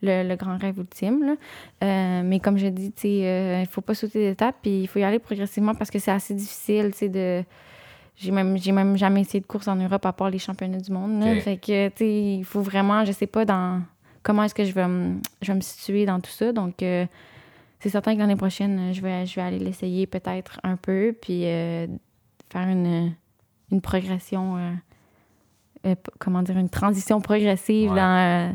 le, 0.02 0.34
grand 0.36 0.56
rêve 0.58 0.78
ultime. 0.78 1.36
Euh, 1.82 2.22
mais 2.24 2.40
comme 2.40 2.58
je 2.58 2.66
dis, 2.66 2.92
euh, 3.04 3.58
il 3.58 3.60
ne 3.60 3.66
faut 3.66 3.80
pas 3.80 3.94
sauter 3.94 4.30
d'étape, 4.30 4.56
puis 4.62 4.82
il 4.82 4.86
faut 4.86 4.98
y 4.98 5.04
aller 5.04 5.18
progressivement 5.18 5.74
parce 5.74 5.90
que 5.90 5.98
c'est 5.98 6.10
assez 6.10 6.34
difficile, 6.34 6.92
de... 7.02 7.42
J'ai 8.16 8.32
même, 8.32 8.58
j'ai 8.58 8.72
même 8.72 8.98
jamais 8.98 9.22
essayé 9.22 9.40
de 9.40 9.46
course 9.46 9.66
en 9.66 9.76
Europe 9.76 10.04
à 10.04 10.12
part 10.12 10.28
les 10.28 10.38
championnats 10.38 10.80
du 10.80 10.92
monde. 10.92 11.24
Fait 11.40 11.56
que, 11.56 11.90
il 12.02 12.44
faut 12.44 12.60
vraiment, 12.60 13.02
je 13.06 13.12
sais 13.12 13.26
pas 13.26 13.46
dans 13.46 13.80
comment 14.22 14.42
est-ce 14.42 14.54
que 14.54 14.64
je 14.64 14.72
vais, 14.72 14.86
me, 14.86 15.16
je 15.40 15.52
vais 15.52 15.56
me 15.56 15.62
situer 15.62 16.04
dans 16.04 16.20
tout 16.20 16.30
ça. 16.30 16.52
Donc, 16.52 16.82
euh, 16.82 17.06
c'est 17.78 17.88
certain 17.88 18.12
que 18.14 18.18
l'année 18.18 18.36
prochaine, 18.36 18.92
je 18.92 19.00
vais, 19.00 19.24
je 19.24 19.36
vais 19.36 19.40
aller 19.40 19.58
l'essayer 19.58 20.06
peut-être 20.06 20.60
un 20.64 20.76
peu, 20.76 21.14
puis 21.18 21.44
faire 21.44 22.68
une, 22.68 23.14
une 23.72 23.80
progression, 23.80 24.58
comment 26.18 26.42
dire, 26.42 26.58
une 26.58 26.68
transition 26.68 27.22
progressive 27.22 27.88
dans 27.88 28.54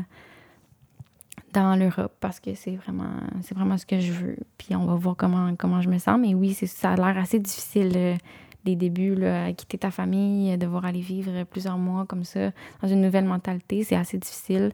dans 1.56 1.74
l'Europe 1.76 2.14
parce 2.20 2.38
que 2.38 2.54
c'est 2.54 2.76
vraiment 2.76 3.10
c'est 3.42 3.54
vraiment 3.54 3.78
ce 3.78 3.86
que 3.86 3.98
je 3.98 4.12
veux. 4.12 4.36
Puis 4.58 4.76
on 4.76 4.84
va 4.84 4.94
voir 4.94 5.16
comment, 5.16 5.54
comment 5.56 5.80
je 5.80 5.88
me 5.88 5.98
sens. 5.98 6.18
Mais 6.20 6.34
oui, 6.34 6.52
ça 6.54 6.92
a 6.92 6.96
l'air 6.96 7.16
assez 7.18 7.38
difficile 7.38 7.92
euh, 7.96 8.16
les 8.64 8.76
débuts, 8.76 9.14
là, 9.14 9.52
quitter 9.52 9.78
ta 9.78 9.90
famille, 9.90 10.52
euh, 10.52 10.56
devoir 10.56 10.84
aller 10.84 11.00
vivre 11.00 11.44
plusieurs 11.44 11.78
mois 11.78 12.04
comme 12.06 12.24
ça, 12.24 12.50
dans 12.82 12.88
une 12.88 13.00
nouvelle 13.00 13.24
mentalité. 13.24 13.84
C'est 13.84 13.96
assez 13.96 14.18
difficile. 14.18 14.72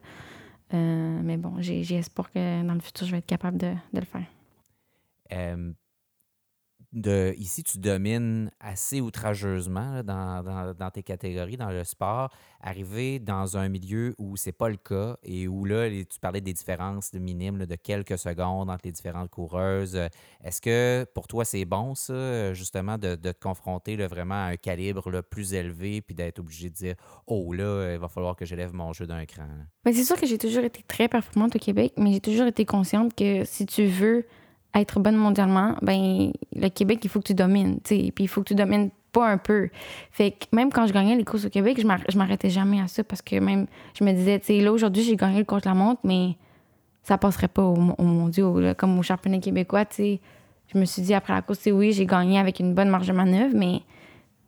Euh, 0.73 1.19
mais 1.23 1.37
bon, 1.37 1.53
j'ai 1.59 1.95
espoir 1.95 2.31
que 2.31 2.63
dans 2.63 2.73
le 2.73 2.81
futur, 2.81 3.07
je 3.07 3.11
vais 3.11 3.19
être 3.19 3.25
capable 3.25 3.57
de 3.57 3.73
le 3.93 4.01
faire 4.01 4.25
de 6.93 7.33
ici, 7.37 7.63
tu 7.63 7.79
domines 7.79 8.51
assez 8.59 9.01
outrageusement 9.01 10.03
dans, 10.03 10.91
tes 10.93 11.03
catégories, 11.03 11.57
dans 11.57 11.71
le 11.71 11.83
sport. 11.83 12.29
Arriver 12.61 13.19
dans 13.19 13.57
un 13.57 13.67
milieu 13.67 14.15
où 14.17 14.37
c'est 14.37 14.51
pas 14.51 14.69
le 14.69 14.77
cas 14.77 15.17
et 15.23 15.47
où 15.47 15.65
là, 15.65 15.89
tu 15.89 16.19
parlais 16.21 16.39
des 16.39 16.53
différences 16.53 17.11
minimes 17.13 17.65
de 17.65 17.75
quelques 17.75 18.17
secondes 18.17 18.69
entre 18.69 18.81
les 18.85 18.91
différentes 18.91 19.29
coureuses. 19.29 19.99
Est-ce 20.43 20.61
que 20.61 21.05
pour 21.13 21.27
toi, 21.27 21.45
c'est 21.45 21.65
bon, 21.65 21.95
ça, 21.95 22.53
justement, 22.53 22.97
de, 22.97 23.15
te 23.15 23.31
confronter 23.31 23.95
vraiment 24.07 24.45
à 24.45 24.51
un 24.51 24.55
calibre 24.55 25.21
plus 25.21 25.53
élevé 25.53 26.01
puis 26.01 26.13
d'être 26.15 26.39
obligé 26.39 26.69
de 26.69 26.75
dire 26.75 26.95
Oh 27.27 27.53
là, 27.53 27.93
il 27.93 27.99
va 27.99 28.07
falloir 28.07 28.35
que 28.35 28.45
j'élève 28.45 28.73
mon 28.73 28.93
jeu 28.93 29.07
d'un 29.07 29.25
cran? 29.25 29.47
Ben, 29.83 29.93
c'est 29.93 30.03
sûr 30.03 30.19
que 30.19 30.27
j'ai 30.27 30.37
toujours 30.37 30.63
été 30.63 30.83
très 30.87 31.07
performante 31.07 31.55
au 31.55 31.59
Québec, 31.59 31.93
mais 31.97 32.13
j'ai 32.13 32.21
toujours 32.21 32.47
été 32.47 32.65
consciente 32.65 33.15
que 33.15 33.43
si 33.45 33.65
tu 33.65 33.85
veux 33.87 34.25
être 34.75 34.99
bonne 34.99 35.15
mondialement, 35.15 35.75
ben 35.81 36.31
le 36.55 36.69
Québec, 36.69 36.99
il 37.03 37.09
faut 37.09 37.19
que 37.19 37.27
tu 37.27 37.33
domines, 37.33 37.79
tu 37.83 38.11
Puis 38.11 38.23
il 38.23 38.27
faut 38.27 38.41
que 38.41 38.47
tu 38.47 38.55
domines 38.55 38.89
pas 39.11 39.29
un 39.29 39.37
peu. 39.37 39.69
Fait 40.11 40.31
que 40.31 40.45
même 40.51 40.71
quand 40.71 40.87
je 40.87 40.93
gagnais 40.93 41.15
les 41.15 41.23
courses 41.23 41.45
au 41.45 41.49
Québec, 41.49 41.79
je 41.79 42.17
m'arrêtais 42.17 42.49
jamais 42.49 42.81
à 42.81 42.87
ça 42.87 43.03
parce 43.03 43.21
que 43.21 43.39
même, 43.39 43.67
je 43.97 44.03
me 44.03 44.11
disais, 44.11 44.39
tu 44.39 44.47
sais, 44.47 44.59
là, 44.59 44.71
aujourd'hui, 44.71 45.03
j'ai 45.03 45.15
gagné 45.15 45.37
le 45.37 45.45
contre-la-montre, 45.45 46.01
mais 46.03 46.35
ça 47.03 47.17
passerait 47.17 47.47
pas 47.47 47.61
au, 47.61 47.77
au 47.97 48.03
mondiaux, 48.03 48.59
comme 48.77 48.97
au 48.97 49.03
championnat 49.03 49.39
québécois, 49.39 49.85
tu 49.85 49.95
sais. 49.95 50.19
Je 50.73 50.79
me 50.79 50.85
suis 50.85 51.03
dit, 51.03 51.13
après 51.13 51.33
la 51.33 51.41
course, 51.41 51.67
oui, 51.71 51.91
j'ai 51.91 52.05
gagné 52.05 52.39
avec 52.39 52.59
une 52.59 52.73
bonne 52.73 52.89
marge 52.89 53.07
de 53.07 53.13
manœuvre, 53.13 53.53
mais 53.55 53.81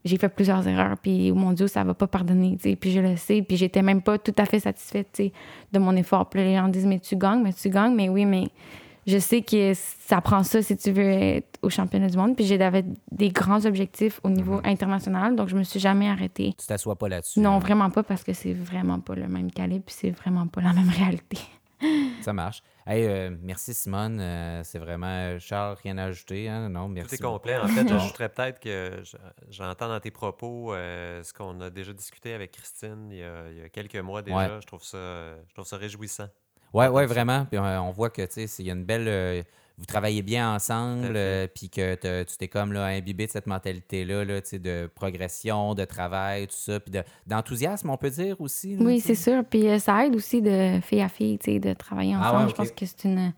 j'ai 0.06 0.18
fait 0.18 0.30
plusieurs 0.30 0.68
erreurs, 0.68 0.98
puis 0.98 1.32
au 1.32 1.36
mondiaux, 1.36 1.68
ça 1.68 1.84
va 1.84 1.94
pas 1.94 2.08
pardonner, 2.08 2.58
tu 2.58 2.70
sais. 2.70 2.76
Puis 2.76 2.92
je 2.92 3.00
le 3.00 3.16
sais, 3.18 3.44
puis 3.44 3.58
j'étais 3.58 3.84
même 3.84 4.02
pas 4.02 4.18
tout 4.18 4.34
à 4.38 4.46
fait 4.46 4.60
satisfaite, 4.60 5.10
tu 5.14 5.26
sais, 5.26 5.34
de 5.72 5.80
mon 5.80 5.96
effort. 5.96 6.30
Puis 6.30 6.42
les 6.42 6.56
gens 6.56 6.68
disent, 6.68 6.86
mais 6.86 7.00
tu 7.00 7.16
gagnes, 7.16 7.44
mais 7.44 7.54
tu 7.54 7.70
gagnes, 7.70 7.94
mais 7.94 8.10
oui, 8.10 8.26
mais 8.26 8.46
je 9.08 9.18
sais 9.20 9.42
que 9.42 9.74
ça 9.76 10.20
prend 10.22 10.44
ça 10.44 10.62
si 10.62 10.76
tu 10.78 10.92
veux 10.92 11.10
être 11.10 11.60
au 11.62 11.70
championnat 11.70 12.10
du 12.10 12.18
monde. 12.18 12.36
Puis 12.36 12.46
j'avais 12.46 12.84
des 13.12 13.30
grands 13.30 13.66
objectifs 13.66 14.20
au 14.24 14.30
niveau 14.30 14.56
mhm. 14.56 14.66
international, 14.66 15.36
donc 15.36 15.50
je 15.50 15.56
me 15.56 15.64
suis 15.64 15.80
jamais 15.80 16.10
arrêtée. 16.10 16.56
Tu 16.58 16.66
t'assois 16.66 16.96
pas 16.96 17.10
là-dessus? 17.10 17.40
Non, 17.40 17.60
vraiment 17.60 17.90
pas, 17.90 18.04
parce 18.04 18.24
que 18.24 18.34
c'est 18.34 18.54
vraiment 18.54 19.00
pas 19.00 19.16
le 19.16 19.28
même 19.28 19.52
calibre, 19.52 19.86
puis 19.86 19.96
c'est 19.98 20.12
vraiment 20.12 20.48
pas 20.48 20.62
la 20.62 20.74
même 20.74 20.90
réalité. 20.98 21.38
ça 22.22 22.34
marche. 22.34 22.62
Hey, 22.88 23.06
euh, 23.06 23.36
merci 23.42 23.74
Simone. 23.74 24.20
Euh, 24.20 24.62
c'est 24.64 24.78
vraiment. 24.78 25.38
Charles, 25.40 25.76
rien 25.82 25.98
à 25.98 26.06
ajouter. 26.06 26.48
Hein? 26.48 26.70
Non, 26.70 26.88
merci. 26.88 27.10
Tout 27.10 27.16
est 27.16 27.28
complet. 27.28 27.58
En 27.58 27.68
fait, 27.68 27.88
j'ajouterais 27.88 28.30
peut-être 28.34 28.60
que 28.60 29.02
j'entends 29.50 29.90
dans 29.90 30.00
tes 30.00 30.12
propos 30.12 30.74
euh, 30.74 31.24
ce 31.24 31.34
qu'on 31.34 31.60
a 31.62 31.70
déjà 31.72 31.94
discuté 31.94 32.34
avec 32.34 32.52
Christine 32.52 33.08
il 33.10 33.18
y 33.18 33.24
a, 33.24 33.70
quelques 33.70 33.96
mois 33.96 34.22
déjà. 34.22 34.60
Je, 34.60 34.68
trouve 34.68 34.84
ça, 34.84 35.36
je 35.48 35.54
trouve 35.54 35.66
ça 35.66 35.78
réjouissant. 35.78 36.28
Oui, 36.74 36.88
ouais, 36.88 37.06
vraiment. 37.06 37.46
Puis 37.46 37.58
on, 37.60 37.92
voit 37.92 38.10
que 38.10 38.22
il 38.60 38.66
y 38.66 38.70
a 38.70 38.74
une 38.74 38.86
belle. 38.86 39.08
Euh, 39.08 39.42
vous 39.78 39.86
travaillez 39.86 40.22
bien 40.22 40.56
ensemble, 40.56 41.14
euh, 41.16 41.48
puis 41.54 41.70
que 41.70 42.24
tu 42.24 42.38
t'es 42.38 42.48
comme 42.48 42.72
là, 42.72 42.86
imbibé 42.86 43.26
de 43.26 43.32
cette 43.32 43.46
mentalité-là, 43.46 44.24
là, 44.24 44.40
de 44.40 44.90
progression, 44.96 45.74
de 45.74 45.84
travail, 45.84 46.48
tout 46.48 46.56
ça, 46.56 46.80
puis 46.80 46.94
d'enthousiasme, 47.28 47.90
on 47.90 47.98
peut 47.98 48.10
dire 48.10 48.40
aussi. 48.40 48.78
oui, 48.80 49.02
c'est 49.02 49.16
sûr. 49.16 49.44
Puis 49.44 49.68
euh, 49.68 49.78
ça 49.80 50.06
aide 50.06 50.16
aussi 50.16 50.42
de 50.42 50.80
fille 50.82 51.02
à 51.02 51.10
fille, 51.10 51.38
de 51.38 51.74
travailler 51.74 52.16
ah 52.18 52.34
ensemble. 52.34 52.50
Je 52.52 52.56
pense 52.56 52.72
que 52.72 52.86
c'est 52.86 53.04
une, 53.04 53.34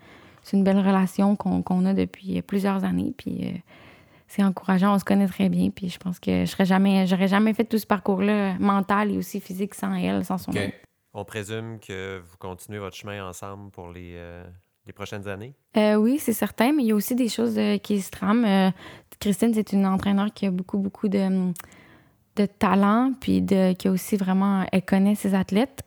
une 0.54 0.64
belle 0.64 0.78
relation 0.78 1.36
qu'on 1.36 1.86
a 1.86 1.94
depuis 1.96 2.40
plusieurs 2.44 2.84
années. 2.84 3.16
Puis 3.18 3.64
c'est 4.28 4.44
encourageant, 4.44 4.94
on 4.94 5.00
se 5.00 5.06
connaît 5.06 5.28
très 5.28 5.50
bien. 5.50 5.72
Puis 5.72 5.90
je 5.90 5.98
pense 5.98 6.20
que 6.20 6.46
je 6.46 6.52
serais 6.52 6.66
jamais, 6.66 7.08
j'aurais 7.08 7.28
jamais 7.28 7.54
fait 7.56 7.66
tout 7.66 7.80
ce 7.80 7.88
parcours-là 7.88 8.60
mental 8.60 9.12
et 9.12 9.18
aussi 9.18 9.40
physique 9.40 9.74
sans 9.74 9.94
elle, 9.96 10.24
sans 10.24 10.38
son 10.38 10.52
aide. 10.52 10.74
On 11.14 11.26
présume 11.26 11.80
que 11.80 12.20
vous 12.20 12.38
continuez 12.38 12.80
votre 12.80 12.96
chemin 12.96 13.28
ensemble 13.28 13.72
pour 13.72 13.90
les, 13.90 14.14
euh, 14.16 14.44
prochaines 14.96 15.28
années? 15.28 15.54
Euh, 15.76 15.96
oui, 15.96 16.18
c'est 16.20 16.34
certain, 16.34 16.72
mais 16.72 16.84
il 16.84 16.88
y 16.88 16.92
a 16.92 16.96
aussi 16.96 17.16
des 17.16 17.28
choses 17.30 17.58
euh, 17.58 17.78
qui 17.78 18.02
se 18.02 18.10
trament. 18.10 18.72
Christine, 19.20 19.54
c'est 19.54 19.74
une 19.74 19.86
entraîneur 19.86 20.34
qui 20.34 20.46
a 20.46 20.52
beaucoup, 20.52 20.78
beaucoup 20.78 21.08
de, 21.10 21.52
de 22.36 22.46
talent, 22.46 23.14
puis 23.20 23.42
de, 23.42 23.74
qui 23.74 23.88
a 23.88 23.92
aussi 23.92 24.16
vraiment, 24.16 24.66
elle 24.72 24.84
connaît 24.84 25.16
ses 25.16 25.34
athlètes 25.34 25.82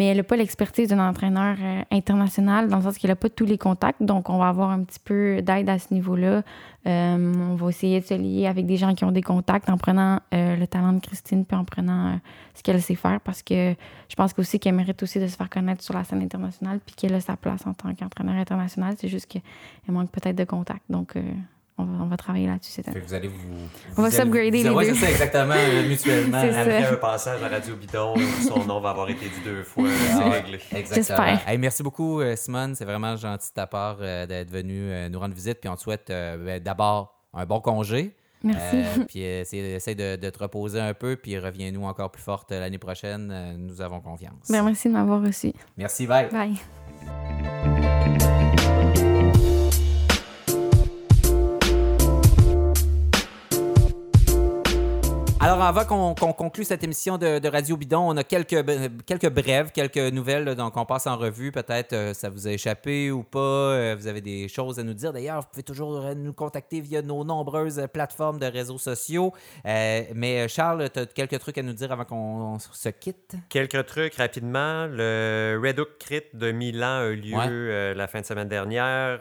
mais 0.00 0.06
elle 0.06 0.16
n'a 0.16 0.22
pas 0.22 0.36
l'expertise 0.36 0.88
d'un 0.88 1.10
entraîneur 1.10 1.58
euh, 1.60 1.82
international 1.90 2.68
dans 2.68 2.78
le 2.78 2.84
sens 2.84 2.96
qu'elle 2.96 3.10
n'a 3.10 3.16
pas 3.16 3.28
tous 3.28 3.44
les 3.44 3.58
contacts. 3.58 4.02
Donc, 4.02 4.30
on 4.30 4.38
va 4.38 4.48
avoir 4.48 4.70
un 4.70 4.82
petit 4.82 4.98
peu 4.98 5.42
d'aide 5.42 5.68
à 5.68 5.78
ce 5.78 5.92
niveau-là. 5.92 6.42
Euh, 6.86 7.34
on 7.50 7.54
va 7.54 7.68
essayer 7.68 8.00
de 8.00 8.06
se 8.06 8.14
lier 8.14 8.46
avec 8.46 8.64
des 8.64 8.78
gens 8.78 8.94
qui 8.94 9.04
ont 9.04 9.12
des 9.12 9.20
contacts 9.20 9.68
en 9.68 9.76
prenant 9.76 10.20
euh, 10.32 10.56
le 10.56 10.66
talent 10.66 10.94
de 10.94 11.00
Christine 11.00 11.44
puis 11.44 11.54
en 11.54 11.66
prenant 11.66 12.18
ce 12.54 12.62
qu'elle 12.62 12.80
sait 12.80 12.94
faire 12.94 13.20
parce 13.20 13.42
que 13.42 13.74
je 14.08 14.16
pense 14.16 14.32
aussi 14.38 14.58
qu'elle 14.58 14.74
mérite 14.74 15.02
aussi 15.02 15.20
de 15.20 15.26
se 15.26 15.36
faire 15.36 15.50
connaître 15.50 15.84
sur 15.84 15.92
la 15.92 16.02
scène 16.02 16.22
internationale 16.22 16.80
puis 16.86 16.94
qu'elle 16.94 17.12
a 17.12 17.20
sa 17.20 17.36
place 17.36 17.66
en 17.66 17.74
tant 17.74 17.94
qu'entraîneur 17.94 18.36
international. 18.36 18.94
C'est 18.96 19.08
juste 19.08 19.26
qu'elle 19.26 19.42
manque 19.88 20.10
peut-être 20.10 20.36
de 20.36 20.44
contacts. 20.44 20.88
Donc, 20.88 21.14
on 21.80 22.06
va, 22.06 22.16
travailler 22.16 22.46
là-dessus 22.46 22.72
cette 22.72 22.88
année. 22.88 23.00
Vous 23.06 23.14
allez 23.14 23.28
vous. 23.28 23.36
on 23.96 24.02
va 24.02 24.10
s'upgrader 24.10 24.50
les 24.50 24.62
deux. 24.64 24.82
c'est 24.82 24.94
ça, 24.94 25.10
exactement, 25.10 25.54
euh, 25.56 25.88
mutuellement. 25.88 26.38
Après 26.38 26.86
un 26.86 26.96
passage 26.96 27.42
à 27.42 27.48
Radio 27.48 27.76
Bidon, 27.76 28.14
son 28.46 28.64
nom 28.64 28.80
va 28.80 28.90
avoir 28.90 29.08
été 29.08 29.26
dit 29.26 29.40
deux 29.44 29.62
fois. 29.62 29.84
c'est 29.88 30.22
ah, 30.22 30.30
réglé. 30.30 30.60
Exactement. 30.72 31.38
Hey, 31.46 31.58
merci 31.58 31.82
beaucoup, 31.82 32.20
euh, 32.20 32.36
Simone. 32.36 32.74
C'est 32.74 32.84
vraiment 32.84 33.16
gentil 33.16 33.48
de 33.48 33.54
ta 33.54 33.66
part 33.66 33.98
euh, 34.00 34.26
d'être 34.26 34.50
venue 34.50 34.90
nous 35.10 35.18
rendre 35.18 35.34
visite. 35.34 35.60
Puis 35.60 35.68
on 35.68 35.76
te 35.76 35.80
souhaite 35.80 36.08
ben, 36.08 36.60
d'abord 36.62 37.14
un 37.34 37.46
bon 37.46 37.60
congé. 37.60 38.14
Merci. 38.42 38.76
puis 39.08 39.20
essaye 39.20 39.94
de, 39.94 40.16
de, 40.16 40.30
te 40.30 40.38
reposer 40.38 40.80
un 40.80 40.94
peu, 40.94 41.16
puis 41.16 41.38
reviens-nous 41.38 41.84
encore 41.84 42.10
plus 42.10 42.22
forte 42.22 42.52
l'année 42.52 42.78
prochaine. 42.78 43.56
nous 43.58 43.80
avons 43.80 44.00
confiance. 44.00 44.48
Ben, 44.48 44.62
merci 44.62 44.88
de 44.88 44.94
m'avoir 44.94 45.22
reçu. 45.22 45.52
Merci, 45.76 46.06
bye. 46.06 46.28
Bye. 46.30 46.56
Alors, 55.42 55.62
avant 55.62 55.86
qu'on 55.86 56.34
conclue 56.34 56.64
cette 56.64 56.84
émission 56.84 57.16
de, 57.16 57.48
Radio 57.48 57.78
Bidon, 57.78 58.10
on 58.10 58.16
a 58.18 58.24
quelques, 58.24 58.62
quelques 59.06 59.30
brèves, 59.30 59.72
quelques 59.72 59.96
nouvelles, 59.96 60.54
donc 60.54 60.76
on 60.76 60.84
passe 60.84 61.06
en 61.06 61.16
revue. 61.16 61.50
Peut-être 61.50 61.94
euh, 61.94 62.12
ça 62.12 62.28
vous 62.28 62.46
a 62.46 62.50
échappé 62.50 63.10
ou 63.10 63.22
pas. 63.22 63.38
Euh, 63.38 63.96
vous 63.98 64.06
avez 64.06 64.20
des 64.20 64.48
choses 64.48 64.78
à 64.78 64.82
nous 64.82 64.92
dire. 64.92 65.14
D'ailleurs, 65.14 65.40
vous 65.40 65.46
pouvez 65.50 65.62
toujours 65.62 65.96
euh, 65.96 66.14
nous 66.14 66.34
contacter 66.34 66.82
via 66.82 67.00
nos 67.00 67.24
nombreuses 67.24 67.86
plateformes 67.90 68.38
de 68.38 68.44
réseaux 68.44 68.76
sociaux. 68.76 69.32
mais 69.64 70.46
Charles, 70.46 70.90
tu 70.92 71.00
as 71.00 71.06
quelques 71.06 71.38
trucs 71.38 71.56
à 71.56 71.62
nous 71.62 71.72
dire 71.72 71.90
avant 71.90 72.04
qu'on 72.04 72.58
se 72.58 72.90
quitte? 72.90 73.36
Quelques 73.48 73.86
trucs 73.86 74.16
rapidement. 74.16 74.86
Le 74.88 75.58
Red 75.64 75.80
Hook 75.80 75.96
Crit 75.98 76.24
de 76.34 76.52
Milan 76.52 76.98
a 76.98 77.06
eu 77.06 77.16
lieu 77.16 77.94
la 77.94 78.06
fin 78.08 78.20
de 78.20 78.26
semaine 78.26 78.48
dernière. 78.48 79.20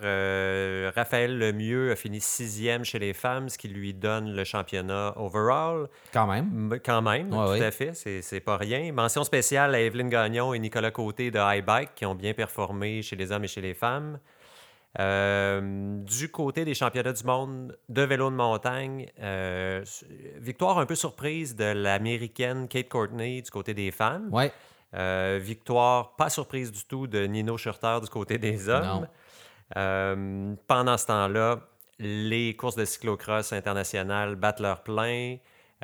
Raphaël 0.93 1.38
Lemieux 1.38 1.93
a 1.93 1.95
fini 1.95 2.20
sixième 2.20 2.84
chez 2.84 2.99
les 2.99 3.13
femmes, 3.13 3.47
ce 3.47 3.57
qui 3.57 3.70
lui 3.70 3.93
donne 3.93 4.34
le 4.34 4.43
championnat 4.43 5.13
overall. 5.15 5.88
Quand 6.14 6.28
même. 6.28 6.80
Quand 6.84 7.01
même, 7.01 7.30
tout 7.30 7.38
à 7.38 7.72
fait. 7.72 7.93
C'est 7.93 8.39
pas 8.39 8.57
rien. 8.57 8.91
Mention 8.91 9.24
spéciale 9.24 9.76
à 9.76 9.80
Evelyne 9.80 10.10
Gagnon 10.10 10.53
et 10.53 10.60
Nicolas 10.60 10.91
Côté 10.91 11.32
de 11.32 11.39
High 11.39 11.64
Bike 11.64 11.95
qui 11.95 12.05
ont 12.05 12.16
bien 12.16 12.34
performé 12.34 13.01
chez 13.01 13.16
les 13.16 13.32
hommes 13.32 13.43
et 13.43 13.47
chez 13.47 13.62
les 13.62 13.74
femmes. 13.74 14.20
Euh, 14.97 16.01
du 16.01 16.32
côté 16.32 16.66
des 16.66 16.74
championnats 16.74 17.14
du 17.14 17.24
monde 17.24 17.78
de 17.89 18.01
vélo 18.01 18.32
de 18.32 18.36
montagne, 18.36 19.07
euh, 19.20 19.84
victoire 20.38 20.80
un 20.80 20.88
peu 20.88 20.95
surprise 20.95 21.55
de 21.55 21.66
l'américaine 21.66 22.68
Kate 22.68 22.89
Courtney 22.89 23.43
du 23.43 23.51
côté 23.51 23.76
des 23.76 23.91
femmes. 23.91 24.30
Ouais. 24.32 24.51
Euh, 24.95 25.39
victoire 25.39 26.16
pas 26.16 26.32
surprise 26.32 26.72
du 26.72 26.84
tout 26.86 27.05
de 27.05 27.28
Nino 27.28 27.55
Schurter 27.55 27.99
du 28.01 28.10
côté 28.10 28.39
des 28.39 28.68
hommes. 28.68 29.07
pendant 29.76 30.97
ce 30.97 31.05
temps-là, 31.05 31.60
les 31.99 32.55
courses 32.55 32.76
de 32.76 32.86
cyclocross 32.86 33.53
internationales 33.53 34.36
battent 34.36 34.62
leur 34.62 34.82
plein. 34.82 35.38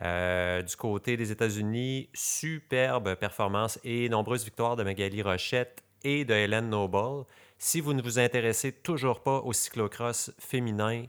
Euh, 0.03 0.61
du 0.61 0.75
côté 0.75 1.15
des 1.15 1.31
États-Unis, 1.31 2.09
superbe 2.13 3.15
performance 3.15 3.79
et 3.83 4.09
nombreuses 4.09 4.43
victoires 4.43 4.75
de 4.75 4.83
Magali 4.83 5.21
Rochette 5.21 5.83
et 6.03 6.25
de 6.25 6.33
Hélène 6.33 6.69
Noble. 6.69 7.25
Si 7.57 7.79
vous 7.79 7.93
ne 7.93 8.01
vous 8.01 8.19
intéressez 8.19 8.73
toujours 8.73 9.23
pas 9.23 9.39
au 9.39 9.53
cyclocross 9.53 10.31
féminin, 10.37 11.05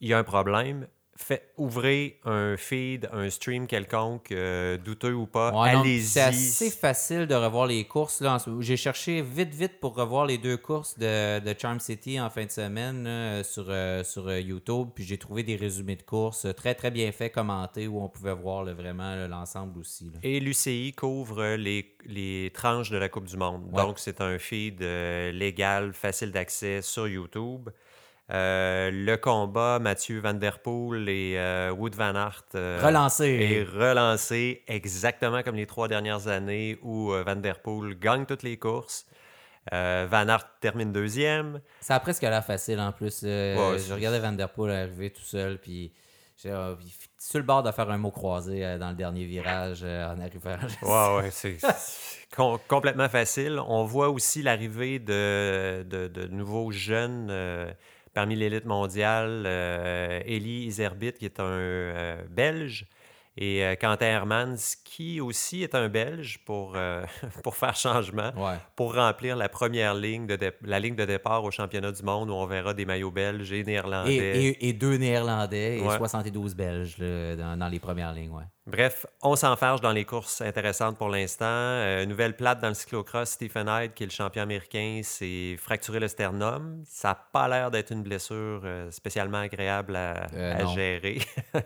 il 0.00 0.08
y 0.08 0.14
a 0.14 0.18
un 0.18 0.24
problème 0.24 0.88
fait, 1.20 1.52
ouvrez 1.56 2.18
un 2.24 2.56
feed, 2.56 3.08
un 3.12 3.28
stream 3.30 3.66
quelconque, 3.66 4.32
euh, 4.32 4.76
douteux 4.78 5.14
ou 5.14 5.26
pas, 5.26 5.50
allez-y. 5.64 6.02
C'est 6.02 6.20
assez 6.20 6.70
facile 6.70 7.26
de 7.26 7.34
revoir 7.34 7.66
les 7.66 7.84
courses. 7.84 8.20
Là. 8.20 8.38
J'ai 8.60 8.76
cherché 8.76 9.22
vite, 9.22 9.54
vite 9.54 9.80
pour 9.80 9.94
revoir 9.94 10.26
les 10.26 10.38
deux 10.38 10.56
courses 10.56 10.98
de, 10.98 11.38
de 11.40 11.54
Charm 11.58 11.80
City 11.80 12.20
en 12.20 12.30
fin 12.30 12.44
de 12.44 12.50
semaine 12.50 13.42
sur, 13.44 13.66
euh, 13.68 14.02
sur 14.04 14.28
euh, 14.28 14.40
YouTube. 14.40 14.88
Puis 14.94 15.04
j'ai 15.04 15.18
trouvé 15.18 15.42
des 15.42 15.56
résumés 15.56 15.96
de 15.96 16.02
courses 16.02 16.46
très, 16.56 16.74
très 16.74 16.90
bien 16.90 17.12
faits, 17.12 17.32
commentés, 17.32 17.86
où 17.86 18.02
on 18.02 18.08
pouvait 18.08 18.34
voir 18.34 18.64
vraiment 18.64 19.26
l'ensemble 19.26 19.78
aussi. 19.78 20.10
Et 20.22 20.40
l'UCI 20.40 20.92
couvre 20.92 21.54
les, 21.56 21.94
les, 22.06 22.50
tranches 22.54 22.90
de 22.90 22.98
la 22.98 23.08
Coupe 23.08 23.26
du 23.26 23.36
Monde. 23.36 23.70
Donc, 23.70 23.98
c'est 23.98 24.20
un 24.20 24.38
feed 24.38 24.80
légal, 24.80 25.92
facile 25.92 26.32
d'accès 26.32 26.82
sur 26.82 27.06
YouTube. 27.06 27.70
Euh, 28.32 28.90
le 28.92 29.16
combat, 29.16 29.78
Mathieu 29.80 30.20
Van 30.20 30.34
Der 30.34 30.60
Poel 30.60 31.08
et 31.08 31.34
euh, 31.36 31.72
Wood 31.72 31.96
Van 31.96 32.14
Aert 32.14 32.44
euh, 32.54 32.78
relancé. 32.80 33.26
est 33.26 33.64
relancé 33.64 34.62
exactement 34.68 35.42
comme 35.42 35.56
les 35.56 35.66
trois 35.66 35.88
dernières 35.88 36.28
années 36.28 36.78
où 36.82 37.10
Van 37.10 37.36
Der 37.36 37.60
Poel 37.60 37.98
gagne 37.98 38.26
toutes 38.26 38.44
les 38.44 38.56
courses. 38.56 39.06
Van 39.72 40.28
Aert 40.28 40.46
termine 40.60 40.92
deuxième. 40.92 41.60
Ça 41.80 41.96
a 41.96 42.00
presque 42.00 42.22
l'air 42.22 42.44
facile 42.44 42.80
en 42.80 42.92
plus. 42.92 43.20
je 43.22 43.92
regardais 43.92 44.20
Van 44.20 44.32
Der 44.32 44.48
Poel 44.48 44.70
arriver 44.72 45.10
tout 45.10 45.22
seul, 45.22 45.58
puis 45.58 45.92
sur 46.36 46.48
le 47.38 47.42
bord 47.42 47.62
de 47.62 47.70
faire 47.72 47.90
un 47.90 47.98
mot 47.98 48.10
croisé 48.10 48.78
dans 48.78 48.90
le 48.90 48.96
dernier 48.96 49.24
virage 49.24 49.82
en 49.82 50.20
arrivant. 50.20 50.56
ouais, 50.82 51.22
ouais, 51.22 51.30
c'est 51.30 51.58
complètement 52.68 53.08
facile. 53.08 53.60
On 53.66 53.84
voit 53.84 54.08
aussi 54.08 54.42
l'arrivée 54.42 55.00
de, 55.00 55.84
de, 55.88 56.06
de, 56.06 56.26
nouveaux 56.28 56.70
jeunes 56.70 57.30
parmi 58.12 58.36
l'élite 58.36 58.64
mondiale, 58.64 59.44
euh, 59.46 60.20
Elie 60.26 60.66
Iserbit, 60.66 61.12
qui 61.12 61.24
est 61.24 61.40
un 61.40 61.44
euh, 61.44 62.22
Belge, 62.28 62.86
et 63.40 63.64
euh, 63.64 63.74
Quentin 63.74 64.06
Hermans, 64.06 64.76
qui 64.84 65.20
aussi 65.20 65.62
est 65.62 65.74
un 65.74 65.88
Belge 65.88 66.40
pour, 66.44 66.76
pour 67.42 67.56
faire 67.56 67.74
changement, 67.74 68.32
pour 68.76 68.94
remplir 68.94 69.36
la 69.36 69.48
première 69.48 69.94
ligne 69.94 70.26
de, 70.26 70.52
la 70.62 70.78
ligne 70.78 70.94
de 70.94 71.04
départ 71.04 71.42
au 71.44 71.50
championnat 71.50 71.92
du 71.92 72.02
monde 72.02 72.30
où 72.30 72.34
on 72.34 72.46
verra 72.46 72.74
des 72.74 72.84
maillots 72.84 73.10
belges 73.10 73.52
et 73.52 73.64
néerlandais. 73.64 74.56
Et, 74.60 74.72
deux 74.72 74.96
néerlandais 74.96 75.78
et 75.78 75.82
72 75.82 76.54
belges 76.54 76.98
dans, 76.98 77.58
dans, 77.58 77.68
les 77.68 77.80
premières 77.80 78.12
lignes. 78.12 78.30
Ouais. 78.30 78.44
Bref, 78.70 79.04
on 79.22 79.34
s'enferge 79.34 79.80
dans 79.80 79.90
les 79.90 80.04
courses 80.04 80.42
intéressantes 80.42 80.96
pour 80.96 81.08
l'instant. 81.08 81.46
Euh, 81.46 82.06
nouvelle 82.06 82.36
plate 82.36 82.60
dans 82.60 82.68
le 82.68 82.74
cyclocross, 82.74 83.30
Stephen 83.30 83.68
Hyde, 83.68 83.94
qui 83.94 84.04
est 84.04 84.06
le 84.06 84.12
champion 84.12 84.42
américain, 84.42 85.00
s'est 85.02 85.56
fracturé 85.58 85.98
le 85.98 86.06
sternum. 86.06 86.82
Ça 86.86 87.08
n'a 87.08 87.14
pas 87.14 87.48
l'air 87.48 87.70
d'être 87.70 87.90
une 87.90 88.02
blessure 88.02 88.60
euh, 88.64 88.90
spécialement 88.92 89.38
agréable 89.38 89.96
à, 89.96 90.28
euh, 90.32 90.66
gérer. 90.74 91.18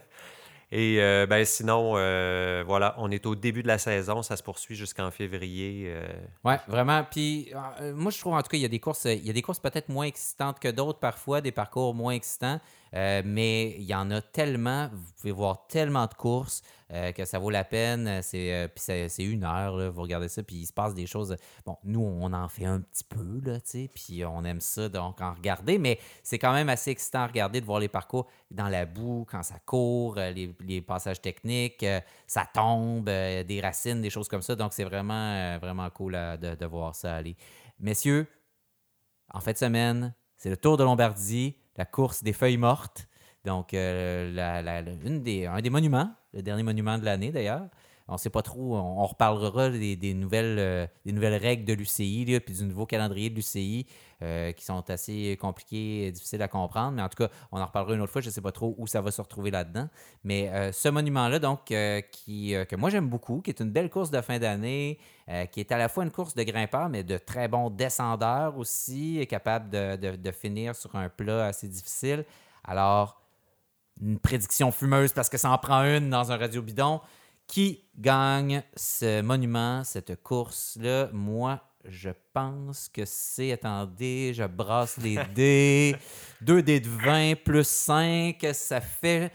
Et 0.72 1.00
euh, 1.00 1.26
ben, 1.26 1.44
sinon, 1.44 1.94
euh, 1.96 2.64
voilà, 2.66 2.94
on 2.98 3.10
est 3.10 3.26
au 3.26 3.34
début 3.34 3.62
de 3.62 3.68
la 3.68 3.78
saison, 3.78 4.22
ça 4.22 4.36
se 4.36 4.42
poursuit 4.42 4.74
jusqu'en 4.74 5.10
février. 5.10 5.84
Euh. 5.86 6.08
Ouais, 6.44 6.58
vraiment. 6.68 7.04
Puis 7.08 7.52
moi, 7.94 8.10
je 8.10 8.18
trouve 8.18 8.34
en 8.34 8.42
tout 8.42 8.48
cas, 8.48 8.56
il 8.56 8.62
y 8.62 8.66
a 8.66 8.68
des 8.68 8.80
courses, 8.80 9.04
il 9.04 9.24
y 9.24 9.30
a 9.30 9.32
des 9.32 9.42
courses 9.42 9.60
peut-être 9.60 9.88
moins 9.88 10.06
excitantes 10.06 10.58
que 10.58 10.68
d'autres 10.68 10.98
parfois, 10.98 11.40
des 11.40 11.52
parcours 11.52 11.94
moins 11.94 12.12
excitants. 12.12 12.60
Euh, 12.94 13.22
mais 13.24 13.70
il 13.78 13.84
y 13.84 13.94
en 13.94 14.10
a 14.10 14.20
tellement, 14.20 14.88
vous 14.92 15.12
pouvez 15.18 15.32
voir 15.32 15.66
tellement 15.66 16.06
de 16.06 16.14
courses 16.14 16.62
euh, 16.92 17.10
que 17.10 17.24
ça 17.24 17.40
vaut 17.40 17.50
la 17.50 17.64
peine. 17.64 18.20
C'est, 18.22 18.52
euh, 18.52 19.08
une 19.18 19.42
heure, 19.42 19.90
vous 19.90 20.02
regardez 20.02 20.28
ça, 20.28 20.42
puis 20.42 20.56
il 20.56 20.66
se 20.66 20.72
passe 20.72 20.94
des 20.94 21.06
choses. 21.06 21.36
Bon, 21.66 21.76
nous, 21.82 22.00
on 22.00 22.32
en 22.32 22.48
fait 22.48 22.66
un 22.66 22.80
petit 22.80 23.04
peu, 23.04 23.40
là, 23.44 23.58
puis 23.94 24.24
on 24.24 24.44
aime 24.44 24.60
ça, 24.60 24.88
donc 24.88 25.20
en 25.20 25.32
regarder, 25.32 25.78
mais 25.78 25.98
c'est 26.22 26.38
quand 26.38 26.52
même 26.52 26.68
assez 26.68 26.90
excitant 26.90 27.20
à 27.20 27.26
regarder, 27.26 27.60
de 27.60 27.66
voir 27.66 27.80
les 27.80 27.88
parcours 27.88 28.28
dans 28.50 28.68
la 28.68 28.86
boue, 28.86 29.26
quand 29.28 29.42
ça 29.42 29.58
court, 29.66 30.16
les, 30.16 30.80
passages 30.82 31.20
techniques, 31.20 31.84
ça 32.26 32.46
tombe, 32.52 33.06
des 33.06 33.60
racines, 33.62 34.00
des 34.00 34.10
choses 34.10 34.28
comme 34.28 34.42
ça. 34.42 34.54
Donc, 34.54 34.72
c'est 34.72 34.84
vraiment, 34.84 35.58
vraiment 35.58 35.88
cool 35.90 36.12
de, 36.12 36.54
de 36.54 36.66
voir 36.66 36.94
ça 36.94 37.16
aller. 37.16 37.36
Messieurs, 37.80 38.28
en 39.32 39.40
fin 39.40 39.52
de 39.52 39.58
semaine, 39.58 40.14
c'est 40.36 40.50
le 40.50 40.56
Tour 40.56 40.76
de 40.76 40.84
Lombardie 40.84 41.56
la 41.76 41.84
course 41.84 42.22
des 42.22 42.32
feuilles 42.32 42.56
mortes. 42.56 43.08
Donc, 43.44 43.74
euh, 43.74 44.96
une 45.04 45.22
des, 45.22 45.46
un 45.46 45.60
des 45.60 45.70
monuments, 45.70 46.10
le 46.32 46.42
dernier 46.42 46.62
monument 46.62 46.98
de 46.98 47.04
l'année 47.04 47.30
d'ailleurs. 47.30 47.68
On 48.06 48.14
ne 48.14 48.18
sait 48.18 48.30
pas 48.30 48.42
trop, 48.42 48.76
on, 48.76 49.06
reparlera 49.06 49.70
des, 49.70 50.14
nouvelles, 50.14 50.58
euh, 50.58 50.86
des 51.06 51.12
nouvelles 51.12 51.40
règles 51.40 51.64
de 51.64 51.72
l'UCI, 51.72 52.38
puis 52.44 52.54
du 52.54 52.64
nouveau 52.64 52.84
calendrier 52.84 53.30
de 53.30 53.34
l'UCI, 53.34 53.86
euh, 54.22 54.52
qui 54.52 54.62
sont 54.62 54.90
assez 54.90 55.38
compliqués 55.40 56.06
et 56.06 56.12
difficiles 56.12 56.42
à 56.42 56.48
comprendre. 56.48 56.92
Mais 56.92 57.02
en 57.02 57.08
tout 57.08 57.16
cas, 57.16 57.30
on 57.50 57.58
en 57.58 57.64
reparlera 57.64 57.94
une 57.94 58.02
autre 58.02 58.12
fois. 58.12 58.20
Je 58.20 58.26
ne 58.26 58.32
sais 58.32 58.42
pas 58.42 58.52
trop 58.52 58.74
où 58.76 58.86
ça 58.86 59.00
va 59.00 59.10
se 59.10 59.22
retrouver 59.22 59.50
là-dedans. 59.50 59.88
Mais 60.22 60.72
ce 60.72 60.90
monument-là, 60.90 61.38
donc, 61.38 61.72
qui, 62.10 62.54
que 62.68 62.76
moi 62.76 62.90
j'aime 62.90 63.08
beaucoup, 63.08 63.40
qui 63.40 63.50
est 63.50 63.60
une 63.60 63.70
belle 63.70 63.88
course 63.88 64.10
de 64.10 64.20
fin 64.20 64.38
d'année, 64.38 64.98
qui 65.50 65.60
est 65.60 65.72
à 65.72 65.78
la 65.78 65.88
fois 65.88 66.04
une 66.04 66.10
course 66.10 66.34
de 66.34 66.42
grimpeurs, 66.42 66.90
mais 66.90 67.04
de 67.04 67.16
très 67.16 67.48
bons 67.48 67.70
descendeurs 67.70 68.58
aussi, 68.58 69.26
capable 69.28 69.70
de 69.70 70.30
finir 70.30 70.76
sur 70.76 70.94
un 70.94 71.08
plat 71.08 71.46
assez 71.46 71.68
difficile. 71.68 72.26
Alors, 72.64 73.20
une 74.00 74.18
prédiction 74.18 74.72
fumeuse 74.72 75.12
parce 75.12 75.28
que 75.28 75.38
ça 75.38 75.50
en 75.50 75.58
prend 75.58 75.82
une 75.84 76.10
dans 76.10 76.32
un 76.32 76.36
radio 76.36 76.62
bidon. 76.62 77.00
Qui 77.46 77.84
gagne 77.96 78.62
ce 78.74 79.20
monument, 79.22 79.84
cette 79.84 80.22
course-là? 80.22 81.10
Moi, 81.12 81.60
je 81.84 82.10
pense 82.32 82.88
que 82.88 83.04
c'est, 83.04 83.52
attendez, 83.52 84.32
je 84.34 84.44
brasse 84.44 84.96
les 84.98 85.18
dés. 85.34 85.96
2 86.40 86.62
dés 86.62 86.80
de 86.80 86.88
20 86.88 87.34
plus 87.44 87.66
5, 87.66 88.44
ça 88.52 88.80
fait 88.80 89.30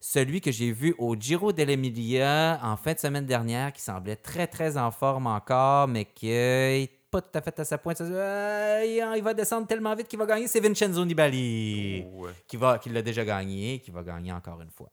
celui 0.00 0.40
que 0.40 0.50
j'ai 0.50 0.72
vu 0.72 0.94
au 0.98 1.14
Giro 1.14 1.52
dell'Emilia 1.52 2.58
en 2.62 2.76
fin 2.76 2.92
de 2.94 2.98
semaine 2.98 3.26
dernière, 3.26 3.72
qui 3.72 3.80
semblait 3.80 4.16
très, 4.16 4.46
très 4.46 4.76
en 4.76 4.90
forme 4.90 5.28
encore, 5.28 5.86
mais 5.86 6.06
qui 6.06 6.26
n'est 6.26 6.90
pas 7.10 7.20
tout 7.20 7.38
à 7.38 7.40
fait 7.40 7.60
à 7.60 7.64
sa 7.64 7.78
pointe. 7.78 8.00
Euh, 8.00 9.12
il 9.16 9.22
va 9.22 9.34
descendre 9.34 9.66
tellement 9.66 9.94
vite 9.94 10.08
qu'il 10.08 10.18
va 10.18 10.26
gagner. 10.26 10.48
C'est 10.48 10.60
Vincenzo 10.60 11.04
Nibali 11.04 12.04
qui, 12.48 12.56
va, 12.56 12.78
qui 12.78 12.88
l'a 12.88 13.02
déjà 13.02 13.24
gagné, 13.24 13.78
qui 13.78 13.90
va 13.90 14.02
gagner 14.02 14.32
encore 14.32 14.60
une 14.60 14.70
fois. 14.70 14.90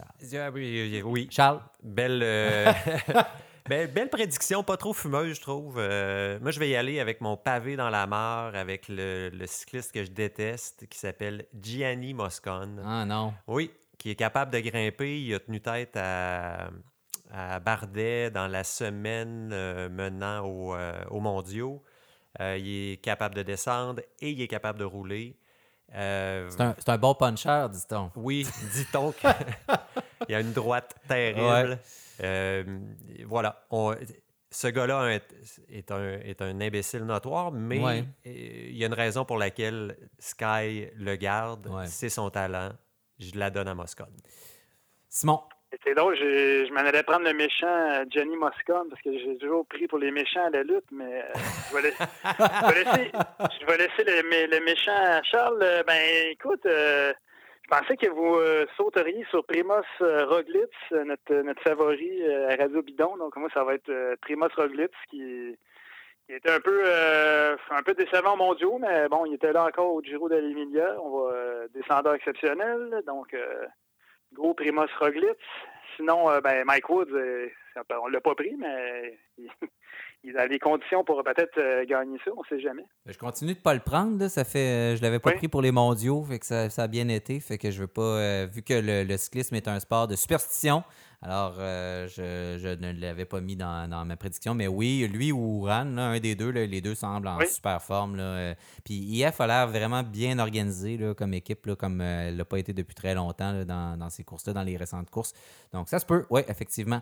Ah, 0.00 0.50
oui, 0.52 1.28
Charles? 1.30 1.60
Euh, 1.98 2.72
belle, 3.68 3.92
belle, 3.92 4.08
prédiction, 4.08 4.62
pas 4.62 4.76
trop 4.76 4.92
fumeuse, 4.92 5.36
je 5.36 5.40
trouve. 5.40 5.76
Euh, 5.78 6.38
moi, 6.40 6.50
je 6.50 6.58
vais 6.58 6.70
y 6.70 6.76
aller 6.76 7.00
avec 7.00 7.20
mon 7.20 7.36
pavé 7.36 7.76
dans 7.76 7.90
la 7.90 8.06
mare, 8.06 8.54
avec 8.54 8.86
le, 8.88 9.30
cycliste 9.46 9.92
que 9.92 10.04
je 10.04 10.10
déteste, 10.10 10.86
qui 10.88 10.98
s'appelle 10.98 11.46
Gianni 11.60 12.14
Moscon. 12.14 12.76
Ah 12.84 13.04
non. 13.04 13.34
Oui, 13.46 13.70
qui 13.98 14.10
est 14.10 14.16
capable 14.16 14.50
de 14.50 14.60
grimper. 14.60 15.20
Il 15.20 15.34
a 15.34 15.40
tenu 15.40 15.60
tête 15.60 15.96
à, 15.96 16.70
Bardet 17.64 18.30
dans 18.30 18.46
la 18.46 18.62
semaine 18.62 19.50
euh, 19.52 19.88
menant 19.88 20.44
aux 20.44 21.20
mondiaux. 21.20 21.82
il 22.38 22.92
est 22.92 23.02
capable 23.02 23.34
de 23.34 23.42
descendre 23.42 24.02
et 24.20 24.30
il 24.30 24.40
est 24.40 24.48
capable 24.48 24.78
de 24.78 24.84
rouler. 24.84 25.36
Euh, 25.94 26.48
c'est 26.78 26.88
un, 26.88 26.98
bon 26.98 27.14
puncher, 27.14 27.66
dit-on. 27.70 28.10
Oui, 28.16 28.46
dit-on 28.74 29.12
qu'il 29.12 29.30
y 30.28 30.34
a 30.34 30.40
une 30.40 30.52
droite 30.52 30.94
terrible. 31.06 31.78
Euh, 32.22 32.64
voilà. 33.26 33.66
ce 34.50 34.68
gars-là 34.68 35.18
est, 35.68 35.90
un, 35.90 36.02
est 36.20 36.40
un 36.40 36.60
imbécile 36.60 37.04
notoire, 37.04 37.52
mais 37.52 38.04
il 38.24 38.76
y 38.76 38.84
a 38.84 38.86
une 38.86 38.94
raison 38.94 39.24
pour 39.24 39.38
laquelle 39.38 39.96
Sky 40.18 40.88
le 40.96 41.16
garde. 41.16 41.70
C'est 41.86 42.08
son 42.08 42.30
talent. 42.30 42.72
Je 43.18 43.38
la 43.38 43.50
donne 43.50 43.68
à 43.68 43.74
Moscone. 43.74 44.16
Simon. 45.08 45.42
C'est 45.84 45.94
drôle, 45.94 46.14
je, 46.16 46.70
m'en 46.72 46.80
allais 46.80 47.02
prendre 47.02 47.24
le 47.24 47.32
méchant 47.32 47.66
euh, 47.66 48.04
Johnny 48.10 48.36
Moscone 48.36 48.90
parce 48.90 49.00
que 49.00 49.18
j'ai 49.18 49.38
toujours 49.38 49.66
pris 49.66 49.86
pour 49.86 49.98
les 49.98 50.10
méchants 50.10 50.44
à 50.44 50.50
la 50.50 50.62
lutte, 50.62 50.84
mais 50.90 51.22
euh, 51.22 51.32
je, 51.70 51.74
vais 51.74 51.82
laisser, 51.82 53.10
je, 53.58 53.66
vais 53.66 53.78
laisser, 53.78 54.04
le, 54.04 54.64
méchant 54.64 55.22
Charles. 55.24 55.62
Euh, 55.62 55.82
ben 55.84 55.98
écoute, 56.30 56.60
je 56.64 57.14
pensais 57.70 57.96
que 57.96 58.08
vous 58.08 58.36
sauteriez 58.76 59.24
sur 59.30 59.46
Primoz 59.46 59.86
Roglitz, 60.00 60.76
notre, 61.06 61.34
notre 61.42 61.62
favori 61.62 62.22
à 62.50 62.56
Radio 62.56 62.82
Bidon. 62.82 63.16
Donc 63.16 63.34
moi, 63.36 63.48
ça 63.54 63.64
va 63.64 63.74
être 63.74 64.16
Primoz 64.20 64.52
Roglitz 64.54 64.92
qui, 65.08 65.56
qui 66.26 66.34
était 66.34 66.50
un 66.50 66.60
peu 66.60 66.84
un 66.84 67.82
peu 67.82 67.94
décevant 67.94 68.36
mondiaux, 68.36 68.78
mais 68.78 69.08
bon, 69.08 69.24
il 69.24 69.34
était 69.34 69.52
là 69.52 69.64
encore 69.64 69.94
au 69.94 70.02
Giro 70.02 70.28
de 70.28 70.36
l'Emilia. 70.36 70.96
On 71.02 71.22
va 71.22 71.68
descendeur 71.72 72.12
exceptionnel. 72.12 73.02
Donc 73.06 73.34
Gros 74.32 74.54
Primoz 74.54 74.90
Roglitz. 74.98 75.36
Sinon, 75.96 76.30
euh, 76.30 76.40
ben, 76.40 76.64
Mike 76.64 76.88
Woods, 76.88 77.12
euh, 77.12 77.48
on 78.02 78.08
l'a 78.08 78.20
pas 78.20 78.34
pris, 78.34 78.56
mais 78.56 79.18
il, 80.24 80.36
a 80.36 80.46
les 80.46 80.58
conditions 80.58 81.04
pour 81.04 81.22
peut-être 81.22 81.58
euh, 81.58 81.84
gagner 81.84 82.18
ça, 82.24 82.30
on 82.36 82.40
ne 82.40 82.46
sait 82.48 82.60
jamais. 82.60 82.84
Je 83.06 83.18
continue 83.18 83.52
de 83.52 83.58
ne 83.58 83.62
pas 83.62 83.74
le 83.74 83.80
prendre. 83.80 84.28
Ça 84.28 84.44
fait, 84.44 84.96
je 84.96 85.02
l'avais 85.02 85.18
pas 85.18 85.32
pris 85.32 85.48
pour 85.48 85.62
les 85.62 85.72
mondiaux, 85.72 86.22
fait 86.24 86.38
que 86.38 86.46
ça, 86.46 86.68
a 86.76 86.88
bien 86.88 87.08
été. 87.08 87.40
Fait 87.40 87.58
que 87.58 87.70
je 87.70 87.80
veux 87.80 87.86
pas, 87.88 88.46
vu 88.46 88.62
que 88.62 88.74
le, 88.74 89.16
cyclisme 89.16 89.54
est 89.54 89.68
un 89.68 89.80
sport 89.80 90.08
de 90.08 90.16
superstition, 90.16 90.82
alors, 91.24 91.54
euh, 91.58 92.08
je, 92.08 92.74
ne 92.74 93.00
l'avais 93.00 93.24
pas 93.24 93.40
mis 93.40 93.54
dans, 93.54 94.04
ma 94.04 94.16
prédiction. 94.16 94.54
Mais 94.54 94.66
oui, 94.66 95.08
lui 95.10 95.30
ou 95.30 95.62
Ran, 95.62 95.96
un 95.96 96.18
des 96.18 96.34
deux, 96.34 96.50
les 96.50 96.80
deux 96.80 96.96
semblent 96.96 97.28
en 97.28 97.38
super 97.46 97.80
forme. 97.80 98.16
Euh. 98.18 98.54
Puis 98.84 98.94
IF 98.94 99.40
a 99.40 99.46
l'air 99.46 99.68
vraiment 99.68 100.02
bien 100.02 100.40
organisé 100.40 100.98
comme 101.16 101.32
équipe, 101.32 101.74
comme 101.74 102.00
euh, 102.00 102.28
elle 102.28 102.36
n'a 102.36 102.44
pas 102.44 102.58
été 102.58 102.72
depuis 102.72 102.96
très 102.96 103.14
longtemps 103.14 103.64
dans, 103.64 103.96
dans, 103.96 104.10
ces 104.10 104.24
courses-là, 104.24 104.52
dans 104.52 104.64
les 104.64 104.76
récentes 104.76 105.10
courses. 105.10 105.32
Donc, 105.72 105.88
ça 105.88 106.00
se 106.00 106.06
peut, 106.06 106.26
oui, 106.28 106.40
effectivement. 106.48 107.00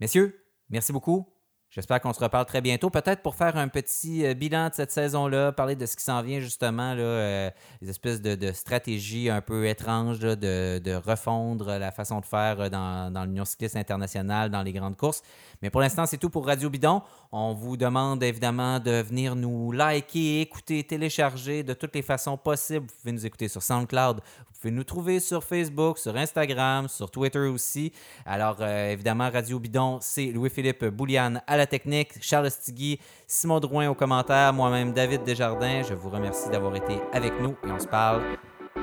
Messieurs, 0.00 0.44
merci 0.68 0.92
beaucoup. 0.92 1.28
J'espère 1.72 2.00
qu'on 2.00 2.12
se 2.12 2.18
reparle 2.18 2.46
très 2.46 2.60
bientôt. 2.60 2.90
Peut-être 2.90 3.22
pour 3.22 3.36
faire 3.36 3.56
un 3.56 3.68
petit 3.68 4.26
euh, 4.26 4.34
bilan 4.34 4.70
de 4.70 4.74
cette 4.74 4.90
saison-là, 4.90 5.52
parler 5.52 5.76
de 5.76 5.86
ce 5.86 5.94
qui 5.94 6.02
s'en 6.02 6.20
vient 6.20 6.40
justement, 6.40 6.94
là, 6.94 7.00
euh, 7.00 7.50
les 7.80 7.90
espèces 7.90 8.20
de, 8.20 8.50
stratégies 8.50 9.30
un 9.30 9.40
peu 9.40 9.68
étranges 9.68 10.18
de, 10.18 10.96
refondre 10.96 11.78
la 11.78 11.92
façon 11.92 12.18
de 12.18 12.24
faire 12.24 12.60
euh, 12.60 12.68
dans, 12.68 13.12
dans 13.12 13.24
l'Union 13.24 13.44
cycliste 13.44 13.76
internationale, 13.76 14.50
dans 14.50 14.64
les 14.64 14.72
grandes 14.72 14.96
courses. 14.96 15.22
Mais 15.62 15.70
pour 15.70 15.80
l'instant, 15.80 16.06
c'est 16.06 16.18
tout 16.18 16.28
pour 16.28 16.44
Radio 16.44 16.70
Bidon. 16.70 17.02
On 17.30 17.54
vous 17.54 17.76
demande 17.76 18.20
évidemment 18.24 18.80
de 18.80 19.02
venir 19.02 19.36
nous 19.36 19.70
liker, 19.70 20.40
écouter, 20.40 20.82
télécharger 20.82 21.62
de 21.62 21.72
toutes 21.72 21.94
les 21.94 22.02
façons 22.02 22.36
possibles. 22.36 22.86
Vous 22.88 23.00
pouvez 23.00 23.12
nous 23.12 23.26
écouter 23.26 23.46
sur 23.46 23.62
SoundCloud, 23.62 24.16
vous 24.16 24.60
pouvez 24.60 24.72
nous 24.72 24.82
trouver 24.82 25.20
sur 25.20 25.44
Facebook, 25.44 25.98
sur 25.98 26.16
Instagram, 26.16 26.88
sur 26.88 27.12
Twitter 27.12 27.38
aussi. 27.38 27.92
Alors 28.26 28.60
évidemment, 28.60 29.30
Radio 29.30 29.60
Bidon, 29.60 29.98
c'est 30.00 30.26
Louis-Philippe 30.26 30.86
Bouliane 30.86 31.40
à 31.46 31.59
technique, 31.66 32.10
Charles 32.20 32.50
Stigui, 32.50 32.98
Simon 33.26 33.60
Drouin 33.60 33.88
aux 33.88 33.94
commentaires, 33.94 34.52
moi-même 34.52 34.92
David 34.92 35.22
Desjardins. 35.24 35.82
Je 35.82 35.94
vous 35.94 36.10
remercie 36.10 36.48
d'avoir 36.50 36.74
été 36.76 36.98
avec 37.12 37.32
nous 37.40 37.56
et 37.66 37.70
on 37.70 37.78
se 37.78 37.88
parle 37.88 38.22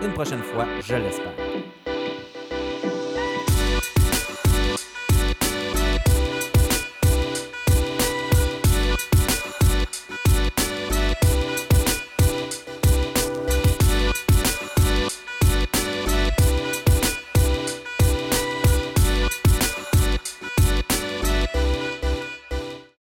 une 0.02 0.14
prochaine 0.14 0.44
fois, 0.44 0.66
je 0.82 0.96
l'espère. 0.96 1.47